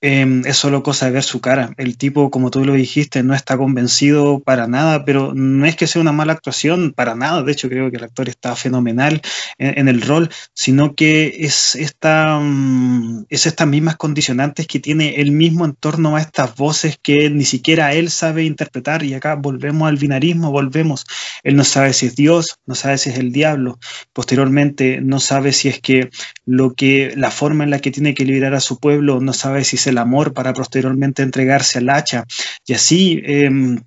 eh, 0.02 0.42
es 0.46 0.56
solo 0.56 0.82
cosa 0.82 1.08
de 1.08 1.12
ver 1.12 1.24
su 1.24 1.42
cara. 1.42 1.74
El 1.78 1.98
tipo, 1.98 2.32
como 2.32 2.52
tú 2.52 2.64
lo 2.64 2.74
dijiste, 2.74 3.22
no 3.24 3.34
está 3.34 3.58
convencido 3.58 4.40
para 4.40 4.68
nada, 4.68 5.04
pero 5.04 5.34
no 5.34 5.66
es 5.66 5.76
que 5.76 5.88
sea 5.88 6.02
una 6.02 6.14
mala 6.14 6.34
actuación, 6.34 6.94
para 6.94 7.16
nada. 7.16 7.44
De 7.44 7.52
hecho, 7.52 7.68
creo 7.70 7.92
que 7.92 7.98
el 7.98 8.04
actor 8.04 8.30
está 8.30 8.56
fenomenal 8.56 9.22
en, 9.58 9.88
el 9.90 10.02
rol, 10.02 10.30
sino 10.54 10.96
que 10.96 11.38
es, 11.40 11.76
esta, 11.76 12.40
mm, 12.40 13.26
es 13.30 13.46
estas 13.46 13.68
mismas 13.68 13.98
condicionantes 13.98 14.68
que 14.68 14.80
tiene 14.80 15.16
él 15.16 15.32
mismo 15.32 15.66
en 15.66 15.74
torno 15.74 16.16
a 16.16 16.22
estas 16.22 16.56
voces 16.56 16.98
que 17.02 17.30
ni 17.30 17.44
siquiera 17.44 17.94
él 17.94 18.10
sabe 18.10 18.44
interpretar. 18.46 19.04
Y 19.04 19.14
acá 19.14 19.36
volvemos 19.36 19.90
al 19.90 19.98
binarismo, 19.98 20.52
volvemos. 20.52 21.06
Él 21.44 21.56
no 21.56 21.64
sabe 21.66 21.94
si 21.94 22.06
es 22.06 22.16
Dios, 22.16 22.60
no 22.66 22.76
sabe 22.76 22.98
si 22.98 23.10
es 23.10 23.18
el 23.18 23.32
diablo. 23.34 23.80
Posteriormente, 24.14 25.02
no 25.02 25.20
sabe 25.20 25.52
si 25.52 25.68
es 25.68 25.80
que 25.82 26.10
lo 26.46 26.74
que 26.74 27.14
la 27.16 27.32
forma 27.32 27.64
en 27.64 27.70
la 27.70 27.80
que 27.80 27.92
tiene 27.92 28.14
que 28.14 28.26
liberar 28.26 28.54
a 28.56 28.60
su 28.60 28.80
pueblo, 28.80 29.20
no 29.20 29.34
sabe 29.34 29.64
si 29.64 29.76
es 29.76 29.89
el 29.90 29.98
amor 29.98 30.34
para 30.34 30.54
posteriormente 30.54 31.24
entregarse 31.24 31.80
al 31.80 31.90
hacha. 31.90 32.26
Y 32.66 32.74
así 32.74 33.22
em, 33.24 33.84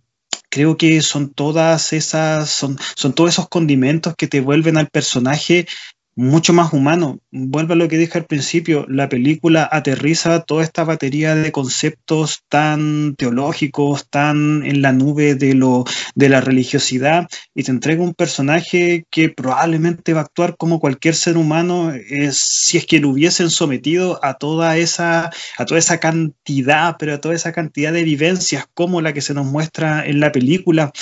creo 0.51 0.77
que 0.77 1.01
son 1.01 1.33
todas 1.33 1.93
esas, 1.93 2.51
son, 2.51 2.79
son 2.95 3.15
todos 3.15 3.31
esos 3.31 3.49
condimentos 3.49 4.15
que 4.17 4.29
te 4.29 4.41
vuelven 4.41 4.77
al 4.77 4.89
personaje 4.89 5.67
mucho 6.15 6.53
más 6.53 6.73
humano. 6.73 7.21
Vuelvo 7.31 7.73
a 7.73 7.77
lo 7.77 7.89
que 7.89 7.97
dije 7.97 8.19
al 8.19 8.27
principio, 8.27 8.87
la 8.89 9.09
película 9.09 9.69
aterriza 9.71 10.41
toda 10.41 10.63
esta 10.63 10.85
batería 10.85 11.35
de 11.35 11.53
conceptos 11.53 12.43
tan 12.49 13.15
teológicos, 13.17 14.09
tan 14.11 14.65
en 14.65 14.83
la 14.83 14.93
nube 14.93 15.35
de, 15.35 15.55
lo, 15.55 15.85
de 16.15 16.29
la 16.29 16.41
religiosidad, 16.41 17.29
y 17.55 17.63
te 17.63 17.71
entrega 17.71 18.03
un 18.03 18.15
personaje 18.15 19.07
que 19.11 19.31
probablemente 19.31 20.13
va 20.13 20.21
a 20.21 20.25
actuar 20.25 20.57
como 20.57 20.81
cualquier 20.81 21.15
ser 21.15 21.37
humano 21.37 21.93
es, 21.93 22.37
si 22.37 22.79
es 22.79 22.87
que 22.87 23.01
lo 23.01 23.11
hubiesen 23.11 23.51
sometido 23.51 24.23
a 24.23 24.35
toda, 24.35 24.77
esa, 24.77 25.31
a 25.57 25.65
toda 25.65 25.79
esa 25.79 25.99
cantidad, 25.99 26.97
pero 26.99 27.15
a 27.15 27.21
toda 27.21 27.35
esa 27.35 27.53
cantidad 27.53 27.93
de 27.93 28.05
vivencias 28.05 28.67
como 28.75 29.01
la 29.01 29.13
que 29.13 29.23
se 29.23 29.35
nos 29.35 29.47
muestra 29.47 30.05
en 30.05 30.21
la 30.21 30.33
película. 30.33 30.93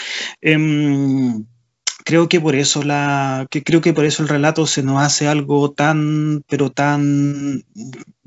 Em, 0.40 1.44
creo 2.10 2.28
que 2.28 2.40
por 2.40 2.56
eso 2.56 2.82
la 2.82 3.46
que 3.50 3.62
creo 3.62 3.80
que 3.80 3.92
por 3.92 4.04
eso 4.04 4.24
el 4.24 4.28
relato 4.28 4.66
se 4.66 4.82
nos 4.82 5.00
hace 5.00 5.28
algo 5.28 5.70
tan 5.70 6.42
pero 6.48 6.68
tan 6.68 7.62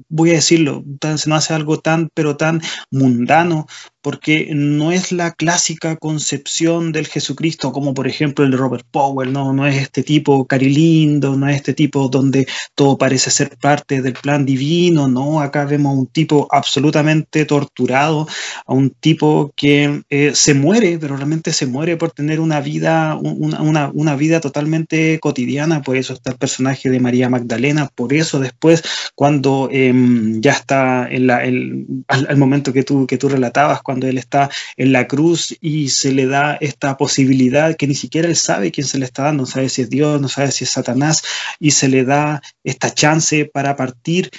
voy 0.09 0.31
a 0.31 0.33
decirlo 0.33 0.83
se 1.01 1.29
nos 1.29 1.43
hace 1.43 1.53
algo 1.53 1.79
tan 1.79 2.09
pero 2.13 2.35
tan 2.35 2.61
mundano 2.89 3.67
porque 4.03 4.49
no 4.53 4.91
es 4.91 5.13
la 5.13 5.31
clásica 5.31 5.95
concepción 5.95 6.91
del 6.91 7.07
Jesucristo 7.07 7.71
como 7.71 7.93
por 7.93 8.05
ejemplo 8.05 8.43
el 8.43 8.51
de 8.51 8.57
Robert 8.57 8.85
Powell, 8.91 9.31
no, 9.31 9.53
no 9.53 9.65
es 9.65 9.81
este 9.81 10.03
tipo 10.03 10.45
carilindo, 10.45 11.37
no 11.37 11.47
es 11.47 11.55
este 11.55 11.73
tipo 11.73 12.09
donde 12.09 12.45
todo 12.75 12.97
parece 12.97 13.31
ser 13.31 13.57
parte 13.57 14.01
del 14.01 14.13
plan 14.13 14.45
divino, 14.45 15.07
no, 15.07 15.39
acá 15.39 15.63
vemos 15.63 15.95
a 15.95 15.99
un 15.99 16.07
tipo 16.07 16.49
absolutamente 16.51 17.45
torturado, 17.45 18.27
a 18.65 18.73
un 18.73 18.89
tipo 18.89 19.53
que 19.55 20.03
eh, 20.09 20.31
se 20.35 20.53
muere, 20.53 20.99
pero 20.99 21.15
realmente 21.15 21.53
se 21.53 21.65
muere 21.65 21.95
por 21.95 22.11
tener 22.11 22.41
una 22.41 22.59
vida, 22.59 23.15
una, 23.15 23.89
una, 23.93 24.15
vida 24.17 24.41
totalmente 24.41 25.17
cotidiana, 25.19 25.81
por 25.81 25.95
eso 25.95 26.13
está 26.13 26.31
el 26.31 26.37
personaje 26.37 26.89
de 26.89 26.99
María 26.99 27.29
Magdalena, 27.29 27.89
por 27.95 28.13
eso 28.13 28.41
después 28.41 28.83
cuando 29.15 29.69
em, 29.87 30.41
ya 30.41 30.51
está 30.51 31.07
en 31.09 31.29
el, 31.29 31.85
al, 32.07 32.37
momento 32.37 32.73
que 32.73 32.83
tú, 32.83 33.07
que 33.07 33.17
tú 33.17 33.29
relatabas, 33.29 33.81
cuando 33.81 34.07
él 34.07 34.17
está 34.17 34.49
en 34.77 34.91
la 34.91 35.07
cruz 35.07 35.55
y 35.61 35.89
se 35.89 36.11
le 36.11 36.25
da 36.25 36.57
esta 36.59 36.97
posibilidad 36.97 37.75
que 37.75 37.87
ni 37.87 37.95
siquiera 37.95 38.27
él 38.27 38.35
sabe 38.35 38.71
quién 38.71 38.87
se 38.87 38.99
le 38.99 39.05
está 39.05 39.23
dando, 39.23 39.43
no 39.43 39.47
sabe 39.47 39.69
si 39.69 39.81
es 39.81 39.89
Dios, 39.89 40.21
no 40.21 40.29
sabe 40.29 40.51
si 40.51 40.63
es 40.63 40.69
Satanás, 40.69 41.23
y 41.59 41.71
se 41.71 41.87
le 41.87 42.03
da 42.03 42.41
esta 42.63 42.93
chance 42.93 43.45
para 43.45 43.75
partir 43.75 44.29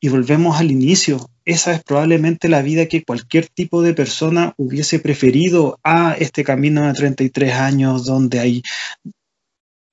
y 0.00 0.08
volvemos 0.08 0.58
al 0.58 0.70
inicio. 0.70 1.28
Esa 1.44 1.74
es 1.74 1.82
probablemente 1.82 2.48
la 2.48 2.62
vida 2.62 2.86
que 2.86 3.04
cualquier 3.04 3.48
tipo 3.48 3.82
de 3.82 3.92
persona 3.92 4.54
hubiese 4.56 4.98
preferido 4.98 5.78
a 5.84 6.14
este 6.18 6.42
camino 6.42 6.86
de 6.86 6.94
33 6.94 7.52
años 7.54 8.06
donde 8.06 8.40
hay 8.40 8.62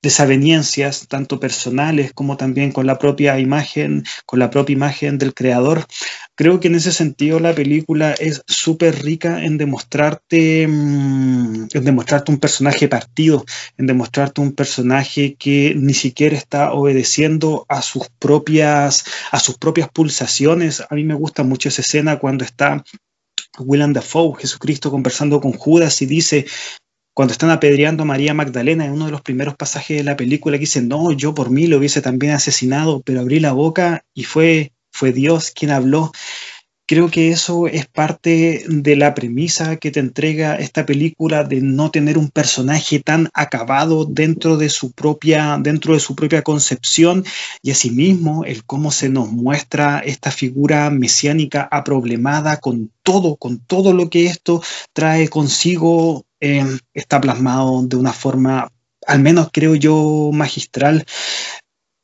desavenencias, 0.08 1.10
tanto 1.10 1.38
personales 1.38 2.14
como 2.14 2.38
también 2.38 2.72
con 2.72 2.88
la 2.88 2.98
propia 2.98 3.38
imagen, 3.40 4.06
con 4.26 4.40
la 4.40 4.50
propia 4.50 4.72
imagen 4.72 5.18
del 5.18 5.34
creador. 5.34 5.86
Creo 6.34 6.62
que 6.62 6.70
en 6.70 6.76
ese 6.76 6.94
sentido 6.94 7.42
la 7.42 7.54
película 7.54 8.14
es 8.14 8.42
súper 8.48 9.04
rica 9.04 9.44
en 9.44 9.58
demostrarte, 9.58 10.66
mm, 10.66 11.68
en 11.74 11.84
demostrarte 11.84 12.32
un 12.32 12.40
personaje 12.40 12.88
partido, 12.88 13.44
en 13.78 13.86
demostrarte 13.86 14.40
un 14.40 14.54
personaje 14.54 15.36
que 15.36 15.76
ni 15.76 15.94
siquiera 15.94 16.38
está 16.38 16.72
obedeciendo 16.72 17.66
a 17.68 17.82
sus 17.82 18.08
propias, 18.18 19.04
a 19.32 19.40
sus 19.42 19.58
propias 19.58 19.90
pulsaciones. 19.90 20.84
A 20.90 20.96
mí 20.96 21.04
me 21.04 21.16
gusta 21.16 21.44
mucho 21.44 21.68
esa 21.68 21.82
escena 21.82 22.18
cuando 22.18 22.46
está 22.46 22.82
Willem 23.60 23.92
Dafoe, 23.92 24.40
Jesucristo, 24.40 24.90
conversando 24.90 25.42
con 25.42 25.52
Judas 25.52 26.02
y 26.02 26.06
dice, 26.06 26.46
cuando 27.18 27.32
están 27.32 27.50
apedreando 27.50 28.04
a 28.04 28.06
María 28.06 28.36
Magdalena 28.36 28.86
en 28.86 28.92
uno 28.92 29.06
de 29.06 29.12
los 29.12 29.24
primeros 29.24 29.56
pasajes 29.56 29.98
de 29.98 30.04
la 30.04 30.16
película 30.16 30.58
que 30.58 30.68
dice, 30.68 30.84
no, 30.84 31.12
yo 31.12 31.34
por 31.34 31.50
mí 31.50 31.66
lo 31.66 31.80
hubiese 31.80 32.00
también 32.00 32.34
asesinado, 32.34 33.02
pero 33.02 33.22
abrí 33.22 33.40
la 33.40 33.54
boca 33.54 34.06
y 34.14 34.26
fue, 34.26 34.74
fue 34.92 35.14
Dios 35.14 35.50
quien 35.50 35.72
habló. 35.72 36.12
Creo 36.86 37.10
que 37.10 37.30
eso 37.30 37.66
es 37.66 37.88
parte 37.88 38.64
de 38.68 38.96
la 38.96 39.16
premisa 39.16 39.78
que 39.78 39.90
te 39.90 40.00
entrega 40.00 40.58
esta 40.58 40.86
película 40.86 41.44
de 41.44 41.60
no 41.60 41.90
tener 41.90 42.20
un 42.20 42.30
personaje 42.30 43.00
tan 43.00 43.30
acabado 43.34 44.06
dentro 44.06 44.56
de 44.56 44.70
su 44.70 44.92
propia, 44.92 45.58
dentro 45.60 45.96
de 45.96 46.00
su 46.00 46.16
propia 46.16 46.44
concepción 46.44 47.26
y 47.64 47.72
asimismo 47.72 48.46
el 48.46 48.64
cómo 48.64 48.92
se 48.92 49.10
nos 49.10 49.32
muestra 49.32 50.04
esta 50.06 50.30
figura 50.30 50.92
mesiánica 50.92 51.68
aproblemada 51.72 52.58
con 52.58 52.92
todo, 53.02 53.38
con 53.38 53.58
todo 53.58 53.92
lo 53.92 54.12
que 54.12 54.28
esto 54.28 54.62
trae 54.94 55.30
consigo 55.30 56.27
eh, 56.40 56.66
está 56.94 57.20
plasmado 57.22 57.84
de 57.84 57.96
una 57.96 58.14
forma, 58.14 58.72
al 59.06 59.20
menos 59.20 59.50
creo 59.52 59.76
yo, 59.76 60.32
magistral. 60.34 61.06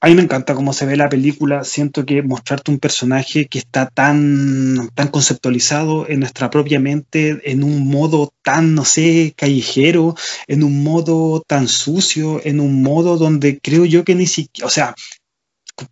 A 0.02 0.08
mí 0.08 0.16
me 0.16 0.22
encanta 0.22 0.54
cómo 0.54 0.74
se 0.74 0.86
ve 0.86 0.98
la 0.98 1.08
película. 1.08 1.64
Siento 1.64 2.06
que 2.06 2.22
mostrarte 2.22 2.72
un 2.72 2.80
personaje 2.80 3.46
que 3.46 3.60
está 3.60 3.88
tan, 3.88 4.90
tan 4.96 5.08
conceptualizado 5.08 6.10
en 6.10 6.20
nuestra 6.20 6.50
propia 6.50 6.82
mente, 6.82 7.40
en 7.50 7.64
un 7.64 7.88
modo 7.88 8.34
tan, 8.42 8.76
no 8.76 8.84
sé, 8.84 9.34
callejero, 9.38 10.16
en 10.48 10.64
un 10.64 10.84
modo 10.84 11.42
tan 11.48 11.70
sucio, 11.70 12.42
en 12.44 12.60
un 12.60 12.84
modo 12.84 13.18
donde 13.18 13.60
creo 13.60 13.86
yo 13.86 14.04
que 14.04 14.16
ni 14.16 14.28
siquiera, 14.28 14.68
o 14.68 14.70
sea, 14.70 14.94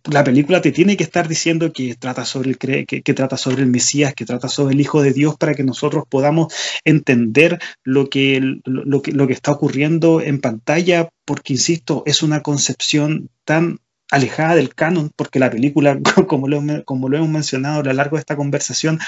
la 0.04 0.22
película 0.22 0.60
te 0.60 0.72
tiene 0.72 0.96
que 0.96 1.04
estar 1.04 1.28
diciendo 1.28 1.72
que 1.72 1.94
trata 1.96 2.24
sobre 2.24 2.50
el 2.50 2.58
que, 2.58 3.02
trata 3.14 3.36
sobre 3.36 3.62
el 3.62 3.68
Mesías, 3.68 4.14
que 4.14 4.24
trata 4.24 4.48
sobre 4.48 4.74
el 4.74 4.80
Hijo 4.80 5.02
de 5.02 5.12
Dios 5.12 5.36
para 5.36 5.54
que 5.54 5.64
nosotros 5.64 6.04
podamos 6.08 6.52
entender 6.84 7.58
lo 7.82 8.08
que, 8.08 8.40
lo, 8.64 9.02
que, 9.02 9.12
lo 9.12 9.26
que 9.26 9.32
está 9.32 9.52
ocurriendo 9.52 10.20
en 10.20 10.40
pantalla, 10.40 11.08
porque 11.24 11.54
insisto, 11.54 12.02
es 12.06 12.22
una 12.22 12.42
concepción 12.42 13.28
tan 13.44 13.80
alejada 14.10 14.54
del 14.54 14.74
canon, 14.74 15.10
porque 15.16 15.38
la 15.38 15.50
película, 15.50 15.98
como 16.28 16.46
lo, 16.46 16.62
como 16.84 17.08
lo 17.08 17.16
hemos 17.16 17.30
mencionado 17.30 17.80
a 17.80 17.84
lo 17.84 17.92
largo 17.92 18.16
de 18.16 18.20
esta 18.20 18.36
conversación, 18.36 19.00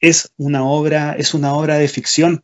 es 0.00 0.32
una 0.36 0.64
obra, 0.64 1.12
es 1.12 1.34
una 1.34 1.54
obra 1.54 1.76
de 1.76 1.88
ficción. 1.88 2.40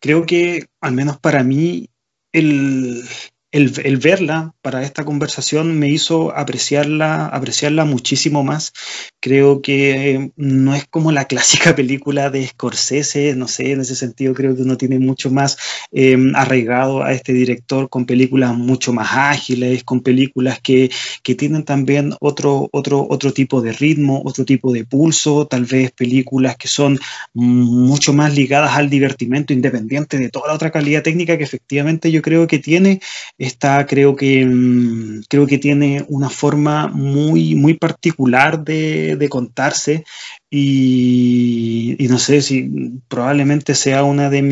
Creo 0.00 0.24
que, 0.24 0.66
al 0.80 0.92
menos 0.92 1.18
para 1.18 1.44
mí, 1.44 1.90
el, 2.32 3.04
el, 3.52 3.96
verla 3.96 4.54
para 4.62 4.84
esta 4.84 5.04
conversación 5.04 5.78
me 5.78 5.88
hizo 5.88 6.36
apreciarla, 6.36 7.26
apreciarla 7.26 7.84
muchísimo 7.84 8.44
más. 8.44 8.72
Creo 9.18 9.60
que 9.60 10.30
no 10.36 10.74
es 10.74 10.86
como 10.86 11.10
la 11.10 11.24
clásica 11.30 11.74
película 11.74 12.30
de 12.30 12.46
Scorsese, 12.46 13.34
no 13.34 13.48
sé, 13.48 13.72
en 13.72 13.80
ese 13.80 13.96
sentido 13.96 14.34
creo 14.34 14.54
que 14.54 14.62
uno 14.62 14.76
tiene 14.76 14.98
mucho 14.98 15.30
más 15.30 15.58
em, 15.90 16.34
arraigado 16.36 17.02
a 17.02 17.12
este 17.12 17.32
director 17.32 17.88
con 17.88 18.06
películas 18.06 18.54
mucho 18.56 18.92
más 18.92 19.08
ágiles, 19.12 19.82
con 19.84 20.00
películas 20.00 20.60
que, 20.60 20.90
que 21.22 21.34
tienen 21.34 21.64
también 21.64 22.14
otro, 22.20 22.68
otro, 22.72 23.06
otro 23.08 23.32
tipo 23.32 23.60
de 23.60 23.72
ritmo, 23.72 24.22
otro 24.24 24.44
tipo 24.44 24.72
de 24.72 24.84
pulso, 24.84 25.46
tal 25.46 25.64
vez 25.64 25.90
películas 25.90 26.56
que 26.56 26.68
son 26.68 26.98
mucho 27.34 28.12
más 28.12 28.34
ligadas 28.34 28.76
al 28.76 28.90
divertimento 28.90 29.52
independiente 29.52 30.18
de 30.18 30.30
toda 30.30 30.48
la 30.48 30.54
otra 30.54 30.70
calidad 30.70 31.02
técnica 31.02 31.36
que 31.36 31.44
efectivamente 31.44 32.12
yo 32.12 32.22
creo 32.22 32.46
que 32.46 32.58
tiene 32.58 33.00
esta 33.40 33.86
creo 33.86 34.16
que, 34.16 34.44
mm, 34.44 35.22
creo 35.30 35.46
que 35.46 35.56
tiene 35.56 36.04
una 36.08 36.28
forma 36.28 36.88
muy, 36.88 37.54
muy 37.54 37.72
particular 37.72 38.62
de, 38.62 39.28
contarse 39.30 40.04
y, 40.50 41.96
no 42.10 42.18
sé 42.18 42.42
si 42.42 42.68
probablemente 43.08 43.74
sea 43.74 44.04
una 44.04 44.28
de, 44.28 44.42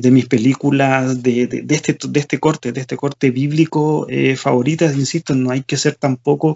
de 0.00 0.10
mis 0.12 0.26
películas 0.26 1.22
de, 1.24 1.64
este, 1.70 1.98
de 2.08 2.20
este 2.20 2.38
corte, 2.38 2.70
de 2.70 2.80
este 2.80 2.96
corte 2.96 3.32
bíblico 3.32 4.06
eh, 4.08 4.36
favoritas, 4.36 4.96
insisto, 4.96 5.34
no 5.34 5.50
hay 5.50 5.62
que 5.62 5.76
ser 5.76 5.96
tampoco 5.96 6.54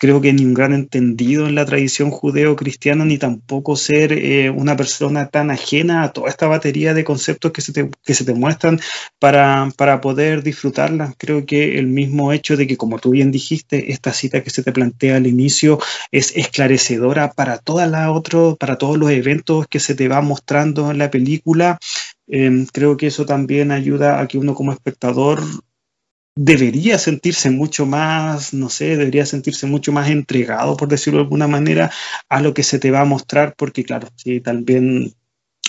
creo 0.00 0.22
que 0.22 0.32
ni 0.32 0.46
un 0.46 0.54
gran 0.54 0.72
entendido 0.72 1.46
en 1.46 1.54
la 1.54 1.66
tradición 1.66 2.10
judeo-cristiana, 2.10 3.04
ni 3.04 3.18
tampoco 3.18 3.76
ser 3.76 4.14
eh, 4.14 4.48
una 4.48 4.74
persona 4.74 5.28
tan 5.28 5.50
ajena 5.50 6.02
a 6.02 6.12
toda 6.12 6.30
esta 6.30 6.46
batería 6.46 6.94
de 6.94 7.04
conceptos 7.04 7.52
que 7.52 7.60
se 7.60 7.74
te, 7.74 7.90
que 8.02 8.14
se 8.14 8.24
te 8.24 8.32
muestran 8.32 8.80
para, 9.18 9.68
para, 9.76 10.00
poder 10.00 10.42
disfrutarla. 10.42 11.12
Creo 11.18 11.44
que 11.44 11.78
el 11.78 11.86
mismo 11.86 12.32
hecho 12.32 12.56
de 12.56 12.66
que, 12.66 12.78
como 12.78 12.98
tú 12.98 13.10
bien 13.10 13.30
dijiste, 13.30 13.92
esta 13.92 14.14
cita 14.14 14.42
que 14.42 14.48
se 14.48 14.62
te 14.62 14.72
plantea 14.72 15.16
al 15.16 15.26
inicio 15.26 15.78
es 16.10 16.34
esclarecedora 16.34 17.32
para, 17.32 17.58
toda 17.58 17.86
la 17.86 18.10
otro, 18.10 18.56
para 18.58 18.78
todos 18.78 18.96
los 18.96 19.10
eventos 19.10 19.66
que 19.68 19.80
se 19.80 19.94
te 19.94 20.08
va 20.08 20.22
mostrando 20.22 20.90
en 20.90 20.96
la 20.96 21.10
película. 21.10 21.78
Eh, 22.26 22.64
creo 22.72 22.96
que 22.96 23.08
eso 23.08 23.26
también 23.26 23.70
ayuda 23.70 24.18
a 24.18 24.26
que 24.28 24.38
uno 24.38 24.54
como 24.54 24.72
espectador 24.72 25.42
debería 26.42 26.98
sentirse 26.98 27.50
mucho 27.50 27.84
más, 27.84 28.54
no 28.54 28.70
sé, 28.70 28.96
debería 28.96 29.26
sentirse 29.26 29.66
mucho 29.66 29.92
más 29.92 30.08
entregado, 30.08 30.74
por 30.74 30.88
decirlo 30.88 31.18
de 31.18 31.24
alguna 31.24 31.46
manera, 31.46 31.90
a 32.30 32.40
lo 32.40 32.54
que 32.54 32.62
se 32.62 32.78
te 32.78 32.90
va 32.90 33.02
a 33.02 33.04
mostrar, 33.04 33.54
porque 33.58 33.84
claro, 33.84 34.08
sí, 34.16 34.40
también 34.40 35.12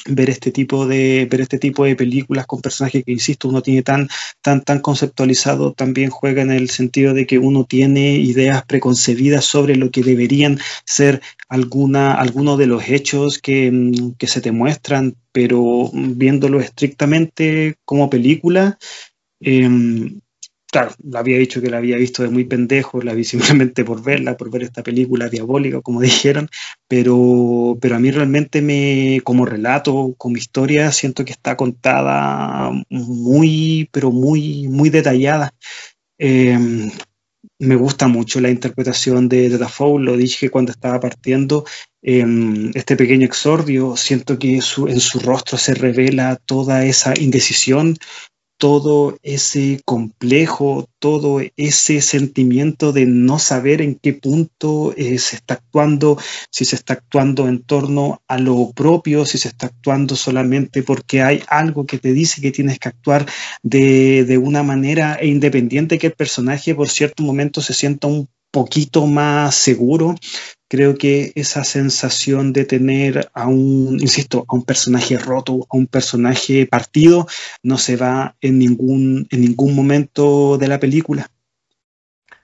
ver 0.07 0.29
este 0.29 0.51
tipo 0.51 0.87
de 0.87 1.27
ver 1.29 1.41
este 1.41 1.59
tipo 1.59 1.83
de 1.83 1.95
películas 1.97 2.47
con 2.47 2.61
personajes 2.61 3.03
que 3.03 3.11
insisto 3.11 3.49
uno 3.49 3.61
tiene 3.61 3.83
tan 3.83 4.07
tan 4.41 4.63
tan 4.63 4.79
conceptualizado 4.79 5.73
también 5.73 6.09
juega 6.09 6.41
en 6.41 6.49
el 6.49 6.71
sentido 6.71 7.13
de 7.13 7.27
que 7.27 7.37
uno 7.37 7.65
tiene 7.65 8.15
ideas 8.15 8.65
preconcebidas 8.65 9.45
sobre 9.45 9.75
lo 9.75 9.91
que 9.91 10.01
deberían 10.01 10.57
ser 10.85 11.21
alguna 11.49 12.13
algunos 12.13 12.57
de 12.57 12.65
los 12.65 12.89
hechos 12.89 13.37
que, 13.37 13.91
que 14.17 14.25
se 14.25 14.41
te 14.41 14.51
muestran 14.51 15.17
pero 15.31 15.91
viéndolo 15.93 16.61
estrictamente 16.61 17.75
como 17.85 18.09
película 18.09 18.79
eh, 19.39 19.69
claro, 20.71 20.91
la 21.03 21.19
había 21.19 21.37
dicho 21.37 21.61
que 21.61 21.69
la 21.69 21.77
había 21.77 21.97
visto 21.97 22.23
de 22.23 22.29
muy 22.29 22.45
pendejo, 22.45 23.01
la 23.01 23.13
vi 23.13 23.23
simplemente 23.25 23.83
por 23.85 24.01
verla, 24.03 24.37
por 24.37 24.49
ver 24.49 24.63
esta 24.63 24.81
película 24.81 25.29
diabólica, 25.29 25.81
como 25.81 26.01
dijeron, 26.01 26.49
pero, 26.87 27.77
pero 27.79 27.95
a 27.95 27.99
mí 27.99 28.09
realmente 28.09 28.61
me, 28.61 29.21
como 29.23 29.45
relato, 29.45 30.15
como 30.17 30.37
historia, 30.37 30.91
siento 30.91 31.25
que 31.25 31.33
está 31.33 31.55
contada 31.57 32.71
muy, 32.89 33.89
pero 33.91 34.11
muy, 34.11 34.67
muy 34.67 34.89
detallada. 34.89 35.53
Em, 36.17 36.89
me 37.59 37.75
gusta 37.75 38.07
mucho 38.07 38.39
la 38.39 38.49
interpretación 38.49 39.29
de, 39.29 39.49
de 39.49 39.57
Dafoe, 39.57 40.01
lo 40.01 40.17
dije 40.17 40.49
cuando 40.49 40.71
estaba 40.71 40.99
partiendo, 40.99 41.65
em, 42.01 42.71
este 42.73 42.95
pequeño 42.95 43.25
exordio, 43.25 43.95
siento 43.97 44.39
que 44.39 44.55
en 44.55 44.61
su 44.61 45.19
rostro 45.19 45.57
se 45.57 45.73
revela 45.75 46.37
toda 46.37 46.85
esa 46.85 47.13
indecisión, 47.19 47.97
todo 48.61 49.17
ese 49.23 49.81
complejo, 49.85 50.87
todo 50.99 51.41
ese 51.57 51.99
sentimiento 51.99 52.91
de 52.93 53.07
no 53.07 53.39
saber 53.39 53.81
en 53.81 53.95
qué 53.95 54.13
punto 54.13 54.93
eh, 54.95 55.17
se 55.17 55.37
está 55.37 55.55
actuando, 55.55 56.19
si 56.51 56.65
se 56.65 56.75
está 56.75 56.93
actuando 56.93 57.47
en 57.47 57.63
torno 57.63 58.21
a 58.27 58.37
lo 58.37 58.71
propio, 58.71 59.25
si 59.25 59.39
se 59.39 59.47
está 59.47 59.65
actuando 59.65 60.15
solamente 60.15 60.83
porque 60.83 61.23
hay 61.23 61.41
algo 61.47 61.87
que 61.87 61.97
te 61.97 62.13
dice 62.13 62.39
que 62.39 62.51
tienes 62.51 62.77
que 62.77 62.89
actuar 62.89 63.25
de, 63.63 64.25
de 64.25 64.37
una 64.37 64.61
manera 64.61 65.17
e 65.19 65.25
independiente 65.25 65.97
que 65.97 66.07
el 66.07 66.13
personaje 66.13 66.75
por 66.75 66.87
cierto 66.87 67.23
momento 67.23 67.61
se 67.61 67.73
sienta 67.73 68.05
un 68.05 68.29
poquito 68.51 69.07
más 69.07 69.55
seguro, 69.55 70.13
creo 70.71 70.95
que 70.95 71.33
esa 71.35 71.65
sensación 71.65 72.53
de 72.53 72.63
tener 72.63 73.29
a 73.33 73.45
un, 73.47 73.97
insisto, 73.99 74.45
a 74.47 74.55
un 74.55 74.63
personaje 74.63 75.17
roto, 75.17 75.67
a 75.69 75.75
un 75.75 75.85
personaje 75.85 76.65
partido, 76.65 77.27
no 77.61 77.77
se 77.77 77.97
va 77.97 78.35
en 78.39 78.57
ningún, 78.57 79.27
en 79.31 79.41
ningún 79.41 79.75
momento 79.75 80.57
de 80.57 80.69
la 80.69 80.79
película. 80.79 81.27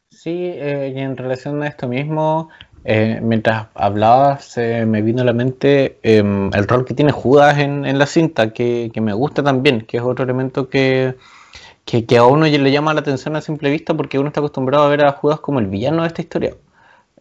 Sí, 0.10 0.34
eh, 0.34 0.92
y 0.94 1.00
en 1.00 1.16
relación 1.16 1.64
a 1.64 1.68
esto 1.68 1.88
mismo, 1.88 2.50
eh, 2.84 3.22
mientras 3.24 3.68
hablaba 3.76 4.40
se 4.40 4.86
me 4.86 5.02
vino 5.02 5.22
a 5.22 5.26
la 5.26 5.32
mente 5.32 5.98
em, 6.04 6.54
el 6.54 6.68
rol 6.68 6.84
que 6.84 6.94
tiene 6.94 7.14
Judas 7.14 7.58
en, 7.60 7.98
la 7.98 8.08
cinta, 8.08 8.52
que, 8.52 8.92
me 9.00 9.14
gusta 9.14 9.42
también, 9.42 9.86
que 9.86 9.96
es 9.96 10.04
otro 10.04 10.26
elemento 10.26 10.68
que, 10.68 11.16
que, 11.86 12.18
a 12.18 12.26
uno 12.26 12.46
le 12.46 12.72
llama 12.74 12.94
la 12.94 13.00
atención 13.00 13.38
a 13.38 13.42
simple 13.42 13.72
vista 13.72 13.94
porque 13.94 14.20
uno 14.20 14.28
está 14.28 14.42
acostumbrado 14.42 14.84
a 14.84 14.90
ver 14.90 15.06
a 15.06 15.14
Judas 15.14 15.40
como 15.40 15.60
el 15.60 15.68
villano 15.68 16.02
de 16.02 16.10
esta 16.10 16.22
historia. 16.22 16.56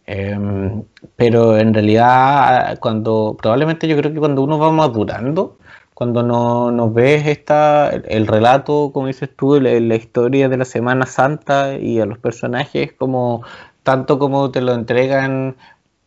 Em, 0.07 0.83
pero 1.17 1.57
en 1.57 1.73
realidad, 1.73 2.79
cuando 2.79 3.35
probablemente 3.39 3.87
yo 3.87 3.97
creo 3.97 4.13
que 4.13 4.19
cuando 4.19 4.41
uno 4.41 4.57
va 4.57 4.71
madurando, 4.71 5.57
cuando 5.93 6.23
no, 6.23 6.71
nos 6.71 6.93
ves 6.93 7.27
esta, 7.27 7.89
el, 7.89 8.25
relato, 8.27 8.91
como 8.93 9.07
dices 9.07 9.29
tú, 9.35 9.59
la, 9.59 9.79
la, 9.79 9.95
historia 9.95 10.47
de 10.47 10.57
la 10.57 10.65
Semana 10.65 11.05
Santa 11.05 11.77
y 11.77 11.99
a 11.99 12.05
los 12.05 12.19
personajes, 12.19 12.93
como 12.93 13.43
tanto 13.83 14.17
como 14.19 14.51
te 14.51 14.61
lo 14.61 14.73
entregan 14.73 15.57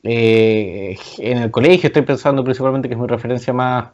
eh, 0.02 0.96
en 1.18 1.38
el 1.38 1.50
colegio, 1.50 1.88
estoy 1.88 2.02
pensando 2.02 2.44
principalmente 2.44 2.88
que 2.88 2.94
es 2.94 3.00
mi 3.00 3.06
referencia 3.06 3.52
más, 3.52 3.90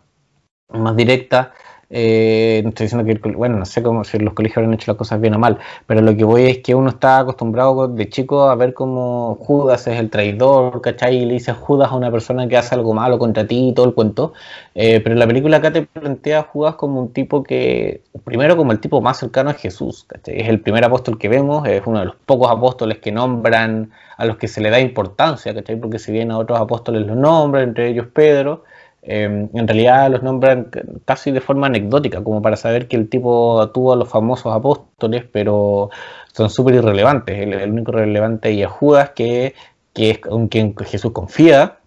más 0.68 0.96
directa, 0.96 1.52
eh, 1.88 2.60
no 2.64 2.70
estoy 2.70 2.86
diciendo 2.86 3.06
que, 3.06 3.32
bueno, 3.32 3.58
no 3.58 3.64
sé 3.64 3.82
cómo 3.82 4.02
si 4.02 4.18
los 4.18 4.34
colegios 4.34 4.58
habrán 4.58 4.74
hecho 4.74 4.90
las 4.90 4.98
cosas 4.98 5.20
bien 5.20 5.34
o 5.34 5.38
mal, 5.38 5.58
pero 5.86 6.00
lo 6.00 6.16
que 6.16 6.24
voy 6.24 6.44
es 6.46 6.58
que 6.58 6.74
uno 6.74 6.90
está 6.90 7.20
acostumbrado 7.20 7.86
de 7.86 8.08
chico 8.08 8.48
a 8.48 8.54
ver 8.56 8.74
como 8.74 9.36
Judas 9.36 9.86
es 9.86 9.98
el 9.98 10.10
traidor, 10.10 10.80
¿cachai? 10.80 11.16
Y 11.18 11.26
le 11.26 11.34
dice 11.34 11.52
Judas 11.52 11.92
a 11.92 11.96
una 11.96 12.10
persona 12.10 12.48
que 12.48 12.56
hace 12.56 12.74
algo 12.74 12.92
malo 12.92 13.18
contra 13.18 13.46
ti 13.46 13.68
y 13.68 13.72
todo 13.72 13.86
el 13.86 13.94
cuento. 13.94 14.32
Eh, 14.74 15.00
pero 15.00 15.14
la 15.14 15.26
película 15.26 15.58
acá 15.58 15.72
te 15.72 15.82
plantea 15.82 16.40
a 16.40 16.42
Judas 16.42 16.74
como 16.74 17.00
un 17.00 17.12
tipo 17.12 17.42
que, 17.42 18.02
primero 18.24 18.56
como 18.56 18.72
el 18.72 18.80
tipo 18.80 19.00
más 19.00 19.18
cercano 19.18 19.50
a 19.50 19.54
Jesús, 19.54 20.04
¿cachai? 20.08 20.40
Es 20.40 20.48
el 20.48 20.60
primer 20.60 20.84
apóstol 20.84 21.18
que 21.18 21.28
vemos, 21.28 21.66
es 21.68 21.82
uno 21.86 22.00
de 22.00 22.06
los 22.06 22.16
pocos 22.16 22.50
apóstoles 22.50 22.98
que 22.98 23.12
nombran 23.12 23.90
a 24.16 24.24
los 24.24 24.38
que 24.38 24.48
se 24.48 24.60
le 24.60 24.70
da 24.70 24.80
importancia, 24.80 25.54
¿cachai? 25.54 25.76
Porque 25.76 25.98
si 25.98 26.10
bien 26.10 26.32
a 26.32 26.38
otros 26.38 26.58
apóstoles 26.60 27.06
los 27.06 27.16
nombran, 27.16 27.64
entre 27.64 27.88
ellos 27.88 28.06
Pedro, 28.12 28.64
Em, 29.08 29.48
en 29.54 29.68
realidad 29.68 30.10
los 30.10 30.22
nombran 30.24 30.68
casi 31.04 31.30
de 31.30 31.40
forma 31.40 31.68
anecdótica, 31.68 32.24
como 32.24 32.42
para 32.42 32.56
saber 32.56 32.88
que 32.88 32.96
el 32.96 33.08
tipo 33.08 33.70
tuvo 33.72 33.92
a 33.92 33.96
los 33.96 34.08
famosos 34.08 34.52
apóstoles, 34.52 35.24
pero 35.30 35.90
son 36.32 36.50
súper 36.50 36.74
irrelevantes. 36.76 37.38
El, 37.38 37.70
único 37.70 37.92
relevante 37.92 38.60
es 38.60 38.68
Judas, 38.68 39.10
que, 39.10 39.54
que 39.94 40.10
es 40.10 40.18
con 40.18 40.48
quien 40.48 40.74
Jesús 40.76 41.12
confía, 41.12 41.78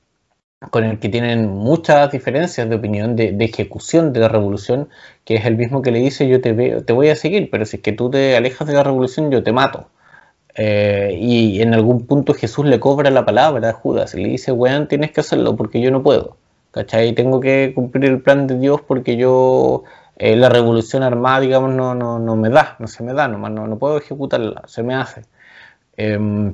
con 0.72 0.84
el 0.86 1.00
que 1.00 1.10
tienen 1.10 1.48
muchas 1.48 2.12
diferencias 2.12 2.70
de 2.70 2.76
opinión, 2.76 3.16
de, 3.16 3.36
ejecución 3.40 4.14
de 4.14 4.22
la 4.22 4.30
revolución, 4.30 4.90
que 5.26 5.36
es 5.36 5.46
el 5.46 5.58
mismo 5.58 5.82
que 5.82 5.92
le 5.92 6.00
dice 6.00 6.28
yo 6.28 6.42
te, 6.42 6.54
veo, 6.54 6.84
te 6.86 6.94
voy 6.94 7.10
a 7.10 7.16
seguir, 7.16 7.50
pero 7.52 7.66
si 7.66 7.78
es 7.78 7.84
que 7.84 7.92
tú 7.94 8.10
te 8.10 8.38
alejas 8.38 8.68
de 8.68 8.74
la 8.76 8.84
revolución 8.84 9.32
yo 9.32 9.44
te 9.44 9.52
mato. 9.52 9.90
Eh, 10.56 11.18
y 11.22 11.62
en 11.62 11.74
algún 11.74 12.06
punto 12.08 12.34
Jesús 12.34 12.66
le 12.66 12.80
cobra 12.80 13.10
la 13.12 13.26
palabra 13.26 13.70
a 13.70 13.74
Judas 13.74 14.14
y 14.16 14.24
le 14.24 14.30
dice, 14.30 14.52
weón, 14.52 14.88
tienes 14.88 15.12
que 15.12 15.22
hacerlo 15.22 15.56
porque 15.56 15.82
yo 15.82 15.92
no 15.92 16.04
puedo. 16.04 16.38
¿Cachai? 16.72 17.14
Tengo 17.14 17.40
que 17.40 17.74
cumplir 17.76 18.06
el 18.06 18.22
plan 18.22 18.48
de 18.48 18.58
Dios 18.60 18.82
porque 18.82 19.18
yo, 19.18 19.84
eh, 20.18 20.36
la 20.36 20.50
revolución 20.50 21.04
armada, 21.04 21.42
digamos, 21.42 21.72
no, 21.74 21.96
no, 21.96 22.20
no, 22.20 22.36
me 22.36 22.50
da, 22.50 22.76
no 22.80 22.88
se 22.88 23.04
me 23.04 23.14
da, 23.14 23.28
nomás 23.28 23.52
no, 23.52 23.68
no 23.68 23.78
puedo 23.80 23.98
ejecutarla, 23.98 24.64
se 24.68 24.84
me 24.84 24.96
hace. 24.96 25.24
Em, 25.98 26.54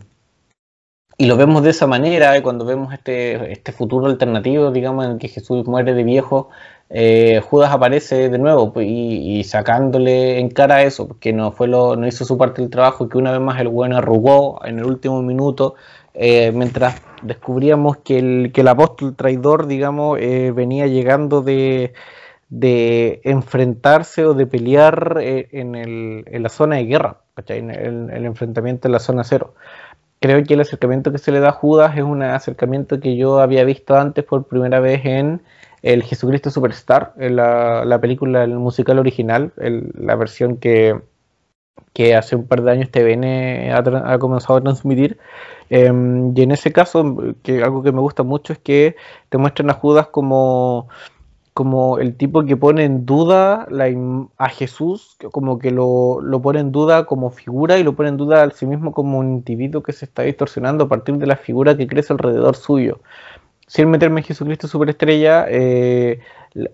y 1.18 1.28
lo 1.28 1.38
vemos 1.38 1.63
de 1.63 1.70
esa 1.70 1.88
manera, 1.88 2.38
y 2.38 2.41
cuando 2.41 2.66
vemos 2.66 2.93
este, 2.93 3.51
este 3.51 3.72
futuro 3.72 4.07
alternativo, 4.07 4.72
digamos, 4.72 5.05
en 5.05 5.11
el 5.11 5.18
que 5.18 5.30
Jesús 5.30 5.66
muere 5.66 5.93
de 5.93 6.03
viejo, 6.03 6.49
eh, 6.89 7.41
Judas 7.49 7.72
aparece 7.72 8.30
de 8.30 8.38
nuevo 8.38 8.74
pues, 8.74 8.88
y, 8.89 9.43
sacándole 9.43 10.39
en 10.39 10.49
cara 10.49 10.84
eso, 10.84 11.07
porque 11.07 11.34
no, 11.34 11.51
fue 11.51 11.68
lo, 11.68 11.95
no 11.95 12.05
hizo 12.05 12.26
su 12.26 12.38
parte 12.38 12.61
del 12.61 12.70
trabajo, 12.70 13.07
que 13.09 13.18
una 13.18 13.32
vez 13.32 13.39
más 13.41 13.59
el 13.61 13.70
bueno 13.70 13.97
arrugó 13.97 14.59
en 14.66 14.80
el 14.80 14.86
último 14.86 15.22
minuto, 15.22 15.76
eh, 16.16 16.51
mientras 16.53 17.01
descubríamos 17.22 17.97
que 17.97 18.20
el, 18.20 18.51
que 18.53 18.61
el 18.61 18.68
apóstol 18.70 19.16
traidor, 19.16 19.68
digamos, 19.68 20.18
eh, 20.20 20.51
venía 20.55 20.88
llegando 20.88 21.41
de, 21.41 21.93
de, 22.49 23.22
enfrentarse 23.24 24.26
o 24.26 24.34
de 24.34 24.47
pelear 24.47 25.18
eh, 25.22 25.49
en, 25.51 25.76
el, 25.76 26.24
en, 26.28 26.43
la 26.43 26.49
zona 26.49 26.78
de 26.78 26.86
guerra, 26.86 27.22
En 27.47 27.70
el, 27.70 28.26
enfrentamiento 28.26 28.88
en 28.88 28.93
la 28.93 28.99
zona 28.99 29.24
cero. 29.24 29.55
Creo 30.22 30.41
que 30.43 30.53
el 30.53 30.61
acercamiento 30.61 31.11
que 31.11 31.18
se 31.18 31.32
le 31.32 31.39
da 31.41 31.49
a 31.49 31.51
Judas 31.51 31.97
es 31.97 32.03
un 32.03 32.24
acercamiento 32.24 32.99
que 32.99 33.18
yo 33.18 33.41
había 33.41 33.66
visto 33.66 33.95
antes 33.95 34.24
por 34.24 34.47
primera 34.47 34.80
vez 34.80 35.05
en 35.05 35.41
el 35.82 36.03
Jesucristo 36.03 36.49
Superstar, 36.49 37.13
en 37.18 37.36
la, 37.36 37.86
la 37.86 37.99
película, 37.99 38.43
el 38.43 38.55
musical 38.57 38.99
original, 38.99 39.51
la 39.57 40.16
versión 40.16 40.57
que, 40.57 40.99
que 41.93 42.16
hace 42.16 42.36
un 42.36 42.47
par 42.47 42.63
de 42.63 42.72
años 42.72 42.89
TVN 42.89 43.72
ha, 43.72 44.13
ha 44.13 44.18
comenzado 44.18 44.57
a 44.57 44.61
transmitir 44.61 45.20
Em, 45.70 46.34
y 46.38 46.41
en 46.43 46.51
ese 46.51 46.72
caso, 46.72 47.34
que 47.43 47.63
algo 47.63 47.84
que 47.84 47.91
me 47.91 48.01
gusta 48.01 48.24
mucho 48.24 48.53
es 48.53 48.59
que 48.59 48.95
te 49.30 49.38
muestran 49.38 49.70
a 49.70 49.74
Judas 49.74 50.07
como, 50.07 50.88
como 51.53 51.99
el 51.99 52.16
tipo 52.18 52.43
que 52.45 52.57
pone 52.57 52.84
en 52.84 53.05
duda 53.05 53.66
la, 53.70 53.88
a 54.38 54.49
Jesús, 54.49 55.18
como 55.32 55.57
que 55.57 55.72
lo, 55.72 56.22
lo, 56.22 56.41
pone 56.41 56.59
en 56.59 56.72
duda 56.72 57.05
como 57.05 57.32
figura 57.32 57.78
y 57.80 57.84
lo 57.84 57.95
pone 57.95 58.09
en 58.09 58.18
duda 58.18 58.43
a 58.43 58.51
sí 58.51 58.66
mismo 58.66 58.91
como 58.91 59.20
un 59.20 59.28
individuo 59.36 59.82
que 59.82 59.93
se 59.93 60.05
está 60.05 60.24
distorsionando 60.24 60.86
a 60.86 60.89
partir 60.89 61.16
de 61.18 61.28
la 61.28 61.38
figura 61.38 61.78
que 61.78 61.88
crece 61.88 62.13
alrededor 62.13 62.55
suyo. 62.55 62.99
Sin 63.76 63.89
meterme 63.89 64.21
en 64.21 64.26
Jesucristo 64.26 64.69
Superestrella, 64.69 65.47
eh, 65.49 66.21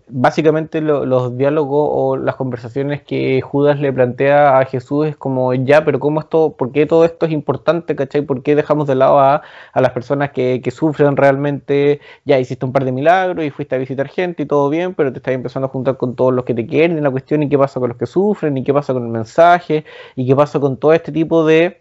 básicamente 0.07 0.81
los 0.81 1.35
diálogos 1.35 1.89
o 1.91 2.15
las 2.15 2.35
conversaciones 2.35 3.01
que 3.01 3.41
Judas 3.41 3.79
le 3.79 3.91
plantea 3.91 4.59
a 4.59 4.65
Jesús 4.65 5.07
es 5.07 5.17
como, 5.17 5.51
ya, 5.55 5.83
pero 5.83 5.99
¿cómo 5.99 6.19
esto, 6.19 6.55
por 6.55 6.71
qué 6.71 6.85
todo 6.85 7.03
esto 7.03 7.25
es 7.25 7.31
importante, 7.31 7.95
cachai? 7.95 8.21
¿Por 8.21 8.43
qué 8.43 8.55
dejamos 8.55 8.85
de 8.85 8.93
lado 8.93 9.19
a, 9.19 9.41
las 9.73 9.89
personas 9.93 10.29
que, 10.29 10.61
sufren 10.71 11.17
realmente? 11.17 12.01
Ya 12.23 12.37
hiciste 12.37 12.67
un 12.67 12.71
par 12.71 12.85
de 12.85 12.91
milagros 12.91 13.45
y 13.45 13.49
fuiste 13.49 13.73
a 13.73 13.79
visitar 13.79 14.07
gente 14.07 14.43
y 14.43 14.45
todo 14.45 14.69
bien, 14.69 14.93
pero 14.93 15.11
te 15.11 15.17
estás 15.17 15.33
empezando 15.33 15.65
a 15.65 15.69
juntar 15.71 15.97
con 15.97 16.15
todos 16.15 16.31
los 16.31 16.45
que 16.45 16.53
te 16.53 16.67
quieren 16.67 16.97
en 16.99 17.03
la 17.03 17.09
cuestión 17.09 17.41
y 17.41 17.49
qué 17.49 17.57
pasa 17.57 17.79
con 17.79 17.89
los 17.89 17.97
que 17.97 18.05
sufren 18.05 18.55
y 18.57 18.63
qué 18.63 18.75
pasa 18.75 18.93
con 18.93 19.01
el 19.05 19.09
mensaje 19.09 19.85
y 20.15 20.27
qué 20.27 20.35
pasa 20.35 20.59
con 20.59 20.77
todo 20.77 20.93
este 20.93 21.11
tipo 21.11 21.47
de 21.47 21.80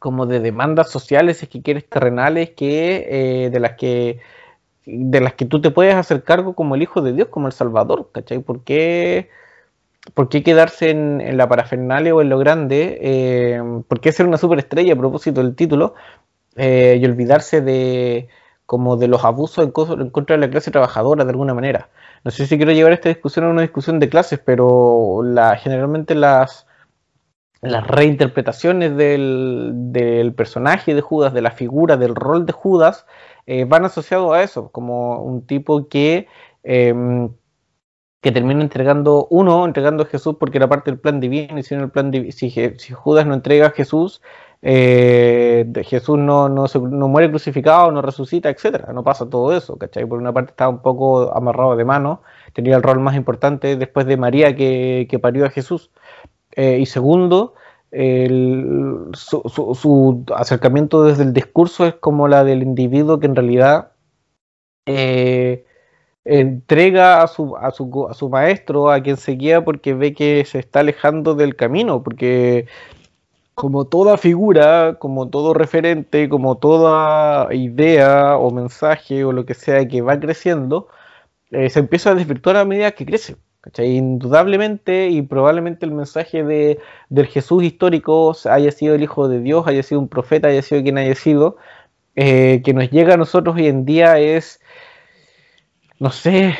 como 0.00 0.26
de 0.26 0.40
demandas 0.40 0.90
sociales, 0.90 1.38
si 1.38 1.44
es 1.44 1.50
que 1.50 1.62
quieres, 1.62 1.88
terrenales, 1.88 2.50
que 2.50 3.44
eh, 3.46 3.50
de 3.50 3.60
las 3.60 3.74
que 3.76 4.20
de 4.86 5.20
las 5.20 5.34
que 5.34 5.44
tú 5.44 5.60
te 5.60 5.70
puedes 5.70 5.94
hacer 5.94 6.24
cargo 6.24 6.54
como 6.54 6.74
el 6.74 6.82
Hijo 6.82 7.02
de 7.02 7.12
Dios, 7.12 7.28
como 7.28 7.46
el 7.46 7.52
Salvador, 7.52 8.10
¿cachai? 8.12 8.40
¿Por 8.40 8.64
qué, 8.64 9.30
por 10.14 10.28
qué 10.30 10.42
quedarse 10.42 10.90
en, 10.90 11.36
la 11.36 11.48
parafernalia 11.48 12.14
o 12.14 12.22
en 12.22 12.30
lo 12.30 12.38
grande? 12.38 12.98
Eh, 13.02 13.62
¿Por 13.86 14.00
qué 14.00 14.12
ser 14.12 14.26
una 14.26 14.38
superestrella 14.38 14.94
a 14.94 14.96
propósito 14.96 15.42
del 15.42 15.54
título? 15.54 15.94
Eh, 16.56 16.98
y 17.00 17.04
olvidarse 17.04 17.60
de 17.60 18.28
como 18.66 18.96
de 18.96 19.08
los 19.08 19.24
abusos 19.24 19.64
en, 19.64 19.70
contra 19.72 20.36
de 20.36 20.40
la 20.40 20.50
clase 20.50 20.70
trabajadora 20.70 21.24
de 21.24 21.30
alguna 21.30 21.54
manera. 21.54 21.90
No 22.24 22.30
sé 22.30 22.46
si 22.46 22.56
quiero 22.56 22.72
llevar 22.72 22.92
esta 22.92 23.08
discusión 23.10 23.44
a 23.46 23.50
una 23.50 23.62
discusión 23.62 24.00
de 24.00 24.08
clases, 24.08 24.40
pero 24.44 25.22
la, 25.24 25.56
generalmente 25.56 26.14
las, 26.14 26.66
las 27.62 27.86
reinterpretaciones 27.86 28.96
del, 28.96 29.72
del 29.74 30.34
personaje 30.34 30.94
de 30.94 31.00
Judas, 31.00 31.34
de 31.34 31.42
la 31.42 31.50
figura, 31.50 31.96
del 31.96 32.14
rol 32.14 32.46
de 32.46 32.52
Judas, 32.52 33.06
eh, 33.46 33.64
van 33.64 33.84
asociados 33.84 34.32
a 34.32 34.42
eso, 34.42 34.70
como 34.70 35.22
un 35.22 35.46
tipo 35.46 35.88
que, 35.88 36.26
em, 36.62 37.30
que 38.20 38.32
termina 38.32 38.62
entregando, 38.62 39.26
uno, 39.30 39.64
entregando 39.66 40.04
a 40.04 40.06
Jesús 40.06 40.36
porque 40.38 40.58
era 40.58 40.68
parte 40.68 40.90
del 40.90 41.00
plan 41.00 41.20
divino, 41.20 41.58
y 41.58 41.62
si, 41.62 41.74
el 41.74 41.90
plan 41.90 42.12
si, 42.30 42.50
Judas 42.94 43.26
no 43.26 43.34
entrega 43.34 43.68
a 43.68 43.70
Jesús, 43.70 44.22
eh, 44.62 45.66
Jesús 45.84 46.18
no, 46.18 46.48
no, 46.48 46.66
no, 46.90 47.08
muere 47.08 47.30
crucificado, 47.30 47.90
no 47.90 48.02
resucita, 48.02 48.50
etcétera, 48.50 48.92
no 48.92 49.02
pasa 49.04 49.28
todo 49.28 49.56
eso, 49.56 49.78
¿cachai? 49.78 50.06
Por 50.06 50.18
una 50.18 50.32
parte 50.32 50.50
estaba 50.50 50.70
un 50.70 50.82
poco 50.82 51.34
amarrado 51.34 51.76
de 51.76 51.84
mano, 51.84 52.22
tenía 52.52 52.76
el 52.76 52.82
rol 52.82 53.00
más 53.00 53.16
importante 53.16 53.76
después 53.76 54.06
de 54.06 54.16
María 54.16 54.54
que, 54.54 55.06
que 55.10 55.18
parió 55.18 55.46
a 55.46 55.50
Jesús. 55.50 55.90
Eh, 56.56 56.78
y 56.80 56.86
segundo, 56.86 57.54
su, 59.12 60.24
acercamiento 60.34 61.04
desde 61.04 61.24
el 61.24 61.32
discurso 61.32 61.86
es 61.86 61.94
como 61.94 62.28
la 62.28 62.44
del 62.44 62.62
individuo 62.62 63.18
que 63.18 63.26
en 63.26 63.36
realidad 63.36 63.92
eh, 64.86 65.64
entrega 66.24 67.22
a 67.22 67.26
su, 67.26 67.56
a, 67.56 67.70
su, 67.70 68.08
a 68.08 68.14
su 68.14 68.28
maestro, 68.28 68.90
a 68.90 69.02
quien 69.02 69.16
seguía, 69.16 69.64
porque 69.64 69.94
ve 69.94 70.14
que 70.14 70.44
se 70.44 70.58
está 70.58 70.80
alejando 70.80 71.34
del 71.34 71.56
camino, 71.56 72.02
porque 72.02 72.66
como 73.54 73.84
toda 73.86 74.16
figura, 74.16 74.96
como 74.98 75.28
todo 75.28 75.54
referente, 75.54 76.28
como 76.28 76.56
toda 76.58 77.52
idea 77.54 78.36
o 78.38 78.50
mensaje 78.50 79.24
o 79.24 79.32
lo 79.32 79.44
que 79.44 79.54
sea 79.54 79.86
que 79.86 80.00
va 80.02 80.18
creciendo, 80.18 80.88
eh, 81.50 81.68
se 81.70 81.80
empieza 81.80 82.10
a 82.10 82.14
desvirtuar 82.14 82.56
a 82.56 82.64
medida 82.64 82.92
que 82.92 83.06
crece. 83.06 83.36
Indudablemente 83.76 85.08
y 85.08 85.22
probablemente 85.22 85.84
el 85.84 85.92
mensaje 85.92 86.42
de, 86.42 86.80
del 87.10 87.26
Jesús 87.26 87.62
histórico 87.62 88.34
haya 88.50 88.70
sido 88.72 88.94
el 88.94 89.02
Hijo 89.02 89.28
de 89.28 89.40
Dios, 89.40 89.66
haya 89.66 89.82
sido 89.82 90.00
un 90.00 90.08
profeta, 90.08 90.48
haya 90.48 90.62
sido 90.62 90.82
quien 90.82 90.96
haya 90.98 91.14
sido, 91.14 91.56
eh, 92.16 92.62
que 92.64 92.72
nos 92.72 92.90
llega 92.90 93.14
a 93.14 93.16
nosotros 93.18 93.56
hoy 93.56 93.66
en 93.66 93.84
día 93.84 94.18
es, 94.18 94.60
no 95.98 96.10
sé, 96.10 96.56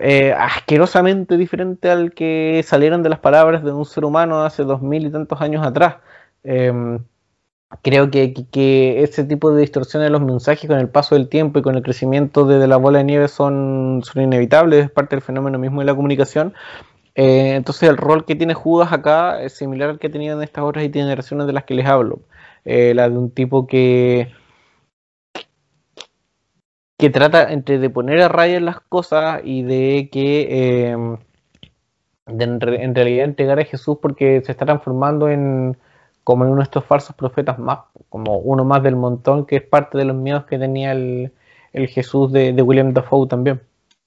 eh, 0.00 0.32
asquerosamente 0.32 1.36
diferente 1.36 1.90
al 1.90 2.12
que 2.12 2.62
salieron 2.64 3.02
de 3.02 3.08
las 3.10 3.18
palabras 3.20 3.64
de 3.64 3.72
un 3.72 3.84
ser 3.84 4.04
humano 4.04 4.44
hace 4.44 4.62
dos 4.62 4.82
mil 4.82 5.06
y 5.06 5.10
tantos 5.10 5.40
años 5.40 5.66
atrás. 5.66 5.96
Em, 6.44 7.00
creo 7.82 8.10
que, 8.10 9.02
ese 9.02 9.24
tipo 9.24 9.52
de 9.52 9.60
distorsiones 9.60 10.06
de 10.06 10.10
los 10.10 10.22
mensajes 10.22 10.68
con 10.68 10.78
el 10.78 10.88
paso 10.88 11.14
del 11.14 11.28
tiempo 11.28 11.58
y 11.58 11.62
con 11.62 11.74
el 11.76 11.82
crecimiento 11.82 12.44
de, 12.46 12.66
la 12.66 12.76
bola 12.76 12.98
de 12.98 13.04
nieve 13.04 13.28
son, 13.28 14.02
son 14.04 14.22
inevitables, 14.22 14.84
es 14.86 14.90
parte 14.90 15.16
del 15.16 15.22
fenómeno 15.22 15.58
mismo 15.58 15.80
de 15.80 15.86
la 15.86 15.94
comunicación. 15.94 16.54
Eh, 17.14 17.54
entonces 17.56 17.88
el 17.88 17.96
rol 17.96 18.24
que 18.26 18.36
tiene 18.36 18.54
Judas 18.54 18.92
acá 18.92 19.42
es 19.42 19.54
similar 19.54 19.90
al 19.90 19.98
que 19.98 20.08
ha 20.08 20.10
tenido 20.10 20.36
en 20.36 20.42
estas 20.42 20.64
otras 20.64 20.84
y 20.84 20.92
generaciones 20.92 21.46
de 21.46 21.52
las 21.52 21.64
que 21.64 21.74
les 21.74 21.86
hablo. 21.86 22.20
Eh, 22.64 22.94
la 22.94 23.08
de 23.08 23.16
un 23.18 23.30
tipo 23.30 23.66
que 23.66 24.32
que 26.98 27.10
trata 27.10 27.52
entre 27.52 27.78
de 27.78 27.90
poner 27.90 28.20
a 28.22 28.28
raya 28.28 28.60
las 28.60 28.80
cosas 28.80 29.40
y 29.44 29.62
de 29.62 30.08
que 30.10 30.88
em, 30.90 31.18
en 32.26 32.94
realidad 32.94 33.24
entregar 33.24 33.60
a 33.60 33.64
Jesús 33.64 33.98
porque 34.00 34.42
se 34.44 34.52
está 34.52 34.64
transformando 34.66 35.28
en, 35.28 35.76
como 36.26 36.44
en 36.44 36.50
uno 36.50 36.58
de 36.58 36.64
estos 36.64 36.84
falsos 36.84 37.14
profetas 37.14 37.56
más, 37.56 37.78
como 38.08 38.38
uno 38.38 38.64
más 38.64 38.82
del 38.82 38.96
montón, 38.96 39.46
que 39.46 39.54
es 39.54 39.62
parte 39.62 39.96
de 39.96 40.04
los 40.04 40.16
miedos 40.16 40.44
que 40.46 40.58
tenía 40.58 40.90
el, 40.90 41.30
Jesús 41.72 42.32
de, 42.32 42.50
William 42.62 42.92
Dafoe 42.92 43.28
también. 43.28 43.60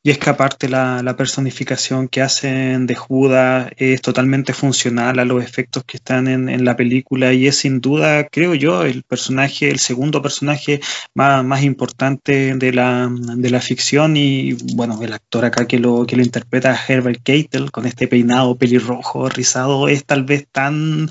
Y 0.03 0.11
es 0.11 0.17
que 0.17 0.29
aparte 0.29 0.67
la, 0.67 1.15
personificación 1.15 2.09
que 2.09 2.21
hacen 2.21 2.87
de 2.87 2.95
Judas 2.95 3.71
es 3.77 4.01
totalmente 4.01 4.51
funcional 4.51 5.17
a 5.17 5.23
los 5.23 5.41
efectos 5.41 5.85
que 5.85 5.95
están 5.95 6.27
en, 6.27 6.65
la 6.65 6.75
película 6.75 7.31
y 7.31 7.47
es 7.47 7.55
sin 7.55 7.79
duda, 7.79 8.27
creo 8.27 8.53
yo, 8.53 8.83
el 8.83 9.03
personaje, 9.03 9.69
el 9.69 9.79
segundo 9.79 10.21
personaje 10.21 10.81
más, 11.13 11.63
importante 11.63 12.53
de 12.55 12.73
la, 12.73 13.09
de 13.09 13.49
la, 13.49 13.61
ficción 13.61 14.17
y 14.17 14.57
bueno, 14.75 15.01
el 15.01 15.13
actor 15.13 15.45
acá 15.45 15.67
que 15.67 15.79
lo, 15.79 16.05
que 16.05 16.17
lo 16.17 16.23
interpreta, 16.23 16.77
Herbert 16.85 17.21
Keitel, 17.23 17.71
con 17.71 17.85
este 17.85 18.09
peinado 18.09 18.57
pelirrojo, 18.57 19.29
rizado, 19.29 19.87
es 19.87 20.03
tal 20.03 20.25
vez 20.25 20.47
tan 20.51 21.07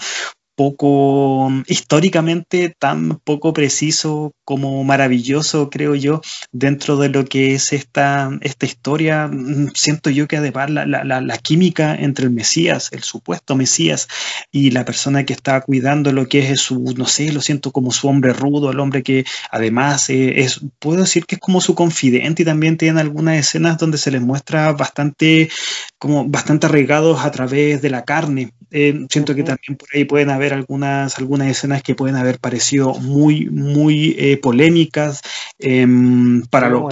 poco 0.58 1.48
históricamente 1.68 2.74
tan 2.76 3.20
poco 3.22 3.52
preciso 3.52 4.32
como 4.48 4.82
maravilloso, 4.82 5.68
creo 5.68 5.94
yo, 5.94 6.22
dentro 6.52 6.96
de 6.96 7.10
lo 7.10 7.26
que 7.26 7.52
es 7.52 7.74
esta, 7.74 8.30
esta 8.40 8.64
historia. 8.64 9.28
Mm, 9.28 9.72
siento 9.74 10.08
yo 10.08 10.26
que 10.26 10.38
además 10.38 10.70
la, 10.70 10.86
la, 10.86 11.04
la, 11.04 11.36
química 11.36 11.94
entre 11.94 12.24
el 12.24 12.30
Mesías, 12.30 12.88
el 12.92 13.02
supuesto 13.02 13.56
Mesías, 13.56 14.08
y 14.50 14.70
la 14.70 14.86
persona 14.86 15.26
que 15.26 15.34
está 15.34 15.60
cuidando 15.60 16.12
lo 16.12 16.28
que 16.28 16.50
es 16.50 16.62
su, 16.62 16.94
no 16.96 17.04
sé, 17.04 17.30
lo 17.30 17.42
siento 17.42 17.72
como 17.72 17.90
su 17.90 18.08
hombre 18.08 18.32
rudo, 18.32 18.70
el 18.70 18.80
hombre 18.80 19.02
que 19.02 19.26
además 19.50 20.08
eh, 20.08 20.40
es, 20.40 20.60
puedo 20.78 21.00
decir 21.02 21.26
que 21.26 21.34
es 21.34 21.40
como 21.42 21.60
su 21.60 21.74
confidente 21.74 22.40
y 22.40 22.46
también 22.46 22.78
tiene 22.78 23.02
algunas 23.02 23.36
escenas 23.36 23.76
donde 23.76 23.98
se 23.98 24.10
les 24.10 24.22
muestra 24.22 24.72
bastante, 24.72 25.50
como 25.98 26.26
bastante 26.26 26.64
arraigados 26.64 27.22
a 27.22 27.30
través 27.30 27.82
de 27.82 27.90
la 27.90 28.06
carne. 28.06 28.54
Eh, 28.70 29.06
siento 29.10 29.34
que 29.34 29.42
también 29.42 29.76
por 29.76 29.88
ahí 29.94 30.04
pueden 30.04 30.30
haber 30.30 30.52
algunas, 30.52 31.18
algunas 31.18 31.48
escenas 31.48 31.82
que 31.82 31.94
pueden 31.94 32.16
haber 32.16 32.38
parecido 32.38 32.94
muy, 32.94 33.46
muy 33.50 34.14
eh, 34.18 34.37
polémicas 34.38 35.22
em, 35.58 36.42
para 36.46 36.68
los... 36.68 36.84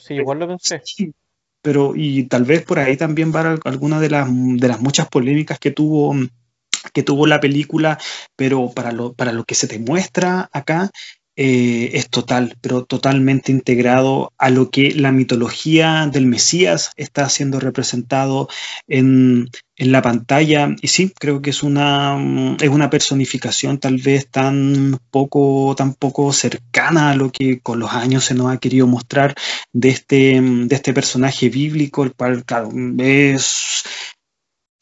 sí, 0.00 0.14
igual 0.14 0.38
lo 0.40 0.48
pensé. 0.48 0.82
pero 1.62 1.94
y 1.96 2.24
tal 2.24 2.44
vez 2.44 2.62
por 2.62 2.78
ahí 2.78 2.96
también 2.96 3.32
va 3.34 3.58
alguna 3.64 4.00
de 4.00 4.10
las, 4.10 4.28
de 4.30 4.68
las 4.68 4.80
muchas 4.80 5.08
polémicas 5.08 5.58
que 5.58 5.70
tuvo 5.70 6.14
que 6.92 7.02
tuvo 7.02 7.26
la 7.26 7.40
película, 7.40 7.98
pero 8.36 8.70
para 8.70 8.92
lo, 8.92 9.14
para 9.14 9.32
lo 9.32 9.44
que 9.44 9.54
se 9.54 9.66
te 9.66 9.78
muestra 9.78 10.50
acá, 10.52 10.90
eh, 11.36 11.90
es 11.94 12.10
total, 12.10 12.56
pero 12.60 12.84
totalmente 12.84 13.50
integrado 13.50 14.32
a 14.38 14.50
lo 14.50 14.70
que 14.70 14.94
la 14.94 15.10
mitología 15.10 16.08
del 16.12 16.26
Mesías 16.26 16.92
está 16.96 17.28
siendo 17.28 17.58
representado 17.58 18.48
en, 18.86 19.50
la 19.76 20.02
pantalla. 20.02 20.76
Y 20.80 20.86
sí, 20.86 21.12
creo 21.18 21.42
que 21.42 21.50
es 21.50 21.64
una, 21.64 22.16
es 22.60 22.68
una 22.68 22.90
personificación 22.90 23.78
tal 23.78 23.96
vez 23.96 24.28
tan 24.30 24.98
poco, 25.10 25.74
tan 25.76 25.94
poco 25.94 26.32
cercana 26.32 27.10
a 27.10 27.16
lo 27.16 27.32
que 27.32 27.58
con 27.58 27.80
los 27.80 27.92
años 27.92 28.24
se 28.24 28.34
nos 28.34 28.52
ha 28.52 28.58
querido 28.58 28.86
mostrar 28.86 29.34
de 29.72 29.88
este, 29.88 30.40
de 30.40 30.74
este 30.74 30.92
personaje 30.92 31.48
bíblico, 31.48 32.04
el 32.04 32.14
cual, 32.14 32.44
claro, 32.44 32.70
es 32.98 33.82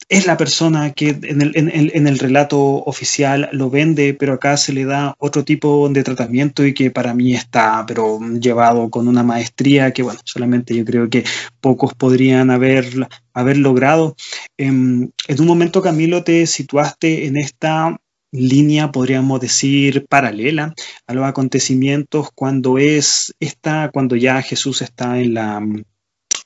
es 0.09 0.25
la 0.27 0.37
persona 0.37 0.91
que 0.91 1.09
en 1.09 1.41
el, 1.41 1.51
en, 1.55 2.07
el, 2.07 2.19
relato 2.19 2.59
oficial 2.59 3.49
lo 3.51 3.69
vende, 3.69 4.13
pero 4.13 4.33
acá 4.33 4.57
se 4.57 4.73
le 4.73 4.85
da 4.85 5.15
otro 5.17 5.43
tipo 5.43 5.87
de 5.89 6.03
tratamiento 6.03 6.65
y 6.65 6.73
que 6.73 6.91
para 6.91 7.13
mí 7.13 7.33
está 7.33 7.85
pero 7.87 8.19
llevado 8.39 8.89
con 8.89 9.07
una 9.07 9.23
maestría 9.23 9.91
que 9.91 10.03
bueno, 10.03 10.19
solamente 10.23 10.75
yo 10.75 10.85
creo 10.85 11.09
que 11.09 11.23
pocos 11.61 11.93
podrían 11.93 12.51
haber, 12.51 13.07
haber 13.33 13.57
logrado. 13.57 14.15
En, 14.57 15.13
en 15.27 15.41
un 15.41 15.47
momento, 15.47 15.81
Camilo, 15.81 16.23
te 16.23 16.45
situaste 16.47 17.25
en 17.25 17.37
esta 17.37 17.97
línea, 18.31 18.91
podríamos 18.91 19.39
decir, 19.39 20.05
paralela 20.07 20.73
a 21.07 21.13
los 21.13 21.25
acontecimientos 21.25 22.29
cuando 22.33 22.77
es 22.79 23.33
esta, 23.39 23.89
cuando 23.93 24.15
ya 24.15 24.41
Jesús 24.41 24.81
está 24.81 25.19
en 25.19 25.35
la 25.35 25.61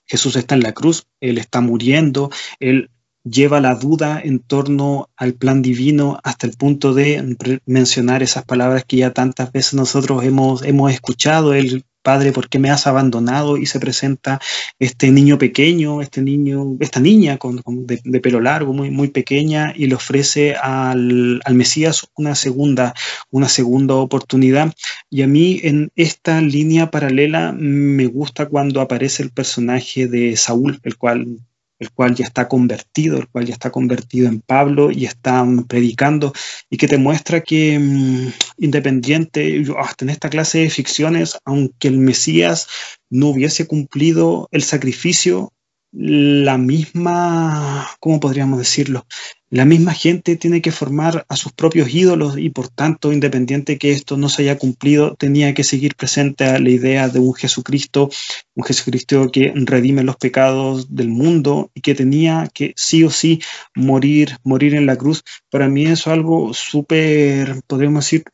Jesús 0.05 0.36
está 0.36 0.55
en 0.55 0.64
la 0.64 0.74
cruz, 0.74 1.05
Él 1.20 1.38
está 1.38 1.62
muriendo, 1.62 2.30
Él 2.60 2.89
lleva 3.30 3.61
la 3.61 3.75
duda 3.75 4.19
en 4.23 4.39
torno 4.39 5.09
al 5.15 5.34
plan 5.34 5.61
divino 5.61 6.19
hasta 6.23 6.47
el 6.47 6.53
punto 6.53 6.93
de 6.93 7.36
mencionar 7.65 8.23
esas 8.23 8.45
palabras 8.45 8.86
que 8.86 8.97
ya 8.97 9.13
tantas 9.13 9.51
veces 9.51 9.73
nosotros 9.73 10.23
hemos, 10.23 10.63
hemos 10.63 10.91
escuchado, 10.91 11.53
el 11.53 11.86
Padre, 12.07 12.32
¿por 12.32 12.47
qué 12.47 12.57
me 12.57 12.69
has 12.69 12.88
abandonado? 12.88 13.57
Y 13.57 13.65
se 13.65 13.82
presenta 13.82 14.39
este 14.80 15.11
niño 15.11 15.38
pequeño, 15.38 16.01
este 16.01 16.21
niño, 16.21 16.78
esta 16.80 17.01
niña 17.01 17.38
con, 17.38 17.61
de, 17.65 18.21
pelo 18.21 18.39
largo, 18.39 18.71
muy, 18.71 18.89
muy 18.91 19.09
pequeña, 19.09 19.73
y 19.75 19.88
le 19.88 19.95
ofrece 19.95 20.55
al, 20.55 21.41
al, 21.43 21.55
Mesías 21.55 22.07
una 22.15 22.34
segunda, 22.36 22.93
una 23.30 23.49
segunda 23.49 23.95
oportunidad. 23.95 24.73
Y 25.09 25.23
a 25.23 25.28
mí 25.28 25.59
en 25.63 25.91
esta 25.97 26.39
línea 26.39 26.91
paralela 26.91 27.51
me 27.51 28.05
gusta 28.05 28.45
cuando 28.45 28.80
aparece 28.80 29.21
el 29.21 29.32
personaje 29.32 30.07
de 30.07 30.38
Saúl, 30.38 30.80
el 30.84 30.95
cual 30.95 31.39
el 31.80 31.91
cual 31.91 32.15
ya 32.15 32.25
está 32.25 32.47
convertido, 32.47 33.17
el 33.17 33.28
cual 33.28 33.45
ya 33.45 33.53
está 33.53 33.71
convertido 33.71 34.28
en 34.28 34.41
Pablo 34.41 34.91
y 34.91 35.05
está 35.05 35.45
predicando, 35.67 36.34
y 36.69 36.78
que 36.78 36.88
te 36.88 36.97
muestra 36.97 37.41
que 37.41 37.78
mm, 37.80 38.28
independiente, 38.57 39.63
hasta 39.78 40.05
en 40.05 40.09
esta 40.09 40.30
clase 40.30 40.59
de 40.59 40.69
ficciones, 40.69 41.38
aunque 41.45 41.88
el 41.88 41.97
Mesías 41.97 42.67
no 43.09 43.28
hubiese 43.28 43.67
cumplido 43.67 44.47
el 44.51 44.63
sacrificio, 44.63 45.53
la 45.91 46.57
misma, 46.57 47.89
¿cómo 47.99 48.19
podríamos 48.19 48.59
decirlo? 48.59 49.05
La 49.50 49.64
misma 49.64 49.93
gente 49.93 50.36
tiene 50.36 50.62
que 50.62 50.74
formar 50.74 51.26
a 51.30 51.38
sus 51.38 51.54
propios 51.54 51.93
ídolos 51.93 52.38
y 52.38 52.50
por 52.50 52.68
tanto, 52.68 53.14
independiente 53.14 53.78
que 53.78 53.91
esto 53.91 54.18
no 54.18 54.28
se 54.28 54.41
haya 54.41 54.58
cumplido, 54.58 55.16
tenía 55.16 55.54
que 55.54 55.64
seguir 55.64 55.95
presente 55.95 56.60
la 56.60 56.70
idea 56.70 57.08
de 57.08 57.20
un 57.20 57.34
Jesucristo, 57.34 58.10
un 58.56 58.66
Jesucristo 58.66 59.32
que 59.32 59.54
redime 59.56 60.04
los 60.04 60.18
pecados 60.18 60.93
del 60.93 61.08
mundo 61.08 61.72
y 61.74 61.80
que 61.80 61.95
tenía 61.95 62.50
que 62.54 62.74
sí 62.76 63.06
o 63.06 63.10
sí 63.10 63.39
morir, 63.74 64.36
morir 64.43 64.76
en 64.76 64.86
la 64.86 64.98
cruz. 64.98 65.24
Para 65.50 65.70
mí 65.70 65.86
eso 65.86 65.93
es 65.93 66.08
algo 66.08 66.54
súper, 66.54 67.62
podríamos 67.68 68.04
decir, 68.04 68.26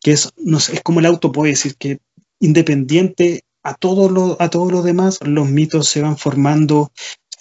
que 0.00 0.12
es, 0.12 0.32
es 0.72 0.80
como 0.82 1.00
el 1.00 1.06
auto 1.06 1.32
puede 1.32 1.50
decir 1.50 1.76
que 1.76 1.98
independiente 2.40 3.44
a 3.62 3.74
todo 3.74 4.08
lo, 4.08 4.36
a 4.40 4.48
todo 4.48 4.70
lo 4.70 4.82
demás, 4.82 5.18
los 5.22 5.48
mitos 5.48 5.88
se 5.88 6.02
van 6.02 6.16
formando 6.16 6.92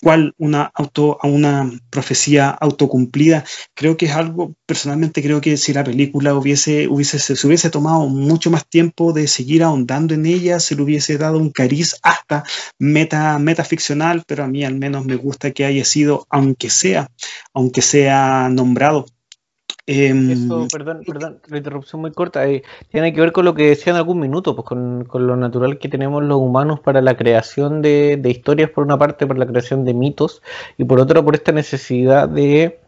cual 0.01 0.33
una 0.37 0.71
auto, 0.73 1.17
a 1.21 1.27
una 1.27 1.71
profecía 1.89 2.49
autocumplida. 2.49 3.45
Creo 3.75 3.97
que 3.97 4.07
es 4.07 4.13
algo, 4.13 4.55
personalmente 4.65 5.21
creo 5.21 5.41
que 5.41 5.57
si 5.57 5.73
la 5.73 5.83
película 5.83 6.33
hubiese, 6.33 6.87
hubiese, 6.87 7.19
se 7.19 7.47
hubiese 7.47 7.69
tomado 7.69 8.07
mucho 8.07 8.49
más 8.49 8.67
tiempo 8.67 9.13
de 9.13 9.27
seguir 9.27 9.63
ahondando 9.63 10.13
en 10.13 10.25
ella, 10.25 10.59
se 10.59 10.75
le 10.75 10.81
hubiese 10.81 11.17
dado 11.17 11.37
un 11.37 11.51
cariz 11.51 11.95
hasta 12.01 12.43
meta, 12.79 13.37
metaficcional, 13.39 14.23
pero 14.27 14.43
a 14.43 14.47
mí 14.47 14.63
al 14.65 14.75
menos 14.75 15.05
me 15.05 15.15
gusta 15.15 15.51
que 15.51 15.65
haya 15.65 15.85
sido, 15.85 16.25
aunque 16.29 16.69
sea, 16.69 17.09
aunque 17.53 17.81
sea 17.81 18.49
nombrado 18.49 19.05
Em, 19.87 20.31
Eso, 20.31 20.67
perdón, 20.71 21.01
perdón, 21.05 21.41
la 21.47 21.57
interrupción 21.57 22.01
muy 22.01 22.11
corta. 22.11 22.47
Eh, 22.47 22.63
tiene 22.89 23.13
que 23.13 23.21
ver 23.21 23.31
con 23.31 23.45
lo 23.45 23.55
que 23.55 23.69
decía 23.69 23.91
en 23.91 23.97
algún 23.97 24.19
minuto, 24.19 24.55
pues 24.55 24.65
con, 24.65 25.07
lo 25.11 25.35
natural 25.35 25.79
que 25.79 25.89
tenemos 25.89 26.23
los 26.23 26.37
humanos 26.37 26.79
para 26.79 27.01
la 27.01 27.17
creación 27.17 27.81
de, 27.81 28.17
de, 28.17 28.29
historias, 28.29 28.69
por 28.69 28.83
una 28.83 28.97
parte, 28.97 29.25
por 29.25 29.37
la 29.37 29.47
creación 29.47 29.85
de 29.85 29.93
mitos, 29.93 30.41
y 30.77 30.85
por 30.85 30.99
otra, 30.99 31.23
por 31.23 31.35
esta 31.35 31.51
necesidad 31.51 32.29
de 32.29 32.80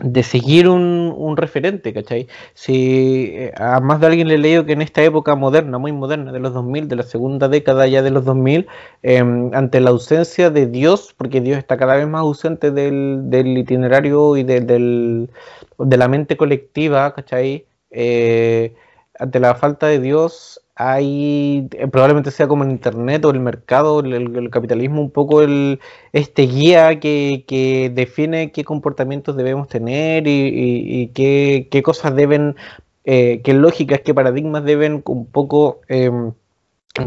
de 0.00 0.22
seguir 0.24 0.68
un, 0.68 1.14
un, 1.16 1.36
referente, 1.36 1.92
¿cachai? 1.92 2.26
Si 2.54 3.30
eh, 3.32 3.52
a 3.56 3.80
más 3.80 4.00
de 4.00 4.06
alguien 4.06 4.28
le 4.28 4.34
he 4.34 4.38
leído 4.38 4.66
que 4.66 4.72
en 4.72 4.82
esta 4.82 5.02
época 5.02 5.36
moderna, 5.36 5.78
muy 5.78 5.92
moderna, 5.92 6.32
de 6.32 6.40
los 6.40 6.52
2000, 6.52 6.88
de 6.88 6.96
la 6.96 7.04
segunda 7.04 7.48
década 7.48 7.86
ya 7.86 8.02
de 8.02 8.10
los 8.10 8.24
2000, 8.24 8.66
em, 9.02 9.54
ante 9.54 9.80
la 9.80 9.90
ausencia 9.90 10.50
de 10.50 10.66
Dios, 10.66 11.14
porque 11.16 11.40
Dios 11.40 11.58
está 11.58 11.76
cada 11.76 11.94
vez 11.96 12.08
más 12.08 12.22
ausente 12.22 12.72
del, 12.72 13.30
del 13.30 13.56
itinerario 13.58 14.36
y 14.36 14.42
de, 14.42 14.60
del, 14.60 15.30
de 15.78 15.96
la 15.96 16.08
mente 16.08 16.36
colectiva, 16.36 17.14
¿cachai? 17.14 17.66
Eh, 17.90 18.74
ante 19.18 19.38
la 19.40 19.54
falta 19.54 19.86
de 19.86 20.00
Dios, 20.00 20.60
hay 20.76 21.68
eh, 21.72 21.86
probablemente 21.88 22.30
sea 22.30 22.48
como 22.48 22.64
en 22.64 22.70
internet 22.72 23.24
o 23.24 23.30
el 23.30 23.40
mercado, 23.40 24.00
el, 24.00 24.50
capitalismo, 24.50 25.00
un 25.00 25.10
poco 25.10 25.42
el, 25.42 25.80
este 26.12 26.42
guía 26.42 26.98
que, 27.00 27.92
define 27.94 28.50
qué 28.52 28.64
comportamientos 28.64 29.36
debemos 29.36 29.68
tener 29.68 30.24
y, 30.26 31.08
qué, 31.14 31.82
cosas 31.84 32.14
deben, 32.16 32.56
eh, 33.04 33.40
qué 33.44 33.54
lógicas, 33.54 34.00
qué 34.04 34.14
paradigmas 34.14 34.64
deben 34.64 35.02
un 35.06 35.26
poco 35.26 35.80
em, 35.88 36.32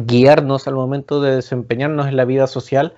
guiarnos 0.06 0.68
al 0.68 0.76
momento 0.76 1.22
de 1.22 1.36
desempeñarnos 1.36 2.08
en 2.08 2.18
la 2.18 2.26
vida 2.26 2.48
social. 2.48 2.94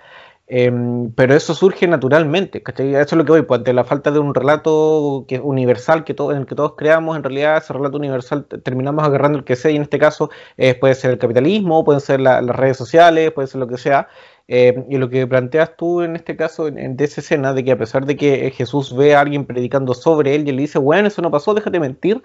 Em, 0.51 1.11
pero 1.13 1.35
eso 1.35 1.53
surge 1.53 1.87
naturalmente, 1.87 2.63
¿cachai? 2.63 2.95
Eso 2.95 3.01
es 3.01 3.13
lo 3.13 3.23
que 3.23 3.31
voy, 3.33 3.43
pues 3.43 3.59
ante 3.59 3.71
la 3.71 3.83
falta 3.83 4.09
de 4.09 4.17
un 4.17 4.33
relato 4.33 5.23
universal 5.43 6.03
que 6.03 6.15
todo, 6.15 6.31
en 6.31 6.39
el 6.39 6.45
que 6.47 6.55
todos 6.55 6.73
creamos, 6.75 7.15
en 7.15 7.21
realidad 7.23 7.57
ese 7.57 7.71
relato 7.71 7.97
universal 7.97 8.45
terminamos 8.63 9.05
agarrando 9.05 9.37
el 9.37 9.43
que 9.43 9.55
sea, 9.55 9.69
y 9.69 9.75
en 9.75 9.83
este 9.83 9.99
caso 9.99 10.31
eh, 10.57 10.73
puede 10.73 10.95
ser 10.95 11.11
el 11.11 11.19
capitalismo, 11.19 11.83
pueden 11.85 12.01
ser 12.01 12.19
las 12.19 12.43
redes 12.47 12.77
sociales, 12.77 13.31
puede 13.31 13.47
ser 13.47 13.59
lo 13.59 13.67
que 13.67 13.77
sea. 13.77 14.07
Em, 14.47 14.85
y 14.89 14.97
lo 14.97 15.09
que 15.09 15.27
planteas 15.27 15.77
tú 15.77 16.01
en 16.01 16.15
este 16.15 16.35
caso, 16.35 16.67
en, 16.67 16.97
de 16.97 17.05
esa 17.05 17.21
escena, 17.21 17.53
de 17.53 17.63
que 17.63 17.71
a 17.71 17.77
pesar 17.77 18.07
de 18.07 18.15
que 18.17 18.49
Jesús 18.49 18.95
ve 18.95 19.13
a 19.13 19.21
alguien 19.21 19.45
predicando 19.45 19.93
sobre 19.93 20.33
él 20.33 20.47
y 20.47 20.51
le 20.51 20.61
dice, 20.63 20.79
bueno, 20.79 21.07
eso 21.09 21.21
no 21.21 21.29
pasó, 21.29 21.53
déjate 21.53 21.79
mentir, 21.79 22.23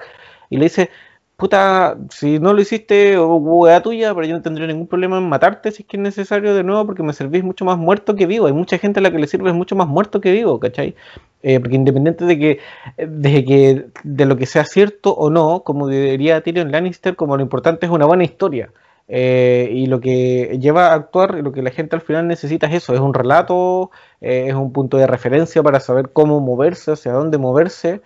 y 0.49 0.57
le 0.57 0.65
dice, 0.65 0.91
puta, 1.37 1.97
si 2.11 2.39
no 2.39 2.53
lo 2.53 2.61
hiciste, 2.61 3.19
hueá 3.19 3.83
tuya, 3.83 4.15
pero 4.15 4.27
yo 4.27 4.35
no 4.35 4.43
tendría 4.43 4.67
ningún 4.67 4.87
problema 4.87 5.19
en 5.19 5.29
matarte 5.29 5.73
si 5.73 5.83
es 5.83 5.89
que 5.89 5.97
es 5.97 6.03
necesario 6.03 6.55
de 6.55 6.63
nuevo, 6.63 6.87
porque 6.87 7.03
me 7.03 7.13
servís 7.13 7.45
mucho 7.45 7.65
más 7.65 7.79
muerto 7.79 8.15
que 8.15 8.27
vivo. 8.27 8.47
Hay 8.47 8.53
mucha 8.53 8.79
gente 8.79 9.01
a 9.01 9.03
la 9.03 9.11
que 9.11 9.19
le 9.19 9.27
sirves 9.27 9.55
mucho 9.55 9.77
más 9.77 9.89
muerto 9.89 10.21
que 10.21 10.33
vivo, 10.33 10.61
¿cachai? 10.61 10.95
Eh, 11.43 11.61
porque 11.61 11.77
independiente 11.77 12.25
de 12.25 12.39
que, 12.39 12.61
de 12.97 13.45
que, 13.45 13.87
de 14.03 14.25
lo 14.27 14.37
que 14.37 14.47
sea 14.47 14.65
cierto 14.65 15.15
o 15.15 15.31
no, 15.31 15.63
como 15.65 15.89
diría 15.89 16.41
Tyrion 16.43 16.71
Lannister, 16.73 17.17
como 17.17 17.37
lo 17.37 17.43
importante 17.43 17.87
es 17.87 17.93
una 17.93 18.07
buena 18.07 18.25
historia. 18.25 18.73
Eh, 19.07 19.69
y 19.71 19.87
lo 19.87 20.01
que 20.01 20.59
lleva 20.61 20.89
a 20.89 20.95
actuar, 20.95 21.35
lo 21.35 21.53
que 21.53 21.61
la 21.63 21.71
gente 21.71 21.97
al 21.97 22.03
final 22.03 22.27
necesita 22.27 22.67
es 22.69 22.75
eso, 22.77 22.95
es 22.95 23.01
un 23.01 23.13
relato, 23.13 23.91
eh, 24.23 24.47
es 24.49 24.55
un 24.55 24.73
punto 24.73 24.97
de 24.97 25.07
referencia 25.07 25.63
para 25.63 25.81
saber 25.81 26.11
cómo 26.13 26.41
moverse, 26.41 26.93
hacia 26.93 27.13
dónde 27.13 27.39
moverse. 27.39 28.01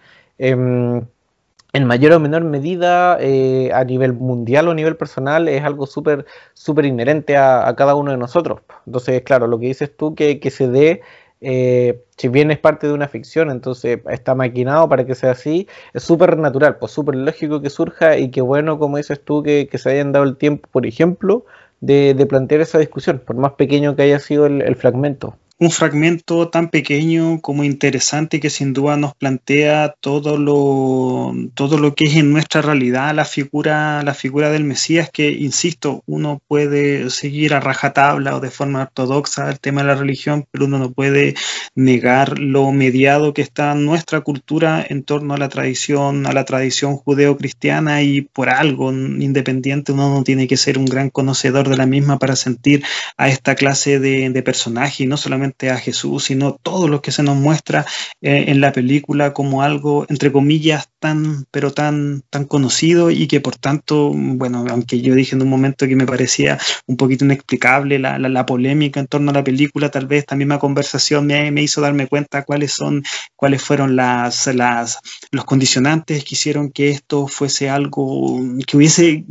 En 1.74 1.84
mayor 1.84 2.12
o 2.12 2.20
menor 2.20 2.44
medida 2.44 3.18
eh, 3.20 3.70
a 3.74 3.84
nivel 3.84 4.14
mundial 4.14 4.68
o 4.68 4.70
a 4.70 4.74
nivel 4.74 4.96
personal 4.96 5.48
es 5.48 5.62
algo 5.64 5.86
súper 5.86 6.24
súper 6.54 6.86
inherente 6.86 7.36
a, 7.36 7.74
cada 7.76 7.94
uno 7.94 8.10
de 8.10 8.16
nosotros. 8.16 8.60
Entonces, 8.86 9.22
claro, 9.22 9.46
lo 9.46 9.58
que 9.58 9.66
dices 9.66 9.94
tú 9.94 10.14
que, 10.14 10.40
que 10.40 10.50
se 10.50 10.68
dé, 10.68 11.02
eh, 11.42 12.02
si 12.16 12.28
bien 12.28 12.50
es 12.50 12.58
parte 12.58 12.86
de 12.86 12.94
una 12.94 13.08
ficción, 13.08 13.50
entonces 13.50 14.00
está 14.08 14.34
maquinado 14.34 14.88
para 14.88 15.04
que 15.06 15.14
sea 15.14 15.32
así, 15.32 15.68
es 15.92 16.02
súper 16.02 16.38
natural, 16.38 16.78
pues 16.78 16.92
súper 16.92 17.16
lógico 17.16 17.60
que 17.60 17.70
surja 17.70 18.16
y 18.16 18.30
que 18.30 18.40
bueno, 18.40 18.78
como 18.78 18.96
dices 18.96 19.22
tú, 19.22 19.42
que, 19.42 19.68
se 19.72 19.90
hayan 19.90 20.12
dado 20.12 20.24
el 20.24 20.36
tiempo, 20.38 20.68
por 20.72 20.86
ejemplo, 20.86 21.44
de, 21.80 22.14
plantear 22.28 22.62
esa 22.62 22.78
discusión, 22.78 23.22
por 23.24 23.36
más 23.36 23.52
pequeño 23.52 23.94
que 23.94 24.02
haya 24.02 24.18
sido 24.20 24.46
el 24.46 24.76
fragmento 24.76 25.36
un 25.60 25.72
fragmento 25.72 26.48
tan 26.50 26.68
pequeño 26.70 27.40
como 27.40 27.64
interesante 27.64 28.38
que 28.38 28.48
sin 28.48 28.72
duda 28.72 28.96
nos 28.96 29.16
plantea 29.16 29.96
todo 30.00 30.38
lo, 30.38 31.34
todo 31.54 31.78
lo 31.78 31.96
que 31.96 32.04
es 32.04 32.16
en 32.16 32.32
nuestra 32.32 32.62
realidad 32.62 33.12
la 33.12 33.24
figura, 33.24 34.02
la 34.04 34.14
figura 34.14 34.50
del 34.50 34.62
Mesías, 34.62 35.10
que, 35.12 35.32
insisto, 35.32 36.04
uno 36.06 36.40
puede 36.46 37.10
seguir 37.10 37.54
a 37.54 37.60
rajatabla 37.60 38.36
o 38.36 38.40
de 38.40 38.50
forma 38.50 38.82
ortodoxa 38.82 39.50
el 39.50 39.58
tema 39.58 39.80
de 39.80 39.88
la 39.88 39.94
religión, 39.96 40.46
pero 40.52 40.66
uno 40.66 40.78
no 40.78 40.92
puede 40.92 41.34
negar 41.74 42.38
lo 42.38 42.70
mediado 42.70 43.34
que 43.34 43.42
está 43.42 43.74
nuestra 43.74 44.20
cultura 44.20 44.86
en 44.88 45.02
torno 45.02 45.34
a 45.34 45.38
la 45.38 45.48
tradición, 45.48 46.26
a 46.26 46.32
la 46.32 46.44
tradición 46.44 46.96
judeo-cristiana 46.96 48.02
y 48.02 48.20
por 48.20 48.48
algo 48.48 48.92
independiente 48.92 49.90
uno 49.90 50.14
no 50.14 50.22
tiene 50.22 50.46
que 50.46 50.56
ser 50.56 50.78
un 50.78 50.84
gran 50.84 51.10
conocedor 51.10 51.68
de 51.68 51.76
la 51.76 51.86
misma 51.86 52.18
para 52.18 52.36
sentir 52.36 52.84
a 53.16 53.28
esta 53.28 53.56
clase 53.56 53.98
de, 53.98 54.30
de 54.30 54.42
personaje 54.42 55.02
y 55.02 55.06
no 55.06 55.16
solamente 55.16 55.47
a 55.70 55.76
Jesús, 55.76 56.24
sino 56.24 56.58
todo 56.62 56.88
lo 56.88 57.02
que 57.02 57.12
se 57.12 57.22
nos 57.22 57.36
muestra 57.36 57.86
eh, 58.20 58.46
en 58.48 58.60
la 58.60 58.72
película 58.72 59.32
como 59.32 59.62
algo, 59.62 60.06
entre 60.08 60.32
comillas, 60.32 60.88
tan, 60.98 61.46
pero 61.50 61.72
tan, 61.72 62.22
tan 62.30 62.44
conocido 62.44 63.10
y 63.10 63.26
que 63.26 63.40
por 63.40 63.56
tanto, 63.56 64.12
bueno, 64.14 64.64
aunque 64.70 65.00
yo 65.00 65.14
dije 65.14 65.34
en 65.34 65.42
un 65.42 65.48
momento 65.48 65.86
que 65.86 65.96
me 65.96 66.06
parecía 66.06 66.58
un 66.86 66.96
poquito 66.96 67.24
inexplicable 67.24 67.98
la, 67.98 68.18
la, 68.18 68.46
polémica 68.46 69.00
en 69.00 69.06
torno 69.06 69.30
a 69.30 69.34
la 69.34 69.44
película, 69.44 69.90
tal 69.90 70.06
vez 70.06 70.26
también 70.26 70.48
la 70.48 70.58
conversación 70.58 71.26
me, 71.26 71.50
me, 71.50 71.62
hizo 71.62 71.80
darme 71.80 72.06
cuenta 72.06 72.44
cuáles 72.44 72.72
son, 72.72 73.02
cuáles 73.36 73.62
fueron 73.62 73.96
las, 73.96 74.46
las, 74.54 74.98
los 75.30 75.44
condicionantes 75.44 76.24
que 76.24 76.34
hicieron 76.34 76.70
que 76.70 76.90
esto 76.90 77.26
fuese 77.28 77.70
algo 77.70 78.40
que 78.66 78.76
hubiese 78.76 79.24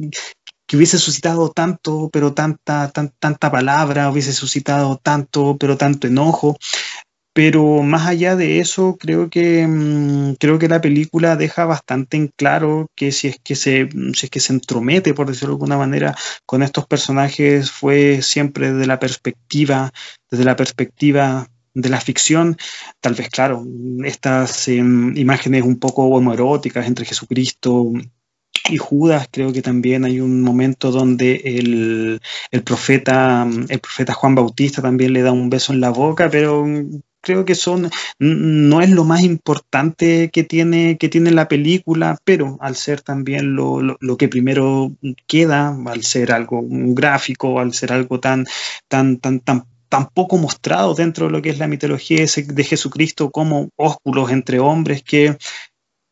que 0.67 0.77
hubiese 0.77 0.97
suscitado 0.99 1.49
tanto, 1.49 2.09
pero 2.11 2.33
tanta, 2.33 2.91
tanta 2.91 3.51
palabra, 3.51 4.11
hubiese 4.11 4.33
suscitado 4.33 4.97
tanto, 5.01 5.57
pero 5.57 5.77
tanto 5.77 6.07
enojo. 6.07 6.57
Pero 7.33 7.83
más 7.83 8.07
allá 8.07 8.35
de 8.35 8.59
eso, 8.59 8.97
creo 8.99 9.29
que, 9.29 9.65
mm, 9.67 10.35
creo 10.39 10.57
que 10.59 10.67
la 10.67 10.81
película 10.81 11.35
deja 11.35 11.65
bastante 11.65 12.17
en 12.17 12.29
claro 12.35 12.87
que 12.95 13.11
si 13.11 13.27
es 13.27 13.37
que, 13.43 13.55
se, 13.55 13.89
si 14.13 14.25
es 14.25 14.29
que 14.31 14.39
se 14.39 14.53
entromete, 14.53 15.13
por 15.13 15.27
decirlo 15.27 15.49
de 15.49 15.55
alguna 15.57 15.77
manera, 15.77 16.15
con 16.47 16.63
estos 16.63 16.87
personajes, 16.87 17.71
fue 17.71 18.21
siempre 18.23 18.73
desde 18.73 18.87
la 18.87 18.99
perspectiva, 18.99 19.91
desde 20.31 20.45
la 20.45 20.55
perspectiva 20.55 21.47
de 21.75 21.89
la 21.89 22.01
ficción, 22.01 22.57
tal 22.99 23.13
vez, 23.13 23.29
claro, 23.29 23.63
estas 24.03 24.67
em, 24.67 25.15
imágenes 25.15 25.61
un 25.61 25.77
poco 25.77 26.07
homoeróticas 26.07 26.87
entre 26.87 27.05
Jesucristo 27.05 27.93
y 28.69 28.77
Judas, 28.77 29.27
creo 29.31 29.53
que 29.53 29.61
también 29.61 30.05
hay 30.05 30.19
un 30.19 30.41
momento 30.41 30.91
donde 30.91 31.35
el, 31.43 32.21
profeta, 32.63 33.47
el 33.69 33.79
profeta 33.79 34.13
Juan 34.13 34.35
Bautista 34.35 34.81
también 34.81 35.13
le 35.13 35.21
da 35.21 35.31
un 35.31 35.49
beso 35.49 35.73
en 35.73 35.81
la 35.81 35.89
boca, 35.89 36.29
pero 36.29 36.65
creo 37.21 37.45
que 37.45 37.55
son 37.55 37.89
no 38.19 38.81
es 38.81 38.89
lo 38.89 39.03
más 39.03 39.21
importante 39.21 40.29
que 40.31 40.43
tiene 40.43 40.97
que 40.97 41.09
tiene 41.09 41.31
la 41.31 41.47
película 41.47 42.17
pero 42.23 42.57
al 42.61 42.75
ser 42.75 43.01
también 43.01 43.53
lo, 43.55 43.81
lo, 43.81 44.17
que 44.17 44.29
primero 44.29 44.93
queda 45.25 45.75
al 45.87 46.03
ser 46.03 46.31
algo 46.31 46.61
gráfico 46.63 47.59
al 47.59 47.73
ser 47.73 47.91
algo 47.91 48.19
tan 48.19 48.45
tan 48.87 49.17
tan 49.17 49.41
tan 49.41 49.65
tan 49.89 50.07
poco 50.07 50.37
mostrado 50.37 50.93
dentro 50.93 51.25
de 51.25 51.31
lo 51.31 51.41
que 51.41 51.49
es 51.49 51.59
la 51.59 51.67
mitología 51.67 52.19
de 52.19 52.63
Jesucristo 52.63 53.31
como 53.31 53.69
ósculos 53.75 54.31
entre 54.31 54.59
hombres 54.59 55.03
que 55.03 55.35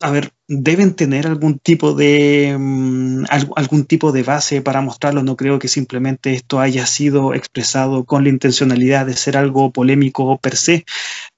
a 0.00 0.10
ver, 0.10 0.32
deben 0.48 0.94
tener 0.94 1.26
algún 1.26 1.58
tipo 1.58 1.92
de 1.92 2.56
mm, 2.58 3.24
algún 3.56 3.84
tipo 3.84 4.12
de 4.12 4.22
base 4.22 4.62
para 4.62 4.80
mostrarlo. 4.80 5.22
No 5.22 5.36
creo 5.36 5.58
que 5.58 5.68
simplemente 5.68 6.34
esto 6.34 6.60
haya 6.60 6.86
sido 6.86 7.34
expresado 7.34 8.04
con 8.04 8.24
la 8.24 8.30
intencionalidad 8.30 9.06
de 9.06 9.16
ser 9.16 9.36
algo 9.36 9.72
polémico 9.72 10.38
per 10.38 10.56
se. 10.56 10.84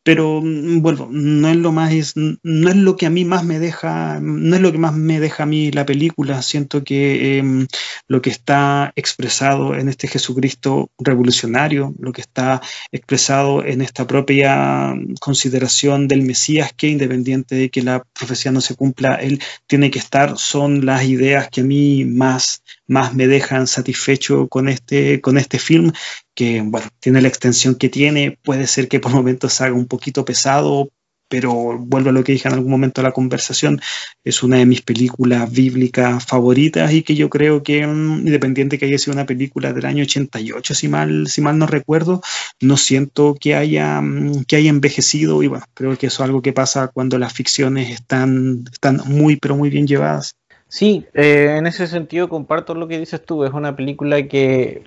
Pero 0.02 0.40
mm, 0.42 0.80
bueno, 0.82 1.08
no 1.10 1.48
es 1.48 1.56
lo 1.56 1.72
más, 1.72 1.92
no 2.16 2.68
es 2.70 2.76
lo 2.76 2.96
que 2.96 3.06
a 3.06 3.10
mí 3.10 3.24
más 3.24 3.44
me 3.44 3.58
deja, 3.58 4.20
no 4.20 4.56
es 4.56 4.62
lo 4.62 4.72
que 4.72 4.78
más 4.78 4.94
me 4.94 5.20
deja 5.20 5.42
a 5.44 5.46
mí 5.46 5.70
la 5.70 5.86
película. 5.86 6.42
Siento 6.42 6.84
que 6.84 7.38
em, 7.38 7.66
lo 8.08 8.22
que 8.22 8.30
está 8.30 8.92
expresado 8.96 9.74
en 9.74 9.88
este 9.88 10.08
Jesucristo 10.08 10.90
revolucionario, 10.98 11.94
lo 11.98 12.12
que 12.12 12.20
está 12.20 12.60
expresado 12.92 13.64
en 13.64 13.82
esta 13.82 14.06
propia 14.06 14.94
consideración 15.20 16.08
del 16.08 16.22
Mesías, 16.22 16.72
que 16.76 16.88
independiente 16.88 17.54
de 17.54 17.70
que 17.70 17.82
la 17.82 18.04
profecía 18.18 18.52
no 18.52 18.60
se 18.60 18.76
cumpla, 18.76 18.97
él 18.98 19.40
tiene 19.66 19.90
que 19.90 19.98
estar, 19.98 20.38
son 20.38 20.84
las 20.86 21.04
ideas 21.04 21.48
que 21.50 21.62
a 21.62 21.64
mí 21.64 22.04
más, 22.04 22.62
más 22.86 23.14
me 23.14 23.26
dejan 23.26 23.66
satisfecho 23.66 24.48
con 24.48 24.68
este, 24.68 25.20
con 25.20 25.38
este 25.38 25.58
film, 25.58 25.92
que 26.34 26.62
bueno, 26.62 26.88
tiene 27.00 27.22
la 27.22 27.28
extensión 27.28 27.74
que 27.74 27.88
tiene, 27.88 28.38
puede 28.42 28.66
ser 28.66 28.88
que 28.88 29.00
por 29.00 29.12
momentos 29.12 29.60
haga 29.60 29.74
un 29.74 29.86
poquito 29.86 30.24
pesado, 30.24 30.90
pero 31.28 31.78
vuelvo 31.78 32.10
a 32.10 32.12
lo 32.12 32.24
que 32.24 32.32
dije 32.32 32.48
en 32.48 32.54
algún 32.54 32.70
momento 32.70 33.00
de 33.00 33.08
la 33.08 33.12
conversación, 33.12 33.80
es 34.24 34.42
una 34.42 34.56
de 34.56 34.66
mis 34.66 34.82
películas 34.82 35.50
bíblicas 35.50 36.24
favoritas 36.26 36.92
y 36.92 37.02
que 37.02 37.14
yo 37.14 37.28
creo 37.28 37.62
que, 37.62 37.86
mm, 37.86 38.26
independiente 38.26 38.78
que 38.78 38.86
haya 38.86 38.98
sido 38.98 39.14
una 39.14 39.26
película 39.26 39.72
del 39.72 39.86
año 39.86 40.02
88, 40.02 40.74
si 40.74 40.88
mal, 40.88 41.26
si 41.28 41.40
mal 41.40 41.58
no 41.58 41.66
recuerdo, 41.66 42.22
no 42.60 42.76
siento 42.76 43.36
que 43.40 43.54
haya, 43.54 44.00
mm, 44.00 44.44
que 44.44 44.56
haya 44.56 44.70
envejecido 44.70 45.42
y 45.42 45.48
bueno, 45.48 45.64
creo 45.74 45.96
que 45.96 46.06
eso 46.06 46.22
es 46.22 46.28
algo 46.28 46.42
que 46.42 46.52
pasa 46.52 46.88
cuando 46.88 47.18
las 47.18 47.32
ficciones 47.32 47.90
están, 47.90 48.64
están 48.72 49.00
muy, 49.06 49.36
pero 49.36 49.56
muy 49.56 49.70
bien 49.70 49.86
llevadas. 49.86 50.36
Sí, 50.68 51.06
eh, 51.14 51.54
en 51.58 51.66
ese 51.66 51.86
sentido 51.86 52.28
comparto 52.28 52.74
lo 52.74 52.88
que 52.88 52.98
dices 52.98 53.24
tú, 53.24 53.44
es 53.44 53.52
una 53.52 53.74
película 53.74 54.28
que 54.28 54.84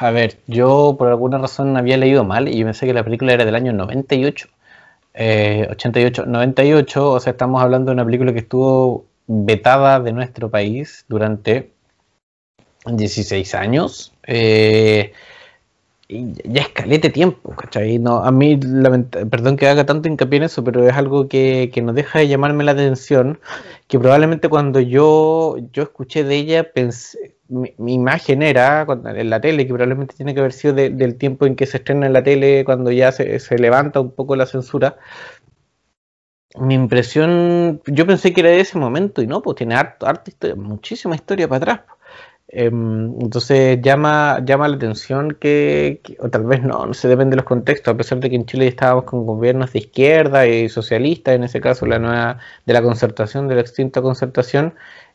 a 0.00 0.10
ver, 0.10 0.38
yo 0.46 0.96
por 0.98 1.08
alguna 1.08 1.38
razón 1.38 1.76
había 1.76 1.96
leído 1.96 2.24
mal 2.24 2.48
y 2.48 2.64
pensé 2.64 2.86
que 2.86 2.94
la 2.94 3.04
película 3.04 3.32
era 3.32 3.44
del 3.44 3.54
año 3.54 3.72
98. 3.72 4.48
88, 5.16 6.26
98, 6.26 7.12
o 7.12 7.20
sea, 7.20 7.32
estamos 7.32 7.62
hablando 7.62 7.90
de 7.90 7.94
una 7.94 8.04
película 8.04 8.32
que 8.32 8.40
estuvo 8.40 9.06
vetada 9.26 10.00
de 10.00 10.12
nuestro 10.12 10.50
país 10.50 11.04
durante 11.08 11.70
16 12.86 13.54
años. 13.54 14.12
Eh, 14.26 15.12
y 16.06 16.34
ya 16.44 16.62
escalete 16.62 17.08
tiempo, 17.10 17.54
¿cachai? 17.56 17.98
No, 17.98 18.18
a 18.18 18.30
mí, 18.30 18.58
perdón 19.30 19.56
que 19.56 19.68
haga 19.68 19.86
tanto 19.86 20.08
hincapié 20.08 20.36
en 20.38 20.42
eso, 20.44 20.62
pero 20.62 20.86
es 20.86 20.94
algo 20.94 21.28
que, 21.28 21.70
que 21.72 21.80
no 21.80 21.92
deja 21.94 22.18
de 22.18 22.28
llamarme 22.28 22.64
la 22.64 22.72
atención, 22.72 23.40
que 23.88 23.98
probablemente 23.98 24.48
cuando 24.50 24.80
yo, 24.80 25.56
yo 25.72 25.82
escuché 25.84 26.24
de 26.24 26.36
ella, 26.36 26.72
pensé, 26.72 27.33
mi, 27.48 27.74
imagen 27.94 28.42
era 28.42 28.86
en 28.88 29.30
la 29.30 29.40
tele, 29.40 29.66
que 29.66 29.72
probablemente 29.72 30.16
tiene 30.16 30.34
que 30.34 30.40
haber 30.40 30.52
sido 30.52 30.74
del 30.74 31.16
tiempo 31.16 31.46
en 31.46 31.56
que 31.56 31.66
se 31.66 31.78
estrena 31.78 32.06
en 32.06 32.12
la 32.12 32.22
tele, 32.22 32.64
cuando 32.64 32.90
ya 32.90 33.12
se, 33.12 33.58
levanta 33.58 34.00
un 34.00 34.12
poco 34.12 34.36
la 34.36 34.46
censura, 34.46 34.96
mi 36.56 36.74
impresión, 36.74 37.82
yo 37.86 38.06
pensé 38.06 38.32
que 38.32 38.40
era 38.40 38.50
de 38.50 38.60
ese 38.60 38.78
momento 38.78 39.22
y 39.22 39.26
no, 39.26 39.42
pues 39.42 39.56
tiene 39.56 39.74
harto, 39.74 40.06
muchísima 40.56 41.16
historia 41.16 41.48
para 41.48 41.56
atrás. 41.72 41.80
Em, 42.48 43.20
entonces 43.20 43.80
llama, 43.82 44.40
llama 44.44 44.68
la 44.68 44.76
atención 44.76 45.32
que, 45.40 46.00
o 46.20 46.28
tal 46.30 46.44
vez 46.44 46.62
no, 46.62 46.86
no 46.86 46.94
se 46.94 47.08
depende 47.08 47.30
de 47.30 47.36
los 47.38 47.46
contextos, 47.46 47.92
a 47.92 47.96
pesar 47.96 48.20
de 48.20 48.30
que 48.30 48.36
en 48.36 48.46
Chile 48.46 48.68
estábamos 48.68 49.04
con 49.04 49.26
gobiernos 49.26 49.72
de 49.72 49.80
izquierda 49.80 50.46
y 50.46 50.68
socialistas, 50.68 51.34
en 51.34 51.44
ese 51.44 51.60
caso 51.60 51.86
la 51.86 51.98
nueva 51.98 52.38
de 52.64 52.72
la 52.72 52.82
concertación, 52.82 53.48
de 53.48 53.56
la 53.56 53.62
extinta 53.62 54.02
concertación, 54.02 54.74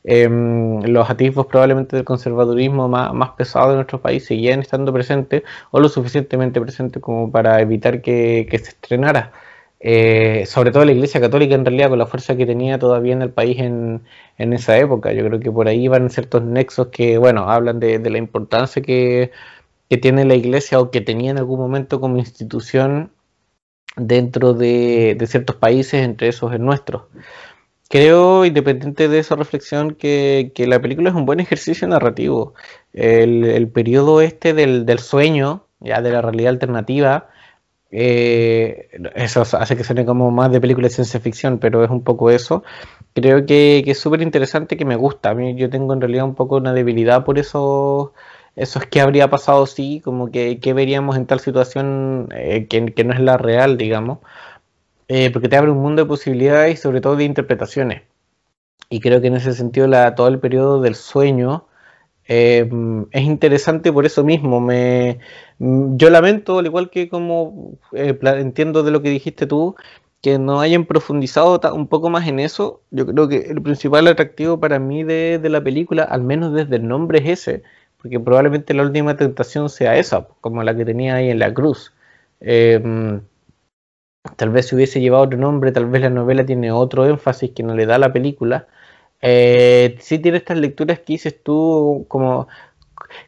em, 0.10 0.82
los 0.84 1.10
atisbos 1.10 1.46
probablemente 1.46 1.96
del 1.96 2.04
conservadurismo 2.06 2.88
más, 2.88 3.30
pesado 3.38 3.70
de 3.70 3.76
nuestro 3.76 4.02
país 4.02 4.26
seguían 4.26 4.60
estando 4.62 4.92
presentes 4.92 5.44
o 5.72 5.80
lo 5.80 5.88
suficientemente 5.90 6.60
presentes 6.60 7.02
como 7.02 7.32
para 7.32 7.62
evitar 7.62 8.02
que, 8.02 8.48
se 8.50 8.70
estrenara. 8.70 9.32
Eh, 9.82 10.46
sobre 10.48 10.72
todo 10.72 10.84
la 10.84 10.92
Iglesia 10.92 11.22
Católica 11.22 11.56
en 11.56 11.64
realidad 11.64 11.90
con 11.90 12.00
la 12.00 12.06
fuerza 12.08 12.36
que 12.36 12.46
tenía 12.46 12.80
todavía 12.80 13.14
en 13.14 13.22
el 13.22 13.32
país 13.32 13.60
en, 13.60 14.02
esa 14.38 14.78
época. 14.78 15.14
Yo 15.14 15.26
creo 15.26 15.40
que 15.40 15.52
por 15.52 15.68
ahí 15.68 15.88
van 15.88 16.10
ciertos 16.10 16.44
nexos 16.44 16.88
que, 16.88 17.18
bueno, 17.18 17.50
hablan 17.50 17.80
de, 17.80 18.00
la 18.10 18.18
importancia 18.18 18.82
que, 18.82 19.32
tiene 20.02 20.26
la 20.26 20.36
Iglesia 20.36 20.80
o 20.80 20.92
que 20.92 21.02
tenía 21.02 21.32
en 21.32 21.38
algún 21.40 21.60
momento 21.60 22.00
como 22.02 22.18
institución 22.18 23.12
dentro 23.96 24.54
de, 24.54 25.18
ciertos 25.28 25.56
países, 25.58 26.04
entre 26.04 26.30
esos 26.30 26.54
el 26.54 26.64
nuestro. 26.64 27.10
Creo, 27.90 28.46
independiente 28.46 29.08
de 29.08 29.20
esa 29.20 29.36
reflexión, 29.36 29.96
que, 29.96 30.54
la 30.58 30.80
película 30.82 31.10
es 31.10 31.16
un 31.16 31.26
buen 31.26 31.40
ejercicio 31.40 31.88
narrativo. 31.88 32.54
El, 32.94 33.70
periodo 33.70 34.22
este 34.22 34.54
del, 34.54 34.86
del 34.86 35.00
sueño, 35.00 35.66
ya 35.80 36.02
de 36.02 36.12
la 36.12 36.22
realidad 36.22 36.50
alternativa, 36.52 37.30
eh, 37.92 38.90
eso 39.16 39.42
hace 39.42 39.76
que 39.76 39.84
suene 39.84 40.06
como 40.06 40.30
más 40.32 40.52
de 40.52 40.62
película 40.62 40.88
de 40.88 40.94
ciencia 40.94 41.20
ficción, 41.20 41.58
pero 41.60 41.84
es 41.84 41.90
un 41.90 42.04
poco 42.04 42.30
eso. 42.30 42.64
Creo 43.14 43.46
que, 43.46 43.84
es 43.86 44.00
súper 44.00 44.22
interesante, 44.22 44.78
que 44.78 44.86
me 44.86 44.96
gusta. 44.96 45.32
A 45.32 45.34
mí 45.36 45.56
yo 45.56 45.70
tengo 45.70 45.94
en 45.94 46.02
realidad 46.02 46.26
un 46.26 46.36
poco 46.36 46.58
una 46.58 46.74
debilidad 46.74 47.26
por 47.26 47.40
eso. 47.40 48.14
Eso 48.56 48.80
es 48.80 48.86
que 48.88 49.02
habría 49.02 49.30
pasado 49.30 49.66
sí, 49.66 50.02
como 50.04 50.32
que, 50.32 50.60
veríamos 50.76 51.18
en 51.18 51.26
tal 51.26 51.40
situación 51.40 52.30
eh, 52.36 52.68
que, 52.68 53.04
no 53.04 53.14
es 53.14 53.20
la 53.20 53.38
real, 53.38 53.78
digamos. 53.78 54.20
Eh, 55.10 55.30
porque 55.32 55.50
te 55.50 55.58
abre 55.58 55.72
un 55.72 55.80
mundo 55.80 56.04
de 56.04 56.08
posibilidades 56.08 56.76
y 56.76 56.82
sobre 56.82 57.02
todo 57.02 57.18
de 57.18 57.26
interpretaciones. 57.26 58.04
Y 58.90 59.02
creo 59.02 59.22
que 59.22 59.28
en 59.28 59.36
ese 59.36 59.54
sentido 59.54 59.88
la, 59.88 60.16
todo 60.16 60.30
el 60.30 60.40
periodo 60.40 60.82
del 60.82 60.96
sueño 60.96 61.66
Em, 62.32 63.08
es 63.12 63.24
interesante 63.24 63.92
por 63.92 64.06
eso 64.06 64.24
mismo. 64.24 64.62
Me, 64.62 65.18
yo 65.58 66.10
lamento, 66.12 66.60
al 66.60 66.68
igual 66.68 66.92
que 66.92 67.10
como 67.10 67.80
eh, 67.94 68.18
entiendo 68.22 68.84
de 68.84 68.92
lo 68.92 69.02
que 69.02 69.10
dijiste 69.10 69.48
tú, 69.48 69.76
que 70.22 70.38
no 70.38 70.62
hayan 70.62 70.86
profundizado 70.86 71.60
un 71.74 71.88
poco 71.88 72.12
más 72.12 72.28
en 72.28 72.40
eso. 72.40 72.84
Yo 72.92 73.08
creo 73.08 73.28
que 73.28 73.38
el 73.50 73.62
principal 73.64 74.08
atractivo 74.08 74.60
para 74.60 74.78
mí 74.78 75.04
de, 75.04 75.40
la 75.44 75.64
película, 75.64 76.04
al 76.04 76.22
menos 76.24 76.54
desde 76.54 76.76
el 76.76 76.88
nombre, 76.88 77.20
es 77.20 77.40
ese, 77.40 77.64
porque 78.00 78.20
probablemente 78.20 78.76
la 78.76 78.84
última 78.84 79.18
tentación 79.18 79.70
sea 79.70 79.98
esa, 79.98 80.28
como 80.42 80.62
la 80.64 80.76
que 80.76 80.86
tenía 80.86 81.16
ahí 81.16 81.32
en 81.32 81.40
la 81.40 81.52
cruz. 81.54 81.94
Em, 82.42 83.22
tal 84.36 84.50
vez 84.50 84.68
si 84.68 84.76
hubiese 84.76 85.02
llevado 85.02 85.24
otro 85.24 85.38
nombre, 85.38 85.72
tal 85.72 85.88
vez 85.88 86.02
la 86.02 86.10
novela 86.10 86.46
tiene 86.46 86.72
otro 86.72 87.06
énfasis 87.06 87.52
que 87.52 87.64
no 87.64 87.76
le 87.76 87.86
da 87.86 87.98
la 87.98 88.14
película. 88.14 88.68
Eh, 89.22 89.98
sí 90.00 90.20
tiene 90.20 90.38
estas 90.38 90.58
lecturas 90.58 91.00
que 91.00 91.14
dices 91.14 91.44
tú, 91.44 92.06
como 92.10 92.48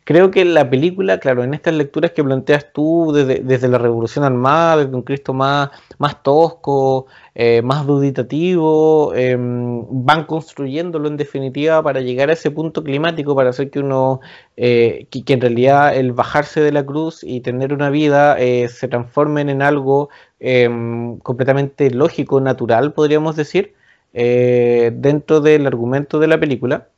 creo 0.04 0.32
que 0.32 0.46
la 0.46 0.70
película, 0.70 1.20
claro, 1.20 1.44
en 1.44 1.54
estas 1.54 1.74
lecturas 1.74 2.12
que 2.12 2.24
planteas 2.24 2.72
tú 2.74 3.12
desde, 3.14 3.68
la 3.68 3.78
Revolución 3.78 4.26
Armada, 4.26 4.78
desde 4.78 4.96
un 4.96 5.02
Cristo 5.04 5.34
más, 5.34 5.70
más 5.98 6.22
tosco, 6.24 7.08
eh, 7.36 7.62
más 7.62 7.86
duditativo, 7.86 9.14
em, 9.16 9.86
van 9.90 10.26
construyéndolo 10.26 11.08
en 11.08 11.18
definitiva 11.18 11.82
para 11.84 12.02
llegar 12.02 12.30
a 12.30 12.34
ese 12.34 12.52
punto 12.52 12.84
climático, 12.84 13.36
para 13.36 13.52
hacer 13.52 13.70
que 13.70 13.80
uno, 13.80 14.22
eh, 14.58 15.08
que, 15.10 15.34
en 15.34 15.42
realidad 15.42 15.96
el 15.96 16.14
bajarse 16.14 16.62
de 16.62 16.72
la 16.72 16.86
cruz 16.86 17.24
y 17.24 17.42
tener 17.42 17.74
una 17.74 17.90
vida 17.90 18.40
eh, 18.40 18.68
se 18.70 18.88
transformen 18.88 19.50
en 19.50 19.62
algo 19.62 20.10
em, 20.42 21.20
completamente 21.20 21.92
lógico, 21.92 22.42
natural, 22.42 22.94
podríamos 22.94 23.36
decir. 23.36 23.76
Eh, 24.14 24.92
dentro 24.94 25.40
del 25.42 25.66
argumento 25.68 26.20
de 26.20 26.28
la 26.28 26.40
película, 26.40 26.90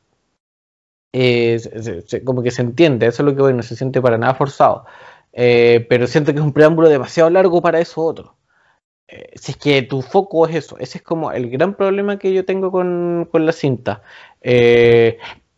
eh, 1.13 1.59
como 2.25 2.41
que 2.41 2.51
se 2.51 2.63
entiende, 2.63 3.05
eso 3.07 3.21
es 3.21 3.25
lo 3.25 3.35
que 3.35 3.41
voy, 3.41 3.53
no 3.53 3.61
se 3.63 3.75
siente 3.75 4.01
para 4.01 4.17
nada 4.17 4.33
forzado. 4.35 4.85
Eh, 5.33 5.85
pero 5.89 6.07
siento 6.07 6.33
que 6.33 6.39
es 6.39 6.45
un 6.45 6.53
preámbulo 6.53 6.89
demasiado 6.89 7.29
largo 7.29 7.61
para 7.61 7.79
eso 7.79 8.01
otro. 8.01 8.35
si 9.35 9.51
es 9.53 9.57
que 9.57 9.81
tu 9.83 10.01
foco 10.01 10.47
es 10.47 10.55
eso, 10.55 10.77
ese 10.79 10.99
es 10.99 11.03
como 11.03 11.31
el 11.31 11.49
gran 11.49 11.75
problema 11.75 12.17
que 12.19 12.33
yo 12.33 12.45
tengo 12.45 12.71
con, 12.71 13.29
la 13.33 13.51
cinta. 13.51 14.01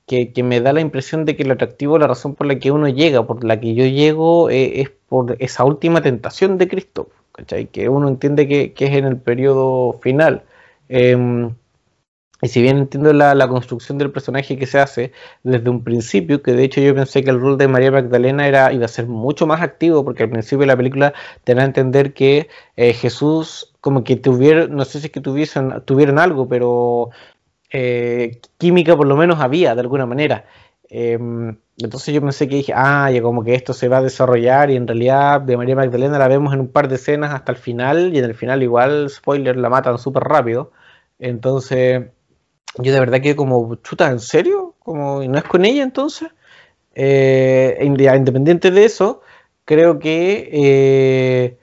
Que, 0.08 0.32
que, 0.34 0.44
me 0.44 0.62
da 0.62 0.72
la 0.74 0.82
impresión 0.82 1.26
de 1.26 1.36
que 1.36 1.44
el 1.44 1.52
atractivo, 1.52 1.98
la 1.98 2.08
razón 2.08 2.36
por 2.36 2.48
la 2.48 2.60
que 2.60 2.72
uno 2.72 2.88
llega, 2.90 3.26
por 3.26 3.44
la 3.44 3.60
que 3.60 3.74
yo 3.76 3.86
llego, 3.86 4.50
es 4.50 4.90
por 5.10 5.36
esa 5.40 5.64
última 5.66 6.02
tentación 6.02 6.58
de 6.58 6.68
Cristo, 6.68 7.10
que 7.72 7.90
uno 7.90 8.08
entiende 8.08 8.48
que, 8.48 8.74
que 8.74 8.86
es 8.86 8.92
en 8.94 9.06
el 9.06 9.18
periodo 9.18 9.94
final. 10.02 10.44
Em, 10.90 11.54
y 12.42 12.48
si 12.50 12.62
bien 12.62 12.78
entiendo 12.78 13.14
la, 13.14 13.48
construcción 13.48 13.98
del 13.98 14.12
personaje 14.12 14.58
que 14.58 14.68
se 14.68 14.80
hace 14.80 15.12
desde 15.44 15.70
un 15.70 15.84
principio, 15.84 16.44
que 16.44 16.54
de 16.54 16.66
hecho 16.66 16.82
yo 16.82 16.94
pensé 16.94 17.24
que 17.24 17.30
el 17.32 17.40
rol 17.40 17.58
de 17.58 17.68
María 17.68 17.92
Magdalena 17.92 18.48
era, 18.48 18.72
iba 18.74 18.86
a 18.86 18.90
ser 18.90 19.08
mucho 19.08 19.48
más 19.48 19.62
activo, 19.62 20.04
porque 20.04 20.24
al 20.24 20.30
principio 20.30 20.60
de 20.60 20.68
la 20.68 20.78
película 20.78 21.14
te 21.44 21.56
da 21.56 21.64
a 21.64 21.66
entender 21.66 22.14
que 22.14 22.50
eh, 22.76 22.94
Jesús 22.94 23.74
como 23.82 24.04
que 24.04 24.16
tuvieron, 24.18 24.76
no 24.76 24.86
sé 24.86 25.00
si 25.00 25.08
es 25.08 25.12
que 25.12 25.22
tuviesen, 25.22 25.82
tuvieron 25.86 26.20
algo, 26.20 26.48
pero 26.48 27.10
eh, 27.72 28.42
química 28.58 28.96
por 28.96 29.08
lo 29.08 29.16
menos 29.16 29.40
había 29.40 29.74
de 29.74 29.82
alguna 29.82 30.06
manera. 30.06 30.46
Em, 30.90 31.58
entonces 31.78 32.14
yo 32.14 32.22
pensé 32.22 32.48
que 32.48 32.58
dije, 32.58 32.74
ah, 32.76 33.10
ya 33.12 33.22
como 33.22 33.44
que 33.44 33.56
esto 33.56 33.74
se 33.74 33.88
va 33.88 33.98
a 33.98 34.02
desarrollar 34.02 34.72
y 34.72 34.76
en 34.76 34.88
realidad 34.88 35.42
de 35.42 35.58
María 35.58 35.76
Magdalena 35.76 36.20
la 36.20 36.28
vemos 36.28 36.54
en 36.54 36.62
un 36.62 36.68
par 36.72 36.88
de 36.88 36.96
escenas 36.96 37.34
hasta 37.34 37.52
el 37.52 37.58
final 37.58 38.14
y 38.16 38.20
en 38.20 38.26
el 38.26 38.36
final 38.36 38.64
igual, 38.64 39.10
spoiler, 39.10 39.58
la 39.58 39.70
matan 39.70 39.98
súper 39.98 40.24
rápido. 40.24 40.72
Entonces 41.20 42.06
yo 42.78 42.94
de 42.94 43.00
verdad 43.00 43.22
que 43.22 43.36
como, 43.36 43.76
chuta, 43.78 44.10
¿en 44.12 44.20
serio? 44.20 44.76
Como, 44.80 45.24
¿y 45.24 45.28
no 45.28 45.38
es 45.38 45.44
con 45.46 45.66
ella 45.66 45.84
entonces? 45.84 46.30
Eh, 46.96 47.80
independiente 47.84 48.72
de 48.72 48.86
eso, 48.86 49.22
creo 49.66 50.00
que, 50.00 50.50
eh, 50.54 51.58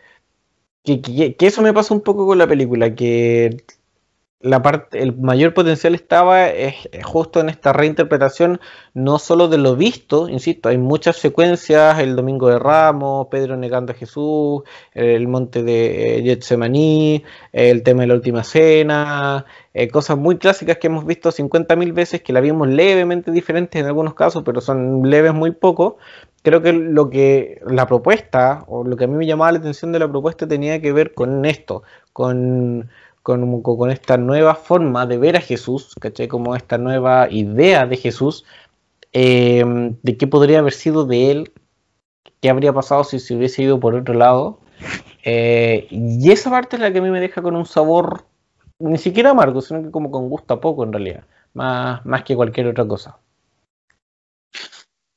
que, 0.85 1.01
que, 1.37 1.47
eso 1.47 1.63
me 1.63 1.73
pasa 1.73 1.95
un 1.95 2.03
poco 2.03 2.27
con 2.27 2.39
la 2.39 2.47
película, 2.47 2.95
que 2.95 3.65
la 4.43 4.61
parte, 4.61 5.01
el 5.01 5.17
mayor 5.17 5.55
potencial 5.55 5.95
estaba 5.95 6.49
justo 7.05 7.41
en 7.41 7.49
esta 7.49 7.73
reinterpretación, 7.73 8.61
no 8.93 9.19
solo 9.19 9.49
de 9.49 9.59
lo 9.59 9.77
visto, 9.77 10.29
insisto, 10.29 10.69
hay 10.69 10.79
muchas 10.79 11.17
secuencias, 11.17 11.99
el 12.01 12.17
Domingo 12.17 12.49
de 12.49 12.59
Ramos, 12.59 13.29
Pedro 13.31 13.57
negando 13.57 13.93
a 13.93 13.95
Jesús, 13.95 14.63
el 14.95 15.29
monte 15.29 15.63
de 15.63 16.19
eh, 16.19 16.23
Getsemaní, 16.23 17.23
el 17.53 17.85
tema 17.85 18.03
de 18.03 18.09
la 18.09 18.15
última 18.15 18.43
cena, 18.43 19.47
eh, 19.75 19.89
cosas 19.89 20.19
muy 20.19 20.39
clásicas 20.39 20.79
que 20.79 20.89
hemos 20.89 21.07
visto 21.07 21.31
50.000 21.31 21.93
veces, 21.95 22.23
que 22.23 22.33
la 22.33 22.41
vimos 22.41 22.69
levemente 22.69 23.31
diferentes 23.31 23.81
en 23.81 23.87
algunos 23.87 24.15
casos, 24.15 24.43
pero 24.45 24.61
son 24.61 25.09
leves 25.09 25.33
muy 25.35 25.53
poco. 25.53 25.99
Creo 26.43 26.61
que 26.61 26.73
lo 26.73 27.09
que 27.09 27.61
la 27.65 27.87
propuesta, 27.87 28.65
o 28.67 28.83
lo 28.83 28.97
que 28.97 29.05
a 29.05 29.07
mí 29.07 29.15
me 29.15 29.27
llamaba 29.27 29.53
la 29.53 29.59
atención 29.59 29.93
de 29.93 30.01
la 30.01 30.09
propuesta, 30.11 30.49
tenía 30.49 30.81
que 30.83 30.93
ver 30.93 31.15
con 31.15 31.45
esto, 31.45 31.85
con 32.13 32.91
con, 33.23 33.63
con, 33.63 33.91
esta 33.91 34.17
nueva 34.17 34.55
forma 34.55 35.07
de 35.07 35.19
ver 35.19 35.37
a 35.37 35.41
Jesús, 35.41 35.95
¿cachai? 36.01 36.29
Como 36.29 36.57
esta 36.57 36.79
nueva 36.79 37.29
idea 37.31 37.87
de 37.87 37.97
Jesús, 37.97 38.45
eh, 39.13 39.65
de 40.03 40.17
qué 40.17 40.27
podría 40.27 40.59
haber 40.61 40.73
sido 40.73 41.05
de 41.07 41.31
él, 41.31 41.53
qué 42.41 42.51
habría 42.51 42.73
pasado 42.73 43.05
si 43.05 43.21
se 43.21 43.37
hubiese 43.37 43.63
ido 43.63 43.79
por 43.81 43.95
otro 43.95 44.15
lado. 44.15 44.59
Eh, 45.25 45.87
y 45.91 46.31
esa 46.33 46.51
parte 46.51 46.77
es 46.77 46.83
la 46.83 46.93
que 46.93 46.99
a 46.99 47.03
mí 47.03 47.11
me 47.11 47.21
deja 47.21 47.43
con 47.43 47.55
un 47.55 47.67
sabor 47.67 48.25
ni 48.79 48.99
siquiera 48.99 49.31
amargo, 49.31 49.61
sino 49.61 49.83
que 49.83 49.91
como 49.91 50.11
con 50.11 50.29
gusto 50.29 50.55
a 50.55 50.61
poco 50.61 50.83
en 50.83 50.93
realidad, 50.93 51.25
más, 51.55 52.05
más 52.05 52.25
que 52.25 52.35
cualquier 52.35 52.67
otra 52.67 52.87
cosa. 52.87 53.19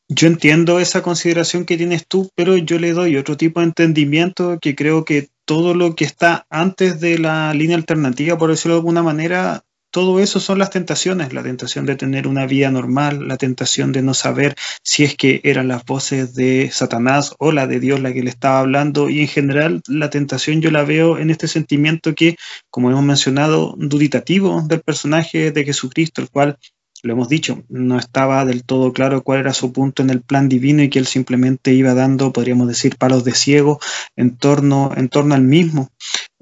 Yo 0.07 0.27
entiendo 0.27 0.79
esa 0.79 1.01
consideración 1.01 1.65
que 1.65 1.77
tienes 1.77 2.07
tú, 2.07 2.29
pero 2.35 2.55
yo 2.57 2.77
le 2.77 2.93
doy 2.93 3.17
otro 3.17 3.37
tipo 3.37 3.59
de 3.59 3.67
entendimiento 3.67 4.59
que 4.59 4.75
creo 4.75 5.03
que 5.03 5.29
todo 5.45 5.73
lo 5.73 5.95
que 5.95 6.05
está 6.05 6.45
antes 6.49 6.99
de 6.99 7.19
la 7.19 7.53
línea 7.53 7.77
alternativa, 7.77 8.37
por 8.37 8.49
decirlo 8.49 8.75
de 8.75 8.79
alguna 8.79 9.03
manera, 9.03 9.63
todo 9.95 10.19
eso 10.19 10.41
son 10.41 10.59
las 10.59 10.71
tentaciones, 10.71 11.31
la 11.31 11.41
tentación 11.41 11.85
de 11.85 11.95
tener 11.95 12.27
una 12.27 12.45
vida 12.45 12.69
normal, 12.69 13.29
la 13.29 13.37
tentación 13.37 13.93
de 13.93 14.01
no 14.01 14.13
saber 14.13 14.55
si 14.83 15.05
es 15.05 15.15
que 15.15 15.39
eran 15.45 15.69
las 15.69 15.85
voces 15.85 16.35
de 16.35 16.69
Satanás 16.69 17.33
o 17.39 17.53
la 17.53 17.65
de 17.65 17.79
Dios 17.79 18.01
la 18.01 18.11
que 18.11 18.21
le 18.21 18.29
estaba 18.29 18.59
hablando. 18.59 19.09
Y 19.09 19.21
en 19.21 19.29
general 19.29 19.81
la 19.87 20.09
tentación 20.09 20.59
yo 20.59 20.69
la 20.69 20.83
veo 20.83 21.17
en 21.17 21.29
este 21.29 21.47
sentimiento 21.47 22.13
que, 22.13 22.35
como 22.69 22.91
hemos 22.91 23.05
mencionado, 23.05 23.73
duditativo 23.77 24.61
del 24.67 24.81
personaje 24.81 25.51
de 25.51 25.63
Jesucristo, 25.63 26.21
el 26.21 26.29
cual 26.29 26.57
lo 27.05 27.13
hemos 27.13 27.29
dicho, 27.29 27.63
no 27.69 27.99
estaba 27.99 28.45
del 28.45 28.63
todo 28.63 28.91
claro 28.91 29.21
cuál 29.21 29.39
era 29.39 29.53
su 29.53 29.71
punto 29.71 30.01
en 30.01 30.09
el 30.09 30.21
plan 30.21 30.49
divino 30.49 30.81
y 30.81 30.89
que 30.89 30.97
él 30.97 31.05
simplemente 31.05 31.71
iba 31.73 31.93
dando, 31.93 32.33
podríamos 32.33 32.67
decir, 32.67 32.97
palos 32.97 33.23
de 33.23 33.33
ciego 33.33 33.79
en 34.15 34.35
torno, 34.35 34.91
en 34.97 35.09
torno 35.09 35.35
al 35.35 35.43
mismo. 35.43 35.89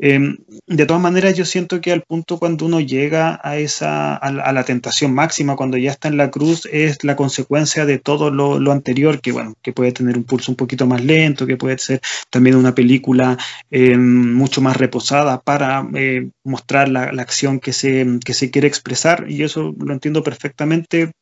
Em, 0.05 0.35
de 0.67 0.85
todas 0.85 1.01
maneras, 1.01 1.33
yo 1.37 1.45
siento 1.45 1.79
que 1.79 1.93
al 1.93 2.01
punto 2.01 2.37
cuando 2.37 2.65
uno 2.65 2.81
llega 2.81 3.39
a, 3.41 3.55
esa, 3.55 4.17
a, 4.17 4.51
la 4.51 4.65
tentación 4.65 5.13
máxima, 5.13 5.55
cuando 5.55 5.77
ya 5.77 5.91
está 5.91 6.09
en 6.09 6.17
la 6.17 6.29
cruz, 6.29 6.67
es 6.69 7.05
la 7.05 7.15
consecuencia 7.15 7.85
de 7.85 7.99
todo 7.99 8.29
lo, 8.29 8.71
anterior, 8.73 9.21
que 9.21 9.31
bueno, 9.31 9.53
que 9.61 9.71
puede 9.71 9.93
tener 9.93 10.17
un 10.17 10.25
pulso 10.25 10.51
un 10.51 10.57
poquito 10.57 10.85
más 10.85 11.01
lento, 11.01 11.47
que 11.47 11.55
puede 11.55 11.77
ser 11.77 12.01
también 12.29 12.57
una 12.57 12.75
película 12.75 13.37
em, 13.71 14.33
mucho 14.33 14.59
más 14.59 14.75
reposada 14.75 15.39
para 15.39 15.87
eh, 15.95 16.27
mostrar 16.43 16.89
la, 16.89 17.13
la, 17.13 17.21
acción 17.21 17.61
que 17.61 17.71
se, 17.71 18.05
que 18.25 18.33
se 18.33 18.51
quiere 18.51 18.67
expresar, 18.67 19.31
y 19.31 19.43
eso 19.43 19.73
lo 19.79 19.93
entiendo 19.93 20.21
perfectamente, 20.21 21.13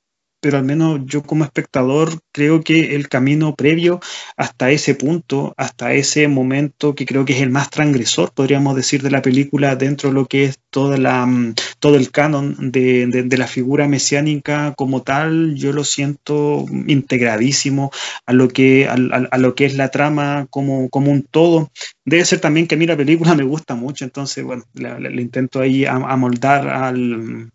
pero 0.42 0.58
al 0.58 0.66
menos 0.66 1.00
yo 1.06 1.24
como 1.24 1.46
espectador 1.46 2.20
creo 2.32 2.62
que 2.62 2.96
el 2.96 3.08
camino 3.08 3.56
previo 3.56 4.02
hasta 4.36 4.72
ese 4.72 4.96
punto, 4.96 5.54
hasta 5.56 5.94
ese 5.94 6.28
momento 6.28 6.96
que 6.96 7.06
creo 7.06 7.24
que 7.26 7.34
es 7.34 7.42
el 7.42 7.52
más 7.52 7.70
transgresor, 7.70 8.34
podríamos 8.34 8.76
decir, 8.76 9.04
de 9.04 9.12
la 9.12 9.22
película 9.22 9.76
dentro 9.76 10.10
de 10.10 10.16
lo 10.16 10.26
que 10.26 10.46
es 10.46 10.60
toda 10.72 10.98
la, 10.98 11.26
mm, 11.26 11.54
todo 11.80 11.96
el 11.96 12.12
canon 12.12 12.72
de, 12.72 13.28
la 13.38 13.48
figura 13.48 13.88
mesiánica 13.88 14.74
como 14.76 15.04
tal, 15.04 15.56
yo 15.56 15.74
lo 15.74 15.84
siento 15.84 16.66
integradísimo 16.88 17.92
a 18.26 18.34
lo 18.34 18.48
que, 18.50 18.88
a, 18.88 18.98
lo 19.38 19.56
que 19.56 19.66
es 19.66 19.76
la 19.76 19.90
trama 19.90 20.48
como, 20.50 20.90
como 20.90 21.12
un 21.12 21.24
todo. 21.24 21.72
Debe 22.04 22.26
ser 22.26 22.40
también 22.40 22.68
que 22.68 22.76
a 22.76 22.78
mí 22.78 22.88
la 22.88 22.98
película 22.98 23.36
me 23.36 23.44
gusta 23.44 23.76
mucho, 23.76 24.06
entonces, 24.06 24.44
bueno, 24.44 24.64
le, 24.74 25.22
intento 25.22 25.60
ahí 25.60 25.86
amoldar 25.86 26.68
al 26.68 27.52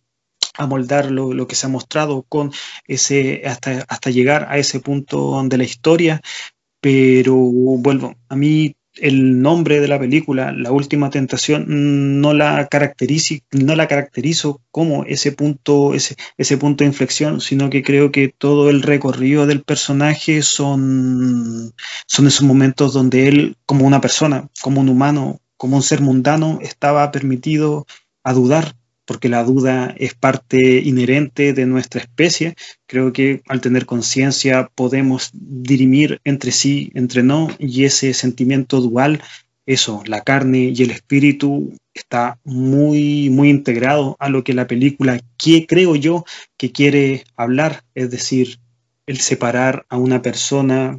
amoldar 0.56 1.10
lo, 1.10 1.32
lo, 1.32 1.46
que 1.46 1.54
se 1.54 1.66
ha 1.66 1.70
mostrado 1.70 2.24
con 2.28 2.52
ese 2.86 3.42
hasta, 3.46 3.84
hasta 3.88 4.10
llegar 4.10 4.46
a 4.48 4.58
ese 4.58 4.80
punto 4.80 5.42
de 5.44 5.58
la 5.58 5.64
historia. 5.64 6.20
Pero 6.80 7.34
vuelvo 7.34 8.14
a 8.28 8.36
mí 8.36 8.76
el 8.98 9.40
nombre 9.42 9.80
de 9.80 9.88
la 9.88 9.98
película, 9.98 10.52
La 10.52 10.72
Última 10.72 11.10
Tentación, 11.10 12.20
no 12.20 12.32
la 12.32 12.66
caracterizo, 12.68 13.34
no 13.52 13.74
la 13.74 13.88
caracterizo 13.88 14.60
como 14.70 15.04
ese 15.04 15.32
punto, 15.32 15.94
ese, 15.94 16.16
ese 16.36 16.56
punto 16.56 16.84
de 16.84 16.88
inflexión, 16.88 17.40
sino 17.40 17.70
que 17.70 17.82
creo 17.82 18.10
que 18.10 18.28
todo 18.28 18.70
el 18.70 18.82
recorrido 18.82 19.46
del 19.46 19.62
personaje 19.62 20.42
son, 20.42 21.74
son 22.06 22.26
esos 22.26 22.42
momentos 22.42 22.92
donde 22.92 23.28
él, 23.28 23.56
como 23.66 23.86
una 23.86 24.00
persona, 24.00 24.48
como 24.62 24.80
un 24.80 24.88
humano, 24.88 25.40
como 25.56 25.76
un 25.76 25.82
ser 25.82 26.00
mundano, 26.00 26.58
estaba 26.62 27.10
permitido 27.10 27.86
a 28.24 28.32
dudar, 28.32 28.76
porque 29.06 29.28
la 29.28 29.44
duda 29.44 29.94
es 29.96 30.14
parte 30.14 30.80
inherente 30.80 31.52
de 31.52 31.64
nuestra 31.64 32.00
especie. 32.02 32.54
Creo 32.86 33.12
que 33.12 33.42
al 33.48 33.60
tener 33.60 33.86
conciencia 33.86 34.70
podemos 34.74 35.30
dirimir 35.32 36.20
entre 36.24 36.52
sí, 36.52 36.90
entre 36.94 37.22
no, 37.22 37.48
y 37.58 37.84
ese 37.84 38.12
sentimiento 38.12 38.80
dual, 38.80 39.22
eso, 39.64 40.02
la 40.06 40.22
carne 40.22 40.72
y 40.74 40.82
el 40.82 40.90
espíritu, 40.90 41.72
está 41.94 42.38
muy, 42.44 43.30
muy 43.30 43.48
integrado 43.48 44.16
a 44.18 44.28
lo 44.28 44.44
que 44.44 44.52
la 44.54 44.66
película, 44.66 45.20
que 45.38 45.66
creo 45.66 45.96
yo, 45.96 46.24
que 46.56 46.70
quiere 46.70 47.24
hablar, 47.36 47.84
es 47.94 48.10
decir, 48.10 48.58
el 49.06 49.18
separar 49.18 49.86
a 49.88 49.96
una 49.96 50.20
persona 50.20 50.98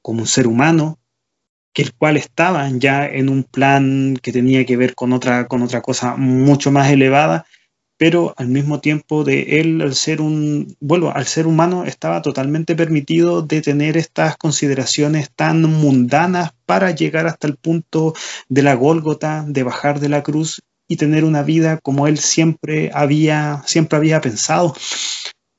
como 0.00 0.20
un 0.20 0.26
ser 0.26 0.46
humano, 0.46 0.98
que 1.72 1.82
el 1.82 1.94
cual 1.94 2.16
estaba 2.16 2.68
ya 2.70 3.06
en 3.06 3.28
un 3.28 3.44
plan 3.44 4.18
que 4.22 4.32
tenía 4.32 4.64
que 4.64 4.76
ver 4.76 4.94
con 4.94 5.12
otra, 5.12 5.46
con 5.46 5.62
otra 5.62 5.82
cosa 5.82 6.16
mucho 6.16 6.70
más 6.70 6.90
elevada, 6.90 7.46
pero 7.98 8.32
al 8.36 8.46
mismo 8.46 8.80
tiempo 8.80 9.24
de 9.24 9.60
él, 9.60 9.82
al 9.82 9.94
ser 9.94 10.20
un, 10.20 10.76
vuelvo, 10.80 11.10
al 11.10 11.26
ser 11.26 11.46
humano 11.46 11.84
estaba 11.84 12.22
totalmente 12.22 12.76
permitido 12.76 13.42
de 13.42 13.60
tener 13.60 13.96
estas 13.96 14.36
consideraciones 14.36 15.30
tan 15.34 15.62
mundanas 15.62 16.52
para 16.64 16.92
llegar 16.92 17.26
hasta 17.26 17.48
el 17.48 17.56
punto 17.56 18.14
de 18.48 18.62
la 18.62 18.74
Gólgota, 18.74 19.44
de 19.46 19.64
bajar 19.64 19.98
de 19.98 20.08
la 20.08 20.22
cruz 20.22 20.62
y 20.86 20.96
tener 20.96 21.24
una 21.24 21.42
vida 21.42 21.78
como 21.82 22.06
él 22.06 22.18
siempre 22.18 22.90
había, 22.94 23.62
siempre 23.66 23.98
había 23.98 24.20
pensado. 24.20 24.74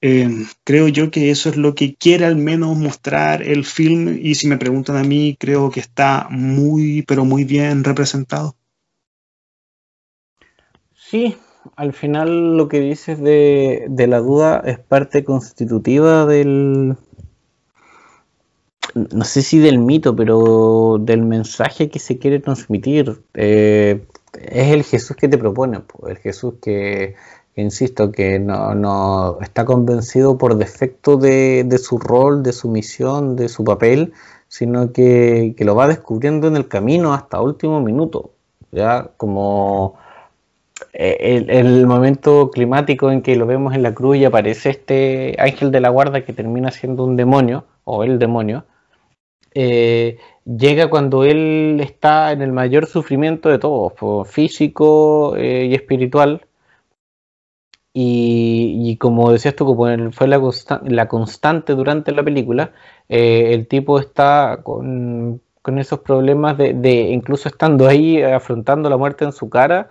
Eh, 0.02 0.30
creo 0.64 0.88
yo 0.88 1.12
que 1.12 1.30
eso 1.30 1.50
es 1.50 1.58
lo 1.58 1.76
que 1.76 1.96
quiere 1.96 2.26
al 2.26 2.38
menos 2.38 2.78
mostrar 2.78 3.44
el 3.44 3.66
film 3.66 4.18
y 4.22 4.36
si 4.36 4.48
me 4.48 4.58
preguntan 4.58 4.96
a 4.96 5.04
mí, 5.04 5.36
creo 5.38 5.70
que 5.70 5.82
está 5.82 6.28
muy, 6.30 7.04
pero 7.04 7.26
muy 7.26 7.44
bien 7.44 7.84
representado. 7.84 8.56
Sí, 10.94 11.36
al 11.76 11.92
final 11.92 12.56
lo 12.56 12.70
que 12.70 12.80
dices 12.80 13.20
de, 13.20 13.88
la 14.08 14.20
duda 14.20 14.62
es 14.66 14.80
parte 14.80 15.24
constitutiva 15.24 16.26
del, 16.26 16.96
no 18.94 19.26
sé 19.26 19.42
si 19.42 19.60
del 19.60 19.80
mito, 19.80 20.16
pero 20.16 20.98
del 21.00 21.24
mensaje 21.24 21.90
que 21.90 22.00
se 22.00 22.20
quiere 22.20 22.40
transmitir. 22.40 23.22
Eh, 23.34 24.06
es 24.34 24.68
el 24.72 24.84
Jesús 24.84 25.16
que 25.18 25.28
te 25.28 25.38
propone, 25.38 25.82
el 26.08 26.18
Jesús 26.18 26.56
que, 26.62 27.16
insisto, 27.60 28.12
que 28.12 28.40
no, 28.40 29.40
está 29.42 29.66
convencido 29.66 30.38
por 30.38 30.58
defecto 30.58 31.18
de, 31.18 31.80
su 31.82 31.98
rol, 31.98 32.44
de 32.44 32.54
su 32.54 32.70
misión, 32.70 33.36
de 33.36 33.50
su 33.50 33.64
papel, 33.64 34.14
sino 34.48 34.92
que, 34.92 35.56
lo 35.60 35.76
va 35.76 35.88
descubriendo 35.88 36.48
en 36.48 36.56
el 36.56 36.68
camino 36.68 37.14
hasta 37.14 37.42
último 37.42 37.82
minuto, 37.82 38.32
ya 38.72 39.12
como 39.18 39.98
eh, 40.94 41.46
el, 41.48 41.86
momento 41.88 42.52
climático 42.52 43.12
en 43.12 43.22
que 43.22 43.36
lo 43.36 43.46
vemos 43.46 43.76
en 43.76 43.84
la 43.84 43.94
cruz 43.94 44.18
y 44.18 44.26
aparece 44.26 44.72
este 44.72 45.36
ángel 45.40 45.72
de 45.72 45.82
la 45.82 45.90
guarda 45.90 46.26
que 46.26 46.34
termina 46.34 46.72
siendo 46.72 47.04
un 47.04 47.16
demonio, 47.16 47.66
o 47.84 48.04
el 48.04 48.20
demonio, 48.20 48.66
eh, 49.54 50.18
llega 50.46 50.90
cuando 50.90 51.24
él 51.24 51.80
está 51.82 52.32
en 52.32 52.42
el 52.42 52.52
mayor 52.52 52.86
sufrimiento 52.86 53.50
de 53.50 53.60
todo, 53.60 54.26
físico 54.26 55.36
eh, 55.36 55.68
y 55.70 55.76
espiritual. 55.76 56.46
Y, 57.94 58.98
como 58.98 59.32
decías 59.32 59.56
tú, 59.56 59.66
como 59.66 60.12
fue 60.12 60.28
la, 60.28 60.40
la 60.84 61.08
constante 61.08 61.74
durante 61.74 62.12
la 62.12 62.24
película, 62.24 62.72
el 63.08 63.68
tipo 63.68 64.00
está 64.00 64.62
con, 64.64 65.42
esos 65.78 66.00
problemas 66.00 66.58
de, 66.58 66.74
de, 66.74 67.10
incluso 67.12 67.48
estando 67.48 67.88
ahí 67.88 68.22
afrontando 68.24 68.90
la 68.90 68.98
muerte 68.98 69.26
en 69.26 69.32
su 69.32 69.50
cara, 69.50 69.88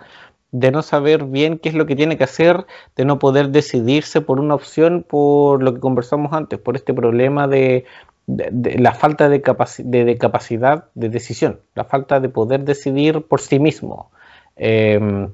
de 0.51 0.71
no 0.71 0.81
saber 0.81 1.25
bien 1.25 1.59
qué 1.59 1.69
es 1.69 1.75
lo 1.75 1.85
que 1.85 1.95
tiene 1.95 2.17
que 2.17 2.23
hacer, 2.23 2.65
de 2.95 3.05
no 3.05 3.19
poder 3.19 3.49
decidirse 3.49 4.21
por 4.21 4.39
una 4.39 4.55
opción, 4.55 5.05
por 5.07 5.61
lo 5.61 5.73
que 5.73 5.79
conversamos 5.79 6.33
antes, 6.33 6.59
por 6.59 6.75
este 6.75 6.93
problema 6.93 7.47
de, 7.47 7.85
la 8.27 8.93
falta 8.93 9.29
de, 9.29 9.39
de, 9.39 10.17
capacidad 10.17 10.85
de 10.95 11.09
decisión, 11.09 11.59
la 11.75 11.83
falta 11.83 12.19
de 12.19 12.29
poder 12.29 12.63
decidir 12.63 13.21
por 13.21 13.41
sí 13.41 13.59
mismo. 13.59 14.11
Em, 14.55 15.31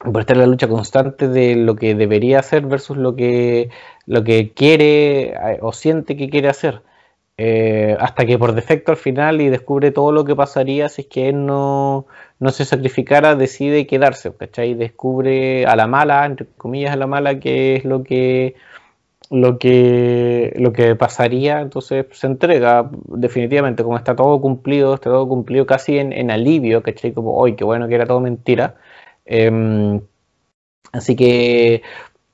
por 0.00 0.20
estar 0.20 0.36
en 0.36 0.42
la 0.42 0.46
lucha 0.46 0.68
constante 0.68 1.28
de 1.28 1.56
lo 1.56 1.76
que 1.76 1.94
debería 1.94 2.38
hacer 2.40 2.66
versus 2.66 2.96
lo 2.96 3.14
que, 3.16 3.70
lo 4.06 4.24
que 4.24 4.52
quiere 4.52 5.30
eh, 5.32 5.58
o 5.60 5.72
siente 5.72 6.16
que 6.16 6.30
quiere 6.30 6.48
hacer. 6.48 6.82
Eh, 7.42 7.96
hasta 7.98 8.26
que 8.26 8.38
por 8.38 8.54
defecto 8.54 8.92
al 8.92 8.98
final 8.98 9.40
y 9.40 9.48
descubre 9.48 9.92
todo 9.92 10.12
lo 10.12 10.24
que 10.26 10.36
pasaría 10.36 10.90
si 10.90 11.02
es 11.02 11.08
que 11.08 11.30
él 11.30 11.46
no, 11.46 12.06
no 12.38 12.50
se 12.50 12.66
sacrificara, 12.66 13.34
decide 13.34 13.86
quedarse, 13.86 14.34
¿cachai? 14.36 14.74
Descubre 14.74 15.64
a 15.66 15.74
la 15.76 15.86
mala, 15.86 16.26
entre 16.26 16.46
comillas 16.58 16.92
a 16.92 16.96
la 16.96 17.06
mala, 17.06 17.40
que 17.40 17.76
es 17.76 17.84
lo 17.86 18.02
que 18.04 18.56
lo 19.30 19.58
que 19.58 20.52
lo 20.56 20.72
que 20.72 20.96
pasaría, 20.96 21.60
entonces 21.60 22.06
se 22.12 22.26
entrega 22.26 22.90
definitivamente, 23.06 23.84
como 23.84 23.96
está 23.96 24.16
todo 24.16 24.40
cumplido, 24.40 24.94
está 24.94 25.10
todo 25.10 25.28
cumplido 25.28 25.66
casi 25.66 25.98
en, 25.98 26.12
en 26.12 26.30
alivio, 26.30 26.82
¿cachai? 26.82 27.12
Como, 27.12 27.36
hoy 27.36 27.56
qué 27.56 27.64
bueno 27.64 27.88
que 27.88 27.94
era 27.94 28.06
todo 28.06 28.20
mentira. 28.20 28.76
Em, 29.30 30.00
así 30.92 31.14
que, 31.16 31.82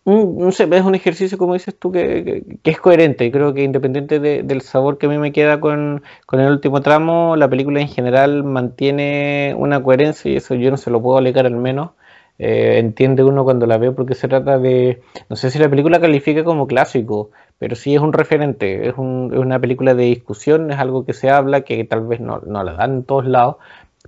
es 0.06 0.84
un 0.84 0.94
ejercicio, 0.94 1.36
como 1.36 1.54
dices 1.54 1.78
tú, 1.78 1.92
que, 1.92 2.44
es 2.64 2.80
coherente. 2.80 3.30
Creo 3.30 3.52
que 3.54 3.62
independiente 3.64 4.18
del 4.20 4.60
sabor 4.62 4.98
que 4.98 5.06
a 5.06 5.08
mí 5.08 5.18
me 5.18 5.32
queda 5.32 5.60
con, 5.60 6.02
el 6.32 6.50
último 6.50 6.80
tramo, 6.80 7.36
la 7.36 7.48
película 7.48 7.80
en 7.80 7.88
general 7.88 8.44
mantiene 8.44 9.54
una 9.58 9.82
coherencia 9.82 10.30
y 10.30 10.36
eso 10.36 10.54
yo 10.54 10.70
no 10.70 10.76
se 10.78 10.90
lo 10.90 11.02
puedo 11.02 11.18
alegar 11.18 11.46
al 11.46 11.56
menos. 11.56 11.90
Eh, 12.38 12.78
entiende 12.78 13.24
uno 13.24 13.44
cuando 13.44 13.66
la 13.66 13.78
ve 13.78 13.92
porque 13.92 14.14
se 14.14 14.28
trata 14.28 14.58
de, 14.58 15.00
no 15.30 15.36
sé 15.36 15.50
si 15.50 15.58
la 15.58 15.70
película 15.70 16.00
califica 16.00 16.44
como 16.44 16.66
clásico, 16.66 17.30
pero 17.58 17.76
sí 17.76 17.94
es 17.94 18.00
un 18.02 18.12
referente, 18.12 18.88
es, 18.88 18.94
una 18.98 19.58
película 19.58 19.94
de 19.94 20.04
discusión, 20.04 20.70
es 20.70 20.78
algo 20.78 21.06
que 21.06 21.14
se 21.14 21.30
habla, 21.30 21.62
que 21.62 21.84
tal 21.84 22.06
vez 22.06 22.20
no, 22.20 22.40
no 22.40 22.62
la 22.62 22.74
dan 22.74 22.92
en 22.96 23.04
todos 23.04 23.26
lados, 23.26 23.56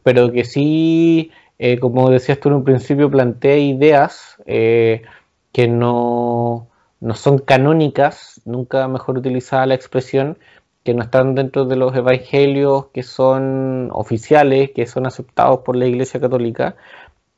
pero 0.02 0.30
que 0.32 0.44
sí 0.44 1.30
eh, 1.58 1.78
como 1.78 2.10
decías 2.10 2.40
tú 2.40 2.48
en 2.48 2.56
un 2.56 2.64
principio, 2.64 3.10
plantea 3.10 3.56
ideas 3.58 4.36
eh, 4.46 5.02
que 5.52 5.68
no, 5.68 6.68
no, 7.00 7.14
son 7.14 7.38
canónicas, 7.38 8.40
nunca 8.44 8.86
mejor 8.88 9.18
utilizada 9.18 9.66
la 9.66 9.74
expresión, 9.74 10.38
que 10.84 10.94
no 10.94 11.02
están 11.02 11.34
dentro 11.34 11.64
de 11.66 11.76
los 11.76 11.94
evangelios 11.96 12.86
que 12.94 13.02
son 13.02 13.90
oficiales, 13.92 14.70
que 14.74 14.86
son 14.86 15.06
aceptados 15.06 15.60
por 15.60 15.76
la 15.76 15.86
Iglesia 15.86 16.20
Católica, 16.20 16.76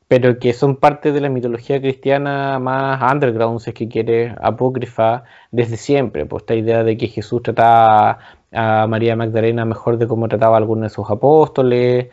pero 0.07 0.39
que 0.39 0.53
son 0.53 0.75
parte 0.75 1.11
de 1.13 1.21
la 1.21 1.29
mitología 1.29 1.79
cristiana 1.81 2.59
más 2.59 3.01
underground, 3.13 3.59
si 3.61 3.69
es 3.69 3.73
que 3.73 3.87
quiere, 3.87 4.35
apócrifa, 4.41 5.23
desde 5.51 5.77
siempre. 5.77 6.25
Pues 6.25 6.43
esta 6.43 6.55
idea 6.55 6.83
de 6.83 6.97
que 6.97 7.07
Jesús 7.07 7.41
trataba 7.43 8.19
a 8.51 8.87
María 8.87 9.15
Magdalena 9.15 9.65
mejor 9.65 9.97
de 9.97 10.07
cómo 10.07 10.27
trataba 10.27 10.55
a 10.55 10.59
algunos 10.59 10.83
de 10.83 10.89
sus 10.89 11.09
apóstoles, 11.09 12.09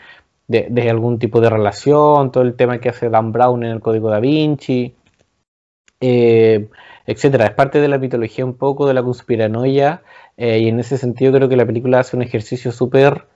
de, 0.48 0.90
algún 0.90 1.18
tipo 1.18 1.40
de 1.40 1.50
relación, 1.50 2.32
todo 2.32 2.42
el 2.42 2.56
tema 2.56 2.80
que 2.80 2.88
hace 2.88 3.10
Dan 3.10 3.32
Brown 3.32 3.62
en 3.64 3.70
el 3.70 3.80
Código 3.80 4.10
da 4.10 4.18
Vinci, 4.18 4.94
eh, 6.00 6.68
etcétera. 7.06 7.46
Es 7.46 7.54
parte 7.54 7.80
de 7.80 7.88
la 7.88 7.98
mitología 7.98 8.44
un 8.44 8.54
poco 8.54 8.86
de 8.86 8.94
la 8.94 9.02
conspiranoia 9.02 10.02
eh, 10.36 10.58
y 10.60 10.68
en 10.68 10.80
ese 10.80 10.98
sentido 10.98 11.32
creo 11.32 11.48
que 11.48 11.56
la 11.56 11.66
película 11.66 12.00
hace 12.00 12.16
un 12.16 12.22
ejercicio 12.22 12.72
súper 12.72 13.26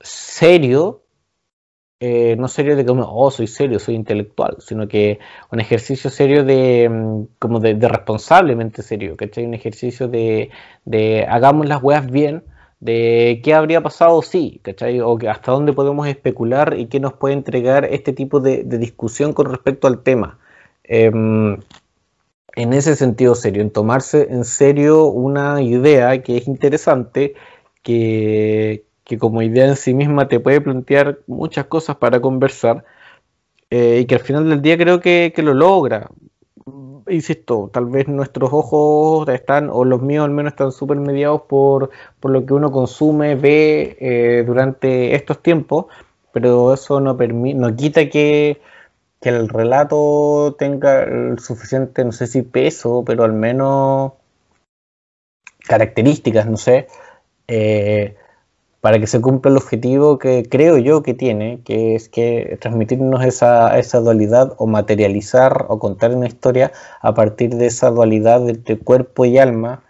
serio, 0.00 1.02
eh, 2.00 2.36
no 2.36 2.48
serio 2.48 2.76
de 2.76 2.84
como, 2.84 3.04
oh, 3.04 3.30
soy 3.30 3.46
serio, 3.46 3.78
soy 3.78 3.94
intelectual, 3.94 4.56
sino 4.60 4.88
que 4.88 5.18
un 5.50 5.60
ejercicio 5.60 6.10
serio 6.10 6.44
de, 6.44 6.88
mm, 6.90 7.38
como 7.38 7.60
de, 7.60 7.74
responsablemente 7.88 8.82
serio, 8.82 9.16
¿cachai? 9.16 9.46
Un 9.46 9.54
ejercicio 9.54 10.08
de, 10.08 10.50
de 10.84 11.24
hagamos 11.26 11.66
las 11.66 11.82
weas 11.82 12.10
bien, 12.10 12.44
de 12.80 13.40
qué 13.42 13.54
habría 13.54 13.82
pasado 13.82 14.22
sí, 14.22 14.60
¿cachai? 14.62 15.00
O 15.00 15.16
que 15.18 15.28
hasta 15.28 15.52
dónde 15.52 15.72
podemos 15.72 16.06
especular 16.08 16.78
y 16.78 16.86
qué 16.86 17.00
nos 17.00 17.14
puede 17.14 17.34
entregar 17.34 17.84
este 17.86 18.12
tipo 18.12 18.40
de, 18.40 18.64
discusión 18.64 19.32
con 19.32 19.46
respecto 19.50 19.86
al 19.86 20.02
tema. 20.02 20.38
Em, 20.84 21.58
en 22.56 22.72
ese 22.72 22.96
sentido 22.96 23.34
serio, 23.34 23.62
en 23.62 23.70
tomarse 23.70 24.28
en 24.30 24.44
serio 24.44 25.06
una 25.06 25.62
idea 25.62 26.22
que 26.22 26.38
es 26.38 26.48
interesante, 26.48 27.34
que, 27.82 28.84
como 29.18 29.42
idea 29.42 29.66
en 29.66 29.76
sí 29.76 29.94
misma 29.94 30.28
te 30.28 30.40
puede 30.40 30.60
plantear 30.60 31.20
muchas 31.26 31.66
cosas 31.66 31.96
para 31.96 32.20
conversar 32.20 32.84
eh, 33.70 34.00
y 34.02 34.06
que 34.06 34.16
al 34.16 34.20
final 34.22 34.48
del 34.48 34.62
día 34.62 34.76
creo 34.78 35.00
que, 35.00 35.32
que 35.34 35.42
lo 35.42 35.54
logra 35.54 36.10
insisto, 37.08 37.70
tal 37.72 37.86
vez 37.86 38.08
nuestros 38.08 38.52
ojos 38.52 39.28
están, 39.28 39.70
o 39.70 39.84
los 39.84 40.02
míos 40.02 40.24
al 40.24 40.30
menos 40.30 40.52
están 40.52 40.72
súper 40.72 40.98
mediados 40.98 41.42
por, 41.42 41.90
por, 42.20 42.30
lo 42.30 42.44
que 42.46 42.54
uno 42.54 42.70
consume, 42.72 43.34
ve 43.34 43.96
eh, 44.00 44.44
durante 44.46 45.14
estos 45.14 45.42
tiempos, 45.42 45.86
pero 46.32 46.74
eso 46.74 47.00
no, 47.00 47.14
no 47.14 47.76
quita 47.76 48.08
que, 48.10 48.60
que, 49.20 49.28
el 49.28 49.48
relato 49.48 50.56
tenga 50.58 51.04
el 51.04 51.38
suficiente, 51.38 52.04
no 52.04 52.12
sé 52.12 52.26
si 52.26 52.42
peso, 52.42 53.04
pero 53.06 53.24
al 53.24 53.32
menos 53.32 54.12
características, 55.66 56.46
no 56.46 56.56
sé, 56.56 56.86
eh, 57.48 58.16
para 58.80 58.98
que 59.00 59.06
se 59.06 59.20
cumpla 59.20 59.50
el 59.50 59.56
objetivo 59.56 60.18
que 60.18 60.46
creo 60.48 60.78
yo 60.78 61.02
que 61.02 61.14
tiene, 61.14 61.60
que 61.64 61.94
es 61.94 62.08
que 62.08 62.58
transmitirnos 62.60 63.24
esa, 63.24 63.78
esa 63.78 64.00
dualidad 64.00 64.54
o 64.58 64.66
materializar 64.66 65.66
o 65.68 65.78
contar 65.78 66.14
una 66.14 66.26
historia 66.26 66.72
a 67.00 67.14
partir 67.14 67.56
de 67.56 67.66
esa 67.66 67.90
dualidad 67.90 68.48
entre 68.48 68.78
cuerpo 68.78 69.24
y 69.24 69.38
alma 69.38 69.82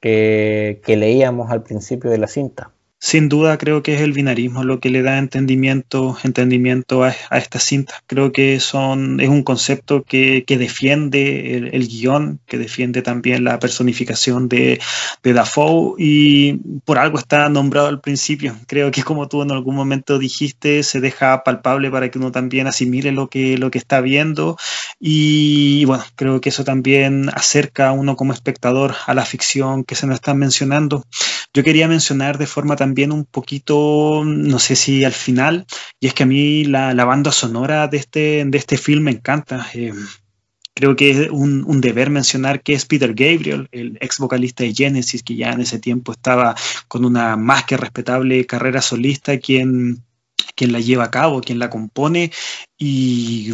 que 0.00 0.80
leíamos 0.86 1.50
al 1.50 1.62
principio 1.62 2.10
de 2.10 2.18
la 2.18 2.26
cinta. 2.26 2.71
Sin 3.04 3.28
duda 3.28 3.58
creo 3.58 3.82
que 3.82 3.96
es 3.96 4.00
el 4.00 4.12
binarismo 4.12 4.62
lo 4.62 4.78
que 4.78 4.88
le 4.88 5.02
da 5.02 5.18
entendimiento, 5.18 6.16
entendimiento 6.22 7.02
a, 7.02 7.12
esta 7.32 7.58
cinta. 7.58 7.94
Creo 8.06 8.30
que 8.30 8.60
son, 8.60 9.18
es 9.18 9.28
un 9.28 9.42
concepto 9.42 10.04
que, 10.04 10.44
defiende 10.46 11.56
el, 11.56 11.88
guion, 11.88 12.38
que 12.46 12.58
defiende 12.58 13.02
también 13.02 13.42
la 13.42 13.58
personificación 13.58 14.48
de, 14.48 14.80
de 15.24 15.32
Dafoe 15.32 15.96
y 15.98 16.52
por 16.84 16.98
algo 16.98 17.18
está 17.18 17.48
nombrado 17.48 17.88
al 17.88 18.00
principio. 18.00 18.54
Creo 18.68 18.92
que 18.92 19.02
como 19.02 19.26
tú 19.26 19.42
en 19.42 19.50
algún 19.50 19.74
momento 19.74 20.20
dijiste, 20.20 20.84
se 20.84 21.00
deja 21.00 21.42
palpable 21.42 21.90
para 21.90 22.08
que 22.08 22.18
uno 22.18 22.30
también 22.30 22.68
asimile 22.68 23.10
lo 23.10 23.28
que, 23.28 23.58
lo 23.58 23.72
que 23.72 23.78
está 23.78 24.00
viendo 24.00 24.56
y 25.00 25.84
bueno, 25.86 26.04
creo 26.14 26.40
que 26.40 26.50
eso 26.50 26.62
también 26.62 27.30
acerca 27.34 27.88
a 27.88 27.92
uno 27.92 28.14
como 28.14 28.32
espectador 28.32 28.94
a 29.06 29.14
la 29.14 29.24
ficción 29.24 29.82
que 29.82 29.96
se 29.96 30.06
nos 30.06 30.14
está 30.14 30.34
mencionando. 30.34 31.04
Yo 31.52 31.64
quería 31.64 31.88
mencionar 31.88 32.38
de 32.38 32.46
forma 32.46 32.76
también 32.76 32.91
un 33.12 33.24
poquito, 33.24 34.22
no 34.24 34.58
sé 34.58 34.76
si 34.76 35.04
al 35.04 35.12
final, 35.12 35.66
y 36.00 36.06
es 36.06 36.14
que 36.14 36.22
a 36.22 36.26
mí 36.26 36.64
la, 36.64 37.04
banda 37.04 37.32
sonora 37.32 37.88
de 37.88 37.96
este, 37.96 38.44
de 38.44 38.58
este 38.58 38.76
film 38.78 39.04
me 39.04 39.10
encanta. 39.10 39.66
Eh, 39.74 39.92
creo 40.74 40.96
que 40.96 41.10
es 41.10 41.30
un, 41.30 41.80
deber 41.80 42.10
mencionar 42.10 42.62
que 42.62 42.74
es 42.74 42.86
Peter 42.86 43.14
Gabriel, 43.14 43.68
el 43.72 43.98
ex 44.00 44.18
vocalista 44.18 44.64
de 44.64 44.74
Genesis, 44.74 45.22
que 45.22 45.36
ya 45.36 45.52
en 45.52 45.60
ese 45.60 45.78
tiempo 45.78 46.12
estaba 46.12 46.54
con 46.88 47.04
una 47.04 47.36
más 47.36 47.64
que 47.64 47.76
respetable 47.76 48.46
carrera 48.46 48.82
solista, 48.82 49.38
quien, 49.38 50.02
quien 50.54 50.72
la 50.72 50.80
lleva 50.80 51.04
a 51.04 51.10
cabo, 51.10 51.40
quien 51.40 51.58
la 51.58 51.70
compone 51.70 52.30
y 52.78 53.52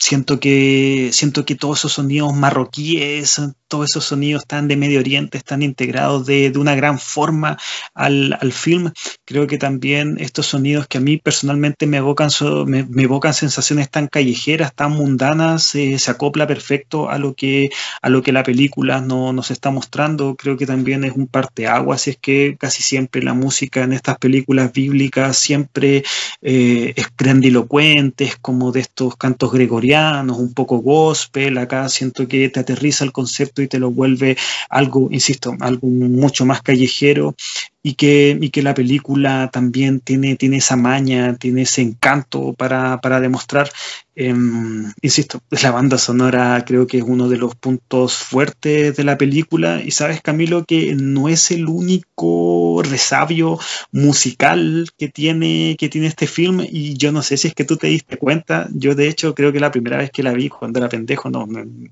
siento 0.00 0.40
que 0.40 1.10
siento 1.12 1.44
que 1.44 1.54
todos 1.54 1.80
esos 1.80 1.92
sonidos 1.92 2.34
marroquíes 2.34 3.38
todos 3.70 3.90
esos 3.90 4.04
sonidos 4.04 4.46
tan 4.46 4.66
de 4.66 4.76
Medio 4.76 4.98
Oriente 4.98 5.38
están 5.38 5.62
integrados 5.62 6.26
de, 6.26 6.52
una 6.56 6.74
gran 6.74 6.98
forma 6.98 7.56
al, 7.94 8.36
film. 8.52 8.90
Creo 9.24 9.46
que 9.46 9.58
también 9.58 10.16
estos 10.18 10.46
sonidos 10.46 10.88
que 10.88 10.98
a 10.98 11.00
mí 11.00 11.18
personalmente 11.18 11.86
me 11.86 11.98
evocan, 11.98 12.30
me, 12.66 13.02
evocan 13.02 13.32
sensaciones 13.32 13.88
tan 13.88 14.08
callejeras, 14.08 14.74
tan 14.74 14.90
mundanas, 14.92 15.76
eh, 15.76 16.00
se 16.00 16.10
acopla 16.10 16.48
perfecto 16.48 17.08
a 17.08 17.18
lo 17.18 17.34
que, 17.34 17.70
a 18.02 18.08
lo 18.08 18.22
que 18.22 18.32
la 18.32 18.42
película 18.42 19.00
no, 19.00 19.32
nos 19.32 19.52
está 19.52 19.70
mostrando. 19.70 20.34
Creo 20.34 20.56
que 20.56 20.66
también 20.66 21.04
es 21.04 21.12
un 21.12 21.28
parteaguas, 21.28 22.08
es 22.08 22.18
que 22.18 22.56
casi 22.58 22.82
siempre 22.82 23.22
la 23.22 23.34
música 23.34 23.84
en 23.84 23.92
estas 23.92 24.18
películas 24.18 24.72
bíblicas 24.72 25.36
siempre 25.38 26.02
eh, 26.42 26.92
es 26.96 27.06
grandilocuente, 27.16 28.24
es 28.24 28.36
como 28.36 28.72
de 28.72 28.80
estos 28.80 29.16
cantos 29.16 29.52
gregorianos, 29.52 29.89
un 29.92 30.54
poco 30.54 30.78
gospel. 30.78 31.58
Acá 31.58 31.88
siento 31.88 32.28
que 32.28 32.48
te 32.48 32.60
aterriza 32.60 33.04
el 33.04 33.12
concepto 33.12 33.62
y 33.62 33.68
te 33.68 33.78
lo 33.78 33.90
vuelve 33.90 34.36
algo, 34.68 35.08
insisto, 35.10 35.56
algo 35.60 35.86
mucho 35.88 36.46
más 36.46 36.62
callejero 36.62 37.34
y 37.82 37.94
que, 37.94 38.36
y 38.40 38.50
que 38.50 38.62
la 38.62 38.74
película 38.74 39.50
también 39.52 40.00
tiene, 40.00 40.36
tiene 40.36 40.58
esa 40.58 40.76
maña, 40.76 41.36
tiene 41.36 41.62
ese 41.62 41.80
encanto 41.82 42.52
para, 42.54 43.00
para 43.00 43.20
demostrar. 43.20 43.70
Em, 44.14 44.92
insisto, 45.00 45.40
la 45.62 45.70
banda 45.70 45.96
sonora 45.96 46.62
creo 46.66 46.86
que 46.86 46.98
es 46.98 47.04
uno 47.04 47.28
de 47.28 47.38
los 47.38 47.54
puntos 47.54 48.16
fuertes 48.16 48.96
de 48.96 49.04
la 49.04 49.16
película. 49.16 49.80
Y 49.82 49.92
sabes 49.92 50.20
Camilo 50.20 50.64
que 50.66 50.94
no 50.94 51.28
es 51.28 51.50
el 51.50 51.68
único 51.68 52.82
resabio 52.84 53.58
musical 53.92 54.86
que 54.98 55.08
tiene, 55.08 55.76
que 55.78 55.88
tiene 55.88 56.08
este 56.08 56.26
film. 56.26 56.60
Y 56.70 56.98
yo 56.98 57.12
no 57.12 57.22
sé 57.22 57.38
si 57.38 57.48
es 57.48 57.54
que 57.54 57.64
tú 57.64 57.76
te 57.76 57.86
diste 57.86 58.18
cuenta, 58.18 58.68
yo 58.74 58.94
de 58.94 59.08
hecho 59.08 59.34
creo 59.34 59.52
que 59.52 59.60
la 59.60 59.70
primera 59.70 59.96
vez 59.96 60.10
que 60.10 60.22
la 60.22 60.32
vi 60.34 60.50
cuando 60.50 60.80
era 60.80 60.88
pendejo, 60.88 61.30
no, 61.30 61.46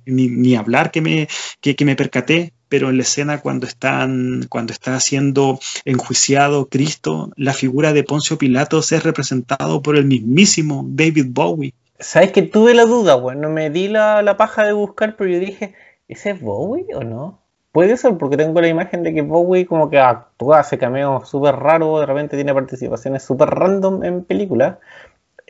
ni, 0.04 0.28
ni 0.28 0.54
hablar 0.54 0.90
que 0.90 1.00
me, 1.00 1.28
que 1.62 1.84
me 1.84 1.96
percaté, 1.96 2.52
pero 2.68 2.90
en 2.90 2.96
la 2.96 3.02
escena 3.02 3.40
cuando, 3.40 3.66
están, 3.66 4.46
cuando 4.48 4.72
está 4.72 4.98
siendo 5.00 5.58
enjuiciado 5.84 6.66
Cristo, 6.66 7.30
la 7.36 7.52
figura 7.52 7.92
de 7.92 8.04
Poncio 8.04 8.38
Pilatos 8.38 8.92
es 8.92 9.02
representado 9.02 9.82
por 9.82 9.96
el 9.96 10.04
mismísimo 10.04 10.84
David 10.88 11.26
Bowie. 11.30 11.74
¿Sabes 11.98 12.32
que 12.32 12.42
tuve 12.42 12.74
la 12.74 12.84
duda, 12.84 13.16
weón? 13.16 13.40
No 13.40 13.50
me 13.50 13.70
di 13.70 13.88
la, 13.88 14.22
la 14.22 14.36
paja 14.36 14.64
de 14.64 14.72
buscar, 14.72 15.16
pero 15.16 15.30
yo 15.30 15.40
dije, 15.40 15.74
¿ese 16.06 16.30
es 16.30 16.40
Bowie 16.40 16.94
o 16.94 17.02
no? 17.02 17.40
Puede 17.72 17.96
ser, 17.96 18.16
porque 18.16 18.36
tengo 18.36 18.60
la 18.60 18.68
imagen 18.68 19.02
de 19.02 19.12
que 19.12 19.22
Bowie 19.22 19.66
como 19.66 19.90
que 19.90 19.98
actúa, 19.98 20.60
hace 20.60 20.78
cameos 20.78 21.28
súper 21.28 21.56
raros, 21.56 22.00
de 22.00 22.06
repente 22.06 22.36
tiene 22.36 22.54
participaciones 22.54 23.22
súper 23.22 23.50
random 23.50 24.02
en 24.04 24.24
películas. 24.24 24.78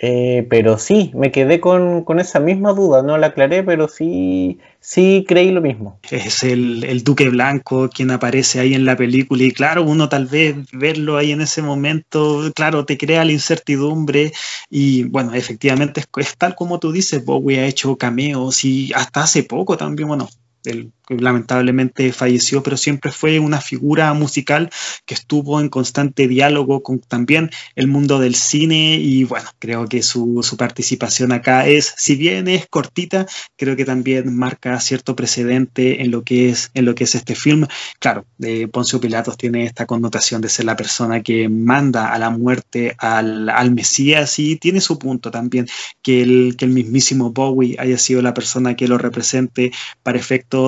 Eh, 0.00 0.46
pero 0.48 0.78
sí, 0.78 1.10
me 1.14 1.32
quedé 1.32 1.58
con, 1.60 2.04
esa 2.20 2.38
misma 2.38 2.72
duda, 2.72 3.02
no 3.02 3.18
la 3.18 3.28
aclaré, 3.28 3.64
pero 3.64 3.88
sí, 3.88 4.60
sí 4.78 5.24
creí 5.26 5.50
lo 5.50 5.60
mismo. 5.60 5.98
Es 6.08 6.44
el, 6.44 6.84
el, 6.84 7.02
Duque 7.02 7.28
Blanco 7.28 7.90
quien 7.90 8.12
aparece 8.12 8.60
ahí 8.60 8.74
en 8.74 8.84
la 8.84 8.96
película 8.96 9.42
y 9.42 9.50
claro, 9.50 9.82
uno 9.82 10.08
tal 10.08 10.26
vez 10.26 10.54
verlo 10.72 11.16
ahí 11.16 11.32
en 11.32 11.40
ese 11.40 11.62
momento, 11.62 12.52
claro, 12.54 12.84
te 12.84 12.96
crea 12.96 13.24
la 13.24 13.32
incertidumbre 13.32 14.32
y 14.70 15.02
bueno, 15.04 15.34
efectivamente 15.34 16.04
es, 16.16 16.36
tal 16.36 16.54
como 16.54 16.78
tú 16.78 16.92
dices, 16.92 17.24
Bowie 17.24 17.58
ha 17.58 17.66
hecho 17.66 17.96
cameos 17.96 18.64
y 18.64 18.92
hasta 18.94 19.22
hace 19.22 19.42
poco 19.42 19.76
también, 19.76 20.06
bueno, 20.06 20.28
el 20.68 20.92
lamentablemente 21.08 22.12
falleció, 22.12 22.62
pero 22.62 22.76
siempre 22.76 23.12
fue 23.12 23.38
una 23.38 23.60
figura 23.60 24.12
musical 24.14 24.70
que 25.06 25.14
estuvo 25.14 25.60
en 25.60 25.68
constante 25.68 26.28
diálogo 26.28 26.82
con 26.82 27.00
también 27.00 27.50
el 27.76 27.88
mundo 27.88 28.18
del 28.18 28.34
cine 28.34 28.96
y 28.96 29.24
bueno, 29.24 29.48
creo 29.58 29.86
que 29.86 30.02
su, 30.02 30.44
participación 30.58 31.32
acá 31.32 31.66
es, 31.66 31.94
si 31.96 32.16
bien 32.16 32.48
es 32.48 32.66
cortita, 32.68 33.26
creo 33.56 33.76
que 33.76 33.84
también 33.84 34.36
marca 34.36 34.80
cierto 34.80 35.14
precedente 35.14 36.02
en 36.02 36.10
lo 36.10 36.24
que 36.24 36.50
es, 36.50 36.70
en 36.74 36.84
lo 36.84 36.94
que 36.94 37.04
es 37.04 37.14
este 37.14 37.34
film. 37.34 37.66
Claro, 38.00 38.26
de 38.38 38.68
Poncio 38.68 39.00
Pilatos 39.00 39.36
tiene 39.36 39.64
esta 39.64 39.86
connotación 39.86 40.40
de 40.40 40.48
ser 40.48 40.64
la 40.64 40.76
persona 40.76 41.22
que 41.22 41.48
manda 41.48 42.12
a 42.12 42.18
la 42.18 42.30
muerte 42.30 42.94
al, 42.98 43.48
al 43.48 43.70
Mesías 43.72 44.38
y 44.38 44.56
tiene 44.56 44.80
su 44.80 44.98
punto 44.98 45.30
también, 45.30 45.68
que 46.02 46.22
el, 46.22 46.56
que 46.58 46.64
el 46.64 46.72
mismísimo 46.72 47.30
Bowie 47.30 47.76
haya 47.78 47.98
sido 47.98 48.20
la 48.20 48.34
persona 48.34 48.74
que 48.74 48.88
lo 48.88 48.98
represente 48.98 49.70
para 50.02 50.18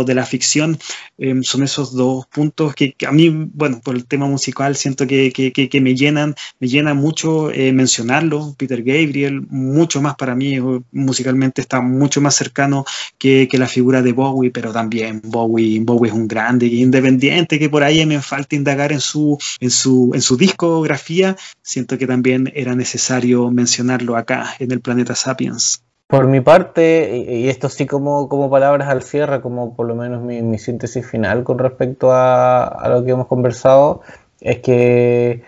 de 0.05 0.15
la 0.15 0.25
ficción, 0.27 0.79
em, 1.19 1.43
son 1.43 1.63
esos 1.63 1.95
dos 1.95 2.27
puntos 2.27 2.75
que, 2.75 2.95
a 3.07 3.13
mí, 3.13 3.29
bueno, 3.53 3.81
por 3.83 3.95
el 3.97 4.07
tema 4.07 4.27
musical 4.27 4.77
siento 4.77 5.07
que, 5.07 5.33
que, 5.33 5.81
me 5.81 5.95
llenan, 5.95 6.35
me 6.61 6.69
llena 6.69 6.95
mucho 6.95 7.51
eh, 7.51 7.73
mencionarlo. 7.73 8.55
Peter 8.59 8.83
Gabriel, 8.83 9.43
mucho 9.51 10.01
más 10.01 10.15
para 10.17 10.35
mí, 10.35 10.57
eh, 10.57 10.81
musicalmente 10.93 11.61
está 11.61 11.81
mucho 11.81 12.21
más 12.21 12.35
cercano 12.35 12.85
que, 13.19 13.49
la 13.61 13.67
figura 13.67 14.01
de 14.01 14.13
Bowie, 14.13 14.51
pero 14.51 14.73
también 14.73 15.21
Bowie, 15.23 15.81
Bowie 15.81 16.11
es 16.11 16.17
un 16.17 16.27
grande 16.27 16.67
y 16.67 16.81
independiente 16.81 17.59
que 17.59 17.69
por 17.69 17.83
ahí 17.83 18.07
me 18.07 18.23
falta 18.23 18.57
indagar 18.57 18.91
en 18.93 19.01
su, 19.01 19.37
en 19.61 19.71
su, 19.71 20.13
en 20.15 20.23
su 20.23 20.39
discografía, 20.39 21.37
siento 21.61 21.99
que 21.99 22.07
también 22.07 22.51
era 22.55 22.75
necesario 22.75 23.51
mencionarlo 23.51 24.17
acá 24.17 24.55
en 24.59 24.73
el 24.73 24.81
planeta 24.81 25.15
Sapiens. 25.15 25.83
Por 26.11 26.27
mi 26.27 26.41
parte, 26.41 27.25
y 27.29 27.49
esto 27.49 27.69
sí 27.69 27.87
como, 27.87 28.29
como 28.29 28.51
palabras 28.51 28.89
al 28.89 29.03
cierre, 29.05 29.41
como 29.41 29.77
por 29.77 29.87
lo 29.87 29.95
menos 29.95 30.21
mi, 30.23 30.59
síntesis 30.59 31.07
final 31.07 31.45
con 31.45 31.59
respecto 31.61 32.09
a, 32.13 32.89
lo 32.89 33.05
que 33.05 33.13
hemos 33.13 33.29
conversado, 33.29 34.01
es 34.41 34.59
que 34.59 35.45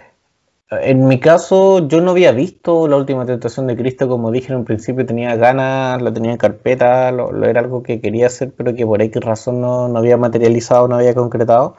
en 0.71 1.09
mi 1.09 1.19
caso 1.19 1.89
yo 1.89 2.01
no 2.01 2.13
había 2.13 2.31
visto 2.31 2.87
la 2.87 2.97
última 2.97 3.27
tentación 3.27 3.67
de 3.67 3.77
Cristo, 3.77 4.07
como 4.09 4.31
dije 4.31 4.53
en 4.53 4.61
un 4.61 4.65
principio, 4.65 5.05
tenía 5.05 5.35
ganas, 5.35 6.01
la 6.01 6.13
tenía 6.13 6.31
en 6.31 6.39
carpeta, 6.39 7.11
lo, 7.11 7.45
era 7.45 7.61
algo 7.61 7.83
que 7.83 8.01
quería 8.01 8.27
hacer, 8.29 8.53
pero 8.57 8.73
que 8.73 8.87
por 8.87 9.03
X 9.03 9.21
razón 9.21 9.61
no, 9.61 9.89
no 9.89 9.99
había 9.99 10.17
materializado, 10.17 10.87
no 10.87 10.95
había 10.95 11.15
concretado. 11.15 11.75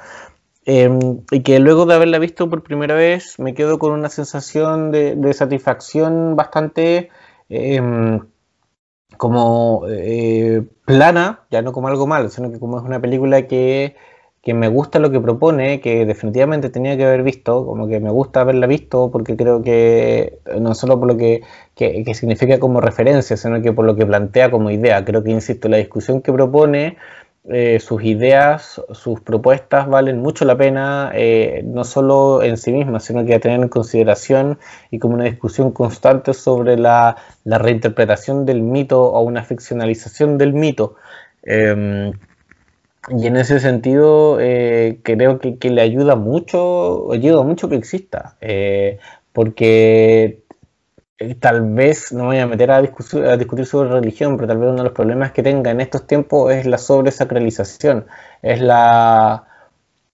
Em, 0.66 1.22
y 1.32 1.42
que 1.42 1.60
luego 1.60 1.86
de 1.86 1.94
haberla 1.96 2.20
visto 2.20 2.50
por 2.50 2.64
primera 2.64 2.96
vez 2.96 3.40
me 3.40 3.54
quedo 3.54 3.80
con 3.80 3.94
una 3.94 4.10
sensación 4.10 4.92
de, 4.92 5.34
satisfacción 5.34 6.36
bastante... 6.36 7.10
Em, 7.50 8.20
como 9.18 9.84
eh, 9.90 10.64
plana, 10.86 11.42
ya 11.52 11.62
no 11.62 11.72
como 11.74 11.88
algo 11.88 12.08
malo, 12.08 12.30
sino 12.30 12.52
que 12.52 12.60
como 12.60 12.78
es 12.78 12.84
una 12.84 13.02
película 13.02 13.48
que, 13.48 13.96
me 14.46 14.68
gusta 14.68 15.00
lo 15.00 15.10
que 15.12 15.22
propone, 15.22 15.80
que 15.80 16.06
definitivamente 16.06 16.70
tenía 16.70 16.98
que 16.98 17.06
haber 17.06 17.24
visto, 17.24 17.66
como 17.66 17.88
que 17.88 18.00
me 18.00 18.12
gusta 18.12 18.42
haberla 18.42 18.68
visto, 18.68 19.10
porque 19.12 19.38
creo 19.38 19.62
que 19.62 20.40
no 20.60 20.76
solo 20.76 21.00
por 21.00 21.08
lo 21.08 21.18
que, 21.18 21.44
que 21.76 22.14
significa 22.14 22.60
como 22.60 22.82
referencia, 22.82 23.38
sino 23.38 23.62
que 23.62 23.72
por 23.72 23.86
lo 23.86 23.96
que 23.96 24.06
plantea 24.06 24.52
como 24.52 24.70
idea. 24.70 25.06
Creo 25.06 25.24
que, 25.24 25.32
insisto, 25.32 25.70
la 25.70 25.78
discusión 25.78 26.22
que 26.22 26.34
propone 26.34 26.98
eh, 27.50 27.82
sus 27.82 28.02
ideas, 28.04 28.82
sus 28.94 29.20
propuestas 29.20 29.90
valen 29.90 30.22
mucho 30.22 30.46
la 30.46 30.58
pena, 30.58 31.12
eh, 31.14 31.62
no 31.66 31.84
solo 31.84 32.42
en 32.42 32.56
sí 32.58 32.72
mismas, 32.72 33.04
sino 33.04 33.26
que 33.26 33.36
a 33.36 33.40
tener 33.42 33.60
en 33.60 33.68
consideración 33.68 34.60
y 34.92 35.00
como 35.00 35.16
una 35.16 35.26
discusión 35.26 35.72
constante 35.72 36.34
sobre 36.34 36.78
la, 36.78 37.18
reinterpretación 37.46 38.46
del 38.46 38.62
mito 38.62 39.04
o 39.04 39.22
una 39.24 39.44
ficcionalización 39.44 40.38
del 40.38 40.54
mito. 40.54 40.96
Em, 41.44 42.14
y 43.10 43.28
en 43.28 43.36
ese 43.36 43.60
sentido 43.60 44.40
eh, 44.40 45.00
creo 45.04 45.40
que, 45.40 45.58
que, 45.58 45.70
le 45.70 45.82
ayuda 45.82 46.16
mucho, 46.16 47.12
ayuda 47.12 47.44
mucho 47.44 47.68
que 47.68 47.76
exista, 47.76 48.38
porque 49.34 50.43
eh, 51.20 51.36
tal 51.36 51.74
vez 51.74 52.12
no 52.12 52.24
me 52.24 52.30
voy 52.30 52.40
a 52.40 52.48
meter 52.48 52.72
a, 52.72 52.82
discutir 52.82 53.66
sobre 53.66 53.90
religión, 53.90 54.36
pero 54.36 54.48
tal 54.48 54.58
vez 54.58 54.70
uno 54.70 54.78
de 54.78 54.84
los 54.84 54.94
problemas 54.94 55.32
que 55.32 55.44
tenga 55.44 55.72
en 55.72 55.82
estos 55.82 56.08
tiempos 56.08 56.52
es 56.54 56.66
la 56.66 56.78
sobresacralización, 56.78 58.08
es 58.42 58.62
la, 58.62 59.46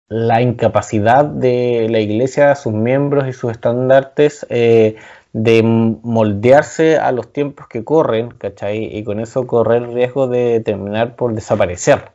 la 0.10 0.42
incapacidad 0.42 1.26
de 1.26 1.88
la 1.90 2.00
iglesia, 2.00 2.56
sus 2.56 2.74
miembros 2.74 3.28
y 3.28 3.34
sus 3.34 3.52
estandartes 3.52 4.46
eh, 4.50 4.98
de 5.34 5.64
moldearse 5.64 6.98
a 6.98 7.12
los 7.12 7.32
tiempos 7.32 7.68
que 7.68 7.84
corren, 7.84 8.32
¿cachai? 8.32 8.98
Y 8.98 9.04
con 9.04 9.20
eso 9.20 9.48
correr 9.48 9.84
el 9.84 9.94
riesgo 9.94 10.28
de 10.28 10.60
terminar 10.62 11.16
por 11.16 11.34
desaparecer. 11.34 12.12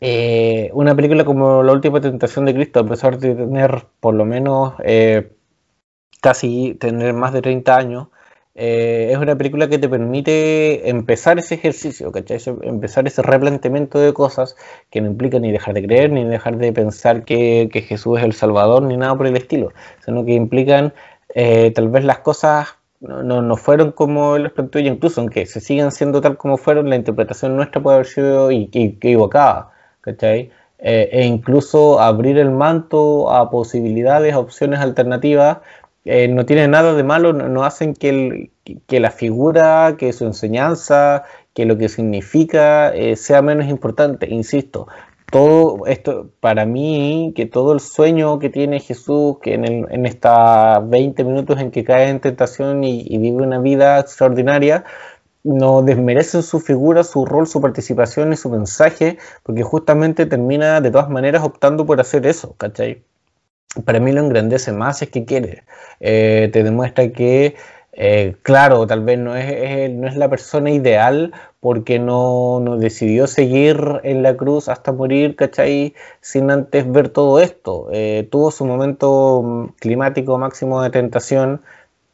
Eh, 0.00 0.70
una 0.74 0.94
película 0.94 1.24
como 1.24 1.62
La 1.62 1.72
Última 1.72 2.00
Tentación 2.00 2.44
de 2.44 2.54
Cristo, 2.54 2.80
a 2.80 2.86
pesar 2.86 3.18
de 3.18 3.34
tener 3.34 3.86
por 4.00 4.14
lo 4.14 4.24
menos 4.24 4.74
casi 6.24 6.74
tener 6.80 7.12
más 7.12 7.34
de 7.34 7.42
30 7.42 7.76
años, 7.76 8.08
eh, 8.54 9.10
es 9.12 9.18
una 9.18 9.36
película 9.36 9.68
que 9.68 9.78
te 9.78 9.90
permite 9.90 10.88
empezar 10.88 11.38
ese 11.38 11.54
ejercicio, 11.56 12.10
¿cachai? 12.12 12.38
empezar 12.62 13.06
ese 13.06 13.20
replanteamiento 13.20 13.98
de 13.98 14.14
cosas 14.14 14.56
que 14.90 15.02
no 15.02 15.08
implica 15.08 15.38
ni 15.38 15.52
dejar 15.52 15.74
de 15.74 15.82
creer, 15.82 16.10
ni 16.12 16.24
dejar 16.24 16.56
de 16.56 16.72
pensar 16.72 17.24
que, 17.24 17.68
Jesús 17.86 18.18
es 18.18 18.24
el 18.24 18.32
Salvador, 18.32 18.82
ni 18.84 18.96
nada 18.96 19.14
por 19.18 19.26
el 19.26 19.36
estilo, 19.36 19.74
sino 20.02 20.24
que 20.24 20.32
implican 20.32 20.94
eh, 21.34 21.72
tal 21.72 21.90
vez 21.90 22.04
las 22.04 22.20
cosas 22.20 22.68
no, 23.00 23.42
no, 23.42 23.56
fueron 23.58 23.92
como 23.92 24.36
él 24.36 24.44
los 24.44 24.52
planteó, 24.52 24.80
y 24.80 24.88
incluso 24.88 25.20
aunque 25.20 25.44
se 25.44 25.60
sigan 25.60 25.92
siendo 25.92 26.22
tal 26.22 26.38
como 26.38 26.56
fueron, 26.56 26.88
la 26.88 26.96
interpretación 26.96 27.54
nuestra 27.54 27.82
puede 27.82 27.96
haber 27.96 28.06
sido 28.06 28.50
equivocada, 28.50 29.72
¿cachai? 30.00 30.50
Eh, 30.86 31.08
e 31.12 31.24
incluso 31.24 31.98
abrir 31.98 32.36
el 32.36 32.50
manto 32.50 33.32
a 33.32 33.50
posibilidades, 33.50 34.34
a 34.34 34.38
opciones 34.38 34.80
alternativas, 34.80 35.58
eh, 36.04 36.28
no 36.28 36.44
tiene 36.44 36.68
nada 36.68 36.94
de 36.94 37.02
malo, 37.02 37.32
no, 37.32 37.64
hacen 37.64 37.94
que, 37.94 38.50
la 38.88 39.10
figura, 39.10 39.96
que 39.98 40.12
su 40.12 40.26
enseñanza, 40.26 41.24
que 41.54 41.64
lo 41.64 41.78
que 41.78 41.88
significa 41.88 42.94
eh, 42.94 43.16
sea 43.16 43.40
menos 43.40 43.68
importante. 43.68 44.28
Insisto, 44.28 44.86
todo 45.30 45.86
esto, 45.86 46.30
para 46.40 46.66
mí, 46.66 47.32
que 47.34 47.46
todo 47.46 47.72
el 47.72 47.80
sueño 47.80 48.38
que 48.38 48.50
tiene 48.50 48.80
Jesús, 48.80 49.38
que 49.42 49.54
en, 49.54 49.64
en 49.64 50.06
estos 50.06 50.30
20 50.90 51.24
minutos 51.24 51.58
en 51.60 51.70
que 51.70 51.84
cae 51.84 52.08
en 52.08 52.20
tentación 52.20 52.84
y, 52.84 53.16
vive 53.18 53.42
una 53.42 53.58
vida 53.58 53.98
extraordinaria, 53.98 54.84
no 55.42 55.82
desmerecen 55.82 56.42
su 56.42 56.60
figura, 56.60 57.04
su 57.04 57.24
rol, 57.26 57.46
su 57.46 57.60
participación 57.60 58.32
y 58.32 58.36
su 58.36 58.50
mensaje, 58.50 59.18
porque 59.42 59.62
justamente 59.62 60.26
termina 60.26 60.80
de 60.80 60.90
todas 60.90 61.10
maneras 61.10 61.44
optando 61.44 61.86
por 61.86 62.00
hacer 62.00 62.26
eso, 62.26 62.54
¿cachai? 62.56 63.04
Para 63.84 64.00
mí 64.00 64.12
lo 64.12 64.20
engrandece 64.20 64.72
más 64.72 65.02
es 65.02 65.10
que 65.10 65.24
quiere. 65.24 65.64
Eh, 66.00 66.50
te 66.52 66.62
demuestra 66.62 67.10
que, 67.10 67.56
eh, 67.92 68.36
claro, 68.42 68.86
tal 68.86 69.04
vez 69.04 69.18
no 69.18 69.36
es, 69.36 69.90
no 69.90 70.06
es 70.08 70.16
la 70.16 70.28
persona 70.28 70.70
ideal 70.70 71.32
porque 71.60 71.98
no, 71.98 72.76
decidió 72.78 73.26
seguir 73.26 74.00
en 74.04 74.22
la 74.22 74.36
cruz 74.36 74.68
hasta 74.68 74.92
morir, 74.92 75.36
¿cachai? 75.36 75.94
Sin 76.20 76.50
antes 76.50 76.90
ver 76.90 77.08
todo 77.08 77.40
esto. 77.40 77.88
Eh, 77.92 78.28
tuvo 78.30 78.50
su 78.50 78.64
momento 78.64 79.72
climático 79.80 80.38
máximo 80.38 80.82
de 80.82 80.90
tentación 80.90 81.62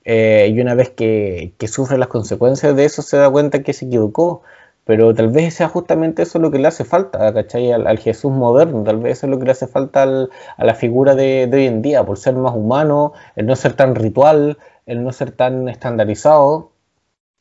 y 0.02 0.60
una 0.60 0.74
vez 0.74 0.90
que, 0.90 1.52
que 1.56 1.68
sufre 1.68 1.96
las 1.96 2.08
consecuencias 2.08 2.74
de 2.74 2.84
eso 2.84 3.00
se 3.02 3.16
da 3.16 3.30
cuenta 3.30 3.62
que 3.62 3.72
se 3.72 3.84
equivocó 3.84 4.42
pero 4.90 5.14
tal 5.14 5.28
vez 5.28 5.54
sea 5.54 5.68
justamente 5.68 6.22
eso 6.22 6.40
lo 6.40 6.50
que 6.50 6.58
le 6.58 6.66
hace 6.66 6.84
falta, 6.84 7.32
¿cachai? 7.32 7.70
Al, 7.70 7.98
Jesús 8.00 8.32
moderno, 8.32 8.82
tal 8.82 8.96
vez 8.96 9.18
eso 9.18 9.26
es 9.26 9.30
lo 9.30 9.38
que 9.38 9.44
le 9.44 9.52
hace 9.52 9.68
falta 9.68 10.02
a 10.02 10.64
la 10.64 10.74
figura 10.74 11.14
de, 11.14 11.48
hoy 11.52 11.66
en 11.66 11.80
día, 11.80 12.04
por 12.04 12.18
ser 12.18 12.34
más 12.34 12.56
humano, 12.56 13.12
el 13.36 13.46
no 13.46 13.54
ser 13.54 13.74
tan 13.74 13.94
ritual, 13.94 14.58
el 14.86 15.04
no 15.04 15.12
ser 15.12 15.30
tan 15.30 15.68
estandarizado. 15.68 16.72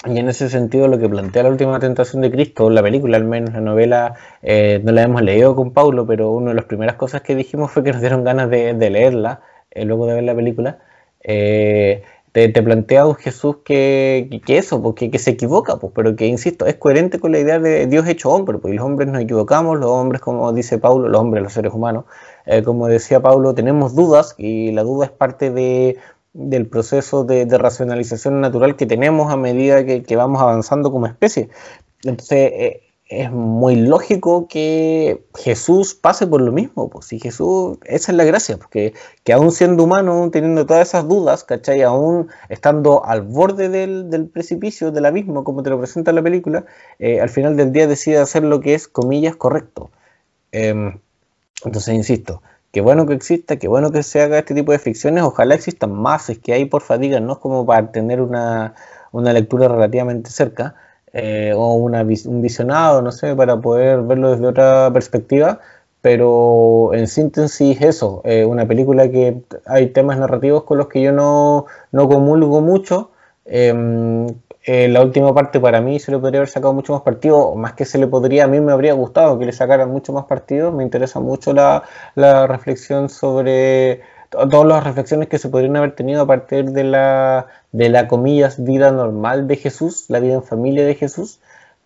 Y 0.06 0.20
en 0.20 0.30
ese 0.30 0.48
sentido 0.48 0.88
lo 0.88 1.00
que 1.00 1.10
plantea 1.10 1.42
la 1.42 1.50
última 1.50 1.80
tentación 1.80 2.22
de 2.22 2.30
Cristo, 2.30 2.70
la 2.70 2.84
película 2.84 3.18
al 3.18 3.24
menos, 3.24 3.52
la 3.56 3.62
novela, 3.62 4.14
eh, 4.44 4.80
no 4.84 4.92
la 4.92 5.02
hemos 5.02 5.24
leído 5.24 5.56
con 5.56 5.74
Paulo, 5.74 6.06
pero 6.06 6.32
una 6.32 6.50
de 6.50 6.56
las 6.56 6.66
primeras 6.66 6.98
cosas 6.98 7.22
que 7.24 7.34
dijimos 7.36 7.72
fue 7.72 7.84
que 7.84 7.94
nos 7.94 8.02
dieron 8.02 8.24
ganas 8.24 8.48
de, 8.52 8.76
leerla, 8.92 9.42
eh, 9.72 9.86
luego 9.86 10.06
de 10.06 10.14
ver 10.14 10.24
la 10.24 10.36
película. 10.36 10.78
Eh, 11.24 12.04
te, 12.32 12.50
plantea 12.62 13.06
un 13.06 13.16
Jesús 13.16 13.58
que, 13.64 14.42
eso, 14.48 14.82
porque 14.82 15.10
que 15.10 15.20
se 15.20 15.32
equivoca, 15.32 15.78
pues, 15.78 15.94
pero 15.96 16.16
que, 16.16 16.28
insisto, 16.28 16.66
es 16.66 16.76
coherente 16.76 17.20
con 17.20 17.32
la 17.32 17.40
idea 17.40 17.60
de 17.60 17.88
Dios 17.88 18.08
hecho 18.08 18.30
hombre, 18.32 18.60
porque 18.60 18.76
los 18.76 18.86
hombres 18.86 19.10
nos 19.10 19.22
equivocamos, 19.22 19.80
los 19.80 19.90
hombres, 19.90 20.22
como 20.22 20.52
dice 20.54 20.78
Pablo, 20.78 21.10
los 21.10 21.22
hombres, 21.22 21.44
los 21.44 21.54
seres 21.54 21.74
humanos, 21.74 22.06
eh, 22.46 22.64
como 22.64 22.88
decía 22.88 23.22
Pablo, 23.22 23.54
tenemos 23.54 23.96
dudas 23.96 24.36
y 24.38 24.72
la 24.72 24.84
duda 24.84 25.06
es 25.06 25.12
parte 25.12 25.52
de, 25.52 25.98
del 26.34 26.68
proceso 26.68 27.24
de, 27.24 27.46
racionalización 27.58 28.42
natural 28.42 28.76
que 28.76 28.86
tenemos 28.86 29.32
a 29.32 29.38
medida 29.38 29.86
que, 29.86 30.04
que 30.04 30.16
vamos 30.16 30.42
avanzando 30.42 30.92
como 30.92 31.08
especie. 31.08 31.50
Entonces, 32.04 32.52
eh, 32.54 32.89
es 33.10 33.32
muy 33.32 33.76
lógico 33.76 34.48
que 34.48 35.26
Jesús 35.36 35.96
pase 35.96 36.28
por 36.28 36.42
lo 36.42 36.52
mismo. 36.52 36.90
Pues 36.90 37.08
si 37.08 37.20
Jesús, 37.20 37.80
esa 37.86 38.12
es 38.12 38.16
la 38.16 38.24
gracia, 38.24 38.58
porque 38.58 38.94
que 39.24 39.34
aún 39.34 39.52
siendo 39.52 39.84
humano, 39.84 40.30
teniendo 40.32 40.68
todas 40.68 40.90
esas 40.90 41.08
dudas, 41.08 41.44
¿cachai? 41.44 41.82
Aún 41.82 42.30
estando 42.50 43.04
al 43.04 43.24
borde 43.24 43.68
del, 43.68 44.30
precipicio, 44.32 44.92
del 44.92 45.06
abismo, 45.06 45.44
como 45.44 45.64
te 45.64 45.72
lo 45.72 45.80
presenta 45.80 46.12
la 46.12 46.22
película, 46.22 46.66
eh, 47.00 47.20
al 47.20 47.30
final 47.30 47.58
del 47.58 47.72
día 47.72 47.88
decide 47.88 48.20
hacer 48.20 48.44
lo 48.44 48.60
que 48.62 48.76
es, 48.76 48.88
comillas, 48.88 49.36
correcto. 49.36 49.90
Em, 50.52 51.00
entonces, 51.66 51.96
insisto, 51.96 52.44
qué 52.72 52.82
bueno 52.82 53.08
que 53.08 53.16
exista, 53.16 53.58
qué 53.58 53.68
bueno 53.68 53.92
que 53.92 54.04
se 54.04 54.22
haga 54.22 54.38
este 54.40 54.54
tipo 54.54 54.72
de 54.72 54.80
ficciones, 54.80 55.24
ojalá 55.24 55.56
existan 55.56 55.92
más, 55.94 56.30
es 56.30 56.40
que 56.40 56.54
hay 56.54 56.66
por 56.66 56.84
fatiga, 56.84 57.20
no 57.20 57.34
es 57.34 57.40
como 57.40 57.66
para 57.66 57.92
tener 57.92 58.22
una, 58.22 58.76
una 59.12 59.34
lectura 59.34 59.68
relativamente 59.68 60.30
cerca 60.30 60.76
eh, 61.14 61.54
o 61.56 61.74
una, 61.74 62.02
un 62.04 62.42
visionado, 62.42 63.02
no 63.02 63.12
sé, 63.12 63.36
para 63.36 63.58
poder 63.60 64.02
verlo 64.04 64.32
desde 64.32 64.48
otra 64.48 64.92
perspectiva, 64.94 65.60
pero 66.02 66.94
en 66.94 67.08
síntesis 67.08 67.82
eso, 67.82 68.22
eh, 68.26 68.46
una 68.46 68.66
película 68.68 69.10
que 69.10 69.42
hay 69.66 69.88
temas 69.88 70.18
narrativos 70.18 70.64
con 70.64 70.78
los 70.78 70.88
que 70.88 71.02
yo 71.02 71.12
no, 71.12 71.66
no 71.92 72.08
comulgo 72.08 72.62
mucho. 72.62 73.12
Em, 73.46 74.28
eh, 74.66 74.88
la 74.90 75.02
última 75.02 75.34
parte 75.34 75.60
para 75.60 75.82
mí 75.82 76.00
se 76.00 76.12
le 76.12 76.20
podría 76.20 76.40
haber 76.40 76.50
sacado 76.50 76.74
mucho 76.74 76.94
más 76.94 77.02
partido, 77.02 77.56
más 77.56 77.74
que 77.74 77.86
se 77.86 77.98
le 77.98 78.08
podría, 78.08 78.44
a 78.46 78.48
mí 78.48 78.60
me 78.60 78.72
habría 78.72 78.94
gustado 78.94 79.40
que 79.40 79.46
le 79.46 79.52
sacaran 79.52 79.90
mucho 79.90 80.14
más 80.14 80.26
partido, 80.26 80.72
me 80.72 80.84
interesa 80.84 81.20
mucho 81.20 81.54
la, 81.54 81.84
la 82.16 82.46
reflexión 82.48 83.10
sobre 83.10 84.02
todas 84.30 84.66
las 84.66 84.84
reflexiones 84.84 85.28
que 85.28 85.40
se 85.40 85.50
podrían 85.50 85.76
haber 85.78 85.96
tenido 85.96 86.22
a 86.22 86.28
partir 86.28 86.72
de 86.72 86.84
la, 86.84 87.48
de 87.72 87.90
la 87.90 88.08
comillas 88.08 88.64
vida 88.64 88.92
normal 88.92 89.48
de 89.48 89.56
Jesús, 89.56 90.06
la 90.08 90.20
vida 90.20 90.36
en 90.36 90.44
familia 90.44 90.86
de 90.86 90.96
Jesús. 90.96 91.40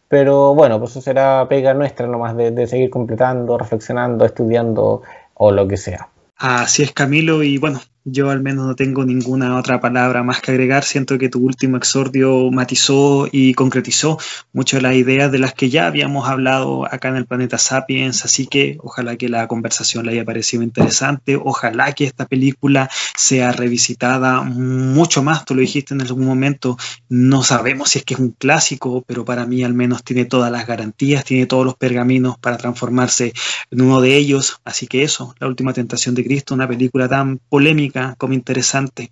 Pero 0.10 0.54
bueno, 0.54 0.80
pues 0.80 0.92
eso 0.92 1.02
será 1.02 1.48
pega 1.50 1.74
nuestra 1.74 2.08
nomás 2.08 2.38
de, 2.38 2.52
de 2.52 2.68
seguir 2.68 2.90
completando, 2.90 3.58
reflexionando, 3.58 4.26
estudiando 4.26 5.02
o 5.34 5.52
lo 5.52 5.68
que 5.68 5.78
sea. 5.78 6.10
Así 6.38 6.84
es, 6.84 6.92
Camilo, 6.92 7.42
y 7.42 7.58
bueno, 7.58 7.80
yo 8.06 8.30
al 8.30 8.42
menos 8.42 8.68
no 8.68 8.76
tengo 8.76 9.06
ninguna 9.06 9.58
otra 9.58 9.80
palabra 9.80 10.24
más 10.24 10.42
que 10.42 10.52
agregar. 10.52 10.84
Siento 10.84 11.18
que 11.18 11.30
tu 11.30 11.40
último 11.40 11.78
exordio 11.78 12.52
matizó 12.52 13.28
y 13.32 13.54
concretizó 13.54 14.18
mucho 14.52 14.80
las 14.82 14.96
ideas 14.96 15.32
de 15.32 15.40
las 15.40 15.54
que 15.54 15.70
ya 15.70 15.88
habíamos 15.88 16.28
hablado 16.28 16.86
acá 16.92 17.10
en 17.10 17.16
el 17.16 17.26
planeta 17.26 17.58
Sapiens, 17.58 18.26
así 18.26 18.48
que 18.48 18.78
ojalá 18.82 19.16
que 19.16 19.30
la 19.30 19.48
conversación 19.48 20.06
le 20.06 20.14
haya 20.14 20.26
parecido 20.26 20.64
interesante, 20.64 21.36
ojalá 21.36 21.94
que 21.94 22.06
esta 22.06 22.26
película 22.26 22.90
sea 23.16 23.52
revisitada 23.52 24.42
mucho 24.42 25.24
más, 25.24 25.46
tú 25.46 25.56
lo 25.56 25.62
dijiste 25.62 25.94
en 25.94 26.02
algún 26.02 26.26
momento, 26.26 26.78
no 27.10 27.44
sabemos 27.44 27.90
si 27.90 28.00
es 28.00 28.06
que 28.06 28.16
es 28.16 28.20
un 28.20 28.32
clásico, 28.32 29.04
pero 29.08 29.26
para 29.26 29.46
mí 29.46 29.64
al 29.64 29.74
menos 29.74 30.04
tiene 30.04 30.26
todas 30.26 30.52
las 30.52 30.68
garantías, 30.68 31.24
tiene 31.24 31.46
todos 31.46 31.66
los 31.66 31.76
pergaminos 31.76 32.38
para 32.38 32.58
transformarse 32.58 33.34
en 33.72 33.82
uno 33.82 34.02
de 34.02 34.16
ellos, 34.18 34.60
así 34.66 34.88
que 34.88 35.04
eso, 35.04 35.36
La 35.40 35.48
Última 35.48 35.74
Tentación 35.74 36.16
de 36.16 36.24
Cristo, 36.24 36.54
una 36.54 36.68
película 36.68 37.08
tan 37.08 37.40
polémica, 37.50 37.93
como 38.18 38.34
interesante. 38.34 39.12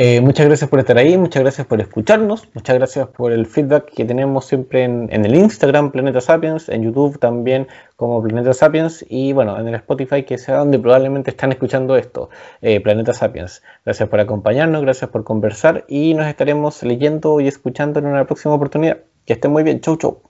Eh, 0.00 0.20
muchas 0.20 0.46
gracias 0.46 0.70
por 0.70 0.78
estar 0.78 0.96
ahí, 0.96 1.18
muchas 1.18 1.42
gracias 1.42 1.66
por 1.66 1.80
escucharnos, 1.80 2.48
muchas 2.54 2.76
gracias 2.76 3.08
por 3.08 3.32
el 3.32 3.46
feedback 3.46 3.92
que 3.92 4.04
tenemos 4.04 4.44
siempre 4.44 4.84
en, 4.84 5.08
el 5.10 5.34
Instagram 5.34 5.90
Planeta 5.90 6.20
Sapiens, 6.20 6.68
en 6.68 6.84
YouTube 6.84 7.18
también 7.18 7.66
como 7.96 8.22
Planeta 8.22 8.54
Sapiens 8.54 9.04
y 9.08 9.32
bueno, 9.32 9.58
en 9.58 9.66
el 9.66 9.74
Spotify 9.74 10.22
que 10.22 10.38
sea 10.38 10.58
donde 10.58 10.78
probablemente 10.78 11.30
están 11.30 11.50
escuchando 11.50 11.96
esto, 11.96 12.30
eh, 12.62 12.80
Planeta 12.80 13.12
Sapiens. 13.12 13.60
Gracias 13.84 14.08
por 14.08 14.20
acompañarnos, 14.20 14.82
gracias 14.82 15.10
por 15.10 15.24
conversar 15.24 15.84
y 15.88 16.14
nos 16.14 16.28
estaremos 16.28 16.80
leyendo 16.84 17.40
y 17.40 17.48
escuchando 17.48 17.98
en 17.98 18.06
una 18.06 18.24
próxima 18.24 18.54
oportunidad. 18.54 18.98
Que 19.26 19.32
estén 19.32 19.50
muy 19.50 19.64
bien, 19.64 19.80
chau 19.80 19.96
chau. 19.96 20.27